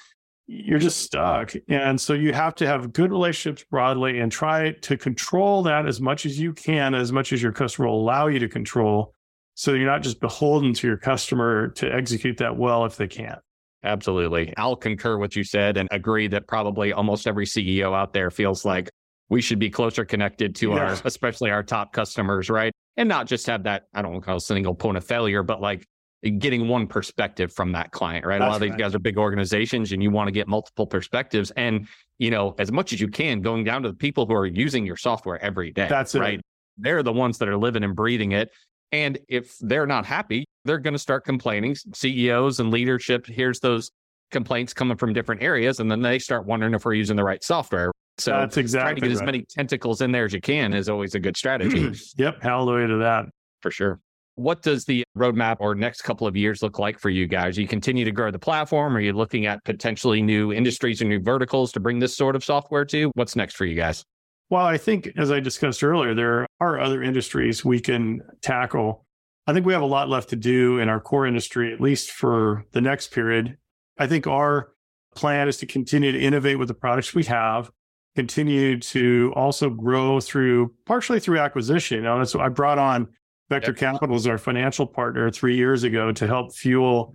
you're 0.48 0.80
just 0.80 1.00
stuck. 1.00 1.54
And 1.68 2.00
so 2.00 2.14
you 2.14 2.34
have 2.34 2.54
to 2.56 2.68
have 2.68 2.94
good 2.94 3.12
relationships 3.12 3.66
broadly 3.70 4.20
and 4.20 4.32
try 4.32 4.74
to 4.74 4.96
control 4.96 5.64
that 5.64 5.88
as 5.88 6.00
much 6.00 6.26
as 6.26 6.40
you 6.40 6.54
can, 6.54 6.94
as 6.94 7.12
much 7.12 7.34
as 7.34 7.42
your 7.42 7.52
customer 7.52 7.88
will 7.88 8.00
allow 8.00 8.28
you 8.28 8.38
to 8.40 8.48
control. 8.48 9.14
So 9.56 9.74
you're 9.74 9.88
not 9.90 10.04
just 10.04 10.20
beholden 10.20 10.74
to 10.76 10.88
your 10.88 10.98
customer 10.98 11.70
to 11.70 11.92
execute 11.92 12.38
that 12.38 12.56
well 12.56 12.86
if 12.86 12.96
they 12.96 13.08
can't. 13.08 13.40
Absolutely. 13.84 14.54
I'll 14.56 14.76
concur 14.76 15.18
what 15.18 15.36
you 15.36 15.44
said 15.44 15.78
and 15.78 15.90
agree 15.92 16.28
that 16.28 16.48
probably 16.48 16.94
almost 16.94 17.26
every 17.26 17.46
CEO 17.46 17.96
out 17.96 18.14
there 18.14 18.30
feels 18.30 18.66
like 18.66 18.90
we 19.30 19.42
should 19.42 19.60
be 19.60 19.72
closer 19.72 20.06
connected 20.06 20.56
to 20.58 20.70
yeah. 20.70 20.76
our, 20.76 20.98
especially 21.06 21.50
our 21.50 21.64
top 21.64 21.92
customers, 21.92 22.50
right? 22.52 22.72
And 22.98 23.10
not 23.10 23.26
just 23.26 23.48
have 23.48 23.64
that, 23.64 23.84
I 23.94 24.04
don't 24.04 24.12
want 24.12 24.24
to 24.24 24.26
call 24.26 24.36
it 24.36 24.44
a 24.44 24.46
single 24.46 24.76
point 24.76 24.98
of 24.98 25.04
failure, 25.04 25.42
but 25.42 25.62
like 25.62 25.86
getting 26.24 26.68
one 26.68 26.88
perspective 26.88 27.54
from 27.54 27.72
that 27.74 27.92
client, 27.92 28.26
right? 28.26 28.40
That's 28.40 28.48
a 28.48 28.52
lot 28.52 28.56
of 28.56 28.62
these 28.62 28.72
right. 28.72 28.80
guys 28.80 28.96
are 28.96 29.00
big 29.00 29.18
organizations 29.18 29.92
and 29.92 30.02
you 30.02 30.12
want 30.12 30.28
to 30.28 30.32
get 30.32 30.48
multiple 30.48 30.88
perspectives. 30.88 31.52
And, 31.52 31.88
you 32.18 32.32
know, 32.32 32.56
as 32.58 32.72
much 32.72 32.94
as 32.94 33.02
you 33.02 33.08
can, 33.08 33.42
going 33.42 33.64
down 33.64 33.84
to 33.84 33.90
the 33.90 33.96
people 33.96 34.26
who 34.26 34.34
are 34.34 34.46
using 34.46 34.86
your 34.86 34.98
software 34.98 35.42
every 35.44 35.72
day. 35.72 35.88
That's 35.88 36.16
right. 36.16 36.40
It. 36.40 36.46
They're 36.78 37.04
the 37.04 37.14
ones 37.14 37.38
that 37.38 37.48
are 37.48 37.58
living 37.58 37.84
and 37.84 37.96
breathing 37.96 38.32
it. 38.32 38.52
And 38.92 39.18
if 39.28 39.58
they're 39.60 39.88
not 39.88 40.06
happy, 40.06 40.46
they're 40.64 40.80
going 40.80 40.94
to 40.94 41.00
start 41.00 41.26
complaining. 41.26 41.76
CEOs 41.94 42.60
and 42.60 42.72
leadership 42.72 43.26
hears 43.26 43.60
those 43.60 43.92
complaints 44.32 44.74
coming 44.74 44.98
from 44.98 45.14
different 45.14 45.42
areas, 45.42 45.80
and 45.80 45.90
then 45.90 46.02
they 46.02 46.20
start 46.20 46.46
wondering 46.46 46.74
if 46.74 46.86
we're 46.86 46.94
using 46.94 47.16
the 47.16 47.24
right 47.24 47.44
software. 47.44 47.92
So 48.18 48.32
that's 48.32 48.58
exactly 48.58 48.86
trying 48.86 48.96
to 48.96 49.02
get 49.02 49.08
right. 49.08 49.14
as 49.16 49.26
many 49.26 49.46
tentacles 49.50 50.02
in 50.02 50.12
there 50.12 50.26
as 50.26 50.34
you 50.34 50.42
can 50.42 50.74
is 50.74 50.88
always 50.88 51.16
a 51.16 51.20
good 51.20 51.36
strategy. 51.36 51.92
yep. 52.18 52.42
Hallelujah 52.42 52.88
to 52.88 52.98
that. 52.98 53.26
For 53.62 53.72
sure. 53.72 54.00
What 54.36 54.62
does 54.62 54.84
the 54.86 55.04
roadmap 55.18 55.58
or 55.60 55.76
next 55.76 56.02
couple 56.02 56.28
of 56.28 56.36
years 56.36 56.62
look 56.62 56.78
like 56.78 57.00
for 57.00 57.10
you 57.10 57.26
guys? 57.26 57.58
you 57.58 57.68
continue 57.68 58.04
to 58.04 58.12
grow 58.12 58.32
the 58.32 58.40
platform? 58.40 58.96
Are 58.96 59.00
you 59.00 59.14
looking 59.14 59.46
at 59.46 59.64
potentially 59.64 60.22
new 60.22 60.52
industries 60.52 61.02
or 61.02 61.06
new 61.06 61.22
verticals 61.22 61.72
to 61.72 61.80
bring 61.80 62.00
this 62.00 62.16
sort 62.16 62.36
of 62.36 62.44
software 62.44 62.84
to? 62.86 63.12
What's 63.16 63.36
next 63.36 63.56
for 63.56 63.66
you 63.66 63.76
guys? 63.76 64.04
Well, 64.50 64.66
I 64.66 64.78
think, 64.78 65.10
as 65.18 65.32
I 65.32 65.40
discussed 65.40 65.84
earlier, 65.84 66.14
there 66.14 66.46
are 66.60 66.80
other 66.80 67.02
industries 67.02 67.66
we 67.66 67.80
can 67.80 68.22
tackle. 68.42 69.06
I 69.48 69.54
think 69.54 69.66
we 69.66 69.74
have 69.74 69.82
a 69.82 69.88
lot 69.88 70.10
left 70.10 70.30
to 70.30 70.36
do 70.36 70.80
in 70.80 70.90
our 70.90 71.00
core 71.00 71.26
industry, 71.26 71.74
at 71.74 71.82
least 71.82 72.12
for 72.12 72.66
the 72.72 72.82
next 72.82 73.12
period. 73.12 73.58
I 73.98 74.08
think 74.08 74.28
our 74.28 74.74
plan 75.16 75.48
is 75.48 75.58
to 75.58 75.66
continue 75.66 76.12
to 76.12 76.20
innovate 76.20 76.60
with 76.60 76.68
the 76.68 76.74
products 76.74 77.16
we 77.16 77.24
have, 77.24 77.72
continue 78.16 78.80
to 78.80 79.34
also 79.36 79.70
grow 79.70 80.20
through 80.20 80.74
partially 80.86 81.20
through 81.20 81.40
acquisition. 81.40 82.04
Know, 82.04 82.18
that's 82.18 82.36
I 82.36 82.50
brought 82.50 82.78
on 82.78 83.08
Vector 83.50 83.72
yep. 83.72 83.78
Capital 83.78 84.16
is 84.16 84.28
our 84.28 84.38
financial 84.38 84.88
partner 84.88 85.30
three 85.30 85.56
years 85.56 85.84
ago 85.84 86.12
to 86.12 86.28
help 86.28 86.56
fuel 86.56 87.14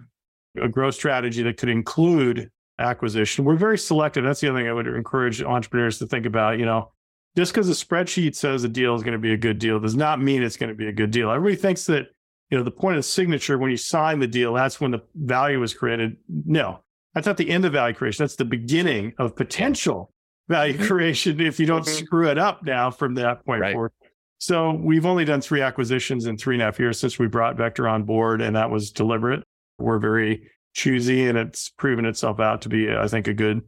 a 0.61 0.69
growth 0.69 0.95
strategy 0.95 1.43
that 1.43 1.57
could 1.57 1.69
include 1.69 2.51
acquisition. 2.79 3.45
We're 3.45 3.57
very 3.57 3.79
selective. 3.79 4.25
That's 4.25 4.41
the 4.41 4.49
other 4.49 4.59
thing 4.59 4.69
I 4.69 4.73
would 4.73 4.87
encourage 4.87 5.43
entrepreneurs 5.43 5.99
to 5.99 6.07
think 6.07 6.27
about. 6.27 6.59
You 6.59 6.67
know, 6.67 6.93
just 7.37 7.53
because 7.53 7.69
a 7.69 7.73
spreadsheet 7.73 8.35
says 8.35 8.65
a 8.65 8.69
deal 8.69 8.95
is 8.95 9.03
going 9.03 9.13
to 9.13 9.19
be 9.19 9.33
a 9.33 9.37
good 9.37 9.59
deal 9.59 9.79
does 9.79 9.97
not 9.97 10.21
mean 10.21 10.43
it's 10.43 10.57
going 10.57 10.71
to 10.71 10.77
be 10.77 10.89
a 10.89 10.93
good 10.93 11.11
deal. 11.11 11.31
Everybody 11.31 11.61
thinks 11.61 11.87
that, 11.87 12.07
you 12.51 12.59
know, 12.59 12.65
the 12.65 12.71
point 12.71 12.97
of 12.97 13.05
signature 13.05 13.59
when 13.59 13.71
you 13.71 13.77
sign 13.77 14.19
the 14.19 14.27
deal, 14.27 14.55
that's 14.55 14.81
when 14.81 14.91
the 14.91 15.01
value 15.15 15.61
was 15.61 15.75
created. 15.75 16.17
No, 16.29 16.81
that's 17.15 17.27
not 17.27 17.37
the 17.37 17.51
end 17.51 17.65
of 17.65 17.73
value 17.73 17.95
creation. 17.95 18.25
That's 18.25 18.37
the 18.37 18.45
beginning 18.45 19.15
of 19.19 19.37
potential 19.37 20.13
value 20.49 20.75
mm-hmm. 20.75 20.87
creation 20.87 21.41
if 21.41 21.61
you 21.61 21.67
don't 21.67 21.85
mm-hmm. 21.85 22.05
screw 22.05 22.29
it 22.29 22.39
up 22.39 22.65
now 22.65 22.91
from 22.91 23.15
that 23.15 23.45
point 23.45 23.61
right. 23.63 23.73
forward. 23.73 23.93
So 24.41 24.73
we've 24.73 25.05
only 25.05 25.27
done 25.27 25.43
three 25.43 25.61
acquisitions 25.61 26.25
in 26.25 26.39
three 26.39 26.55
and 26.55 26.63
a 26.63 26.65
half 26.65 26.79
years 26.79 26.99
since 26.99 27.19
we 27.19 27.27
brought 27.27 27.59
Vector 27.59 27.87
on 27.87 28.05
board, 28.05 28.41
and 28.41 28.57
that 28.57 28.71
was 28.71 28.91
deliberate. 28.91 29.45
We're 29.79 29.99
very 29.99 30.51
choosy, 30.73 31.27
and 31.27 31.37
it's 31.37 31.69
proven 31.69 32.07
itself 32.07 32.41
out 32.41 32.63
to 32.63 32.71
be, 32.71 32.91
I 32.91 33.07
think, 33.07 33.29
a 33.29 33.35
good 33.35 33.61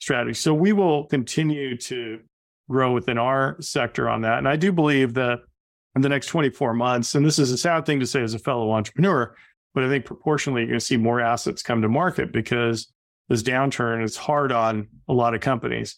strategy. 0.00 0.34
So 0.34 0.52
we 0.52 0.74
will 0.74 1.06
continue 1.06 1.78
to 1.78 2.20
grow 2.68 2.92
within 2.92 3.16
our 3.16 3.56
sector 3.62 4.06
on 4.06 4.20
that. 4.20 4.36
And 4.36 4.46
I 4.46 4.56
do 4.56 4.70
believe 4.70 5.14
that 5.14 5.38
in 5.96 6.02
the 6.02 6.10
next 6.10 6.26
24 6.26 6.74
months, 6.74 7.14
and 7.14 7.24
this 7.24 7.38
is 7.38 7.50
a 7.50 7.56
sad 7.56 7.86
thing 7.86 7.98
to 8.00 8.06
say 8.06 8.22
as 8.22 8.34
a 8.34 8.38
fellow 8.38 8.70
entrepreneur, 8.72 9.34
but 9.74 9.82
I 9.82 9.88
think 9.88 10.04
proportionally 10.04 10.60
you're 10.60 10.68
going 10.68 10.78
to 10.78 10.84
see 10.84 10.98
more 10.98 11.22
assets 11.22 11.62
come 11.62 11.80
to 11.80 11.88
market 11.88 12.34
because 12.34 12.92
this 13.30 13.42
downturn 13.42 14.04
is 14.04 14.18
hard 14.18 14.52
on 14.52 14.88
a 15.08 15.14
lot 15.14 15.34
of 15.34 15.40
companies. 15.40 15.96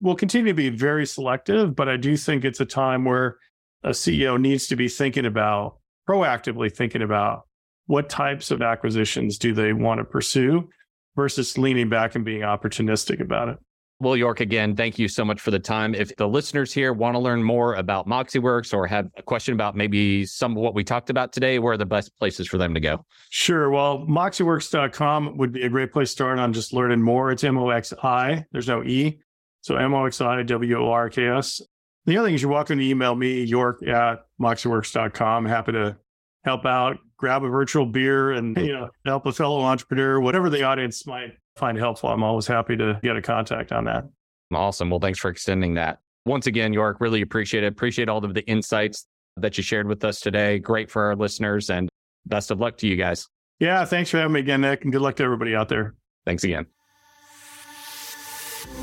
We'll 0.00 0.14
continue 0.14 0.52
to 0.52 0.54
be 0.54 0.68
very 0.68 1.04
selective, 1.04 1.74
but 1.74 1.88
I 1.88 1.96
do 1.96 2.16
think 2.16 2.44
it's 2.44 2.60
a 2.60 2.64
time 2.64 3.04
where 3.04 3.38
a 3.84 3.90
CEO 3.90 4.40
needs 4.40 4.66
to 4.68 4.76
be 4.76 4.88
thinking 4.88 5.26
about, 5.26 5.78
proactively 6.08 6.74
thinking 6.74 7.02
about 7.02 7.42
what 7.86 8.08
types 8.08 8.50
of 8.50 8.62
acquisitions 8.62 9.38
do 9.38 9.52
they 9.52 9.72
want 9.72 9.98
to 9.98 10.04
pursue 10.04 10.68
versus 11.16 11.58
leaning 11.58 11.88
back 11.88 12.14
and 12.14 12.24
being 12.24 12.42
opportunistic 12.42 13.20
about 13.20 13.48
it. 13.48 13.58
Well, 14.02 14.16
York, 14.16 14.40
again, 14.40 14.74
thank 14.74 14.98
you 14.98 15.06
so 15.06 15.24
much 15.24 15.40
for 15.40 15.52
the 15.52 15.60
time. 15.60 15.94
If 15.94 16.16
the 16.16 16.26
listeners 16.26 16.72
here 16.72 16.92
want 16.92 17.14
to 17.14 17.20
learn 17.20 17.40
more 17.40 17.74
about 17.76 18.08
MoxiWorks 18.08 18.74
or 18.74 18.84
have 18.88 19.06
a 19.16 19.22
question 19.22 19.54
about 19.54 19.76
maybe 19.76 20.26
some 20.26 20.56
of 20.56 20.58
what 20.58 20.74
we 20.74 20.82
talked 20.82 21.08
about 21.08 21.32
today, 21.32 21.60
where 21.60 21.74
are 21.74 21.76
the 21.76 21.86
best 21.86 22.10
places 22.18 22.48
for 22.48 22.58
them 22.58 22.74
to 22.74 22.80
go? 22.80 23.04
Sure. 23.30 23.70
Well, 23.70 24.04
moxiworks.com 24.08 25.36
would 25.36 25.52
be 25.52 25.62
a 25.62 25.68
great 25.68 25.92
place 25.92 26.08
to 26.08 26.12
start 26.12 26.40
on 26.40 26.52
just 26.52 26.72
learning 26.72 27.00
more. 27.00 27.30
It's 27.30 27.44
M 27.44 27.56
O 27.56 27.70
X 27.70 27.94
I, 28.02 28.44
there's 28.50 28.66
no 28.66 28.82
E 28.82 29.20
So 29.60 29.76
M 29.76 29.94
O 29.94 30.04
X 30.04 30.20
I 30.20 30.42
W 30.42 30.78
O 30.78 30.90
R 30.90 31.08
K 31.08 31.28
S. 31.28 31.62
The 32.06 32.16
other 32.16 32.28
thing 32.28 32.34
is 32.34 32.42
you're 32.42 32.50
welcome 32.50 32.78
to 32.78 32.84
email 32.84 33.14
me, 33.14 33.44
York 33.44 33.86
at 33.86 34.26
moxiworks.com. 34.40 35.46
Happy 35.46 35.72
to 35.72 35.96
help 36.44 36.66
out, 36.66 36.98
grab 37.16 37.44
a 37.44 37.48
virtual 37.48 37.86
beer 37.86 38.32
and 38.32 38.56
you 38.56 38.72
know, 38.72 38.88
help 39.06 39.26
a 39.26 39.32
fellow 39.32 39.60
entrepreneur, 39.60 40.20
whatever 40.20 40.50
the 40.50 40.64
audience 40.64 41.06
might 41.06 41.32
find 41.56 41.78
helpful. 41.78 42.10
I'm 42.10 42.24
always 42.24 42.46
happy 42.46 42.76
to 42.76 42.98
get 43.02 43.16
a 43.16 43.22
contact 43.22 43.72
on 43.72 43.84
that. 43.84 44.04
Awesome. 44.52 44.90
Well, 44.90 45.00
thanks 45.00 45.18
for 45.18 45.30
extending 45.30 45.74
that. 45.74 46.00
Once 46.26 46.46
again, 46.46 46.72
York, 46.72 46.98
really 47.00 47.22
appreciate 47.22 47.64
it. 47.64 47.68
Appreciate 47.68 48.08
all 48.08 48.24
of 48.24 48.34
the 48.34 48.44
insights 48.46 49.06
that 49.36 49.56
you 49.56 49.62
shared 49.62 49.86
with 49.86 50.04
us 50.04 50.20
today. 50.20 50.58
Great 50.58 50.90
for 50.90 51.04
our 51.04 51.16
listeners 51.16 51.70
and 51.70 51.88
best 52.26 52.50
of 52.50 52.60
luck 52.60 52.76
to 52.78 52.86
you 52.86 52.96
guys. 52.96 53.28
Yeah, 53.60 53.84
thanks 53.84 54.10
for 54.10 54.18
having 54.18 54.32
me 54.32 54.40
again, 54.40 54.60
Nick, 54.60 54.82
and 54.82 54.92
good 54.92 55.02
luck 55.02 55.16
to 55.16 55.22
everybody 55.22 55.54
out 55.54 55.68
there. 55.68 55.94
Thanks 56.26 56.44
again. 56.44 56.66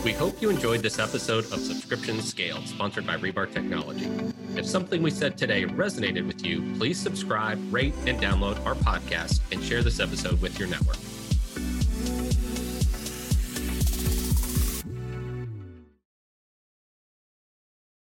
We 0.03 0.13
hope 0.13 0.41
you 0.41 0.49
enjoyed 0.49 0.81
this 0.81 0.97
episode 0.97 1.45
of 1.45 1.59
Subscription 1.59 2.21
Scale, 2.21 2.61
sponsored 2.65 3.05
by 3.05 3.17
Rebar 3.17 3.51
Technology. 3.51 4.09
If 4.55 4.65
something 4.65 5.03
we 5.03 5.11
said 5.11 5.37
today 5.37 5.65
resonated 5.65 6.25
with 6.25 6.45
you, 6.45 6.73
please 6.77 6.97
subscribe, 6.97 7.59
rate, 7.71 7.93
and 8.05 8.19
download 8.19 8.65
our 8.65 8.75
podcast 8.75 9.41
and 9.51 9.61
share 9.61 9.83
this 9.83 9.99
episode 9.99 10.41
with 10.41 10.57
your 10.57 10.69
network. 10.69 10.97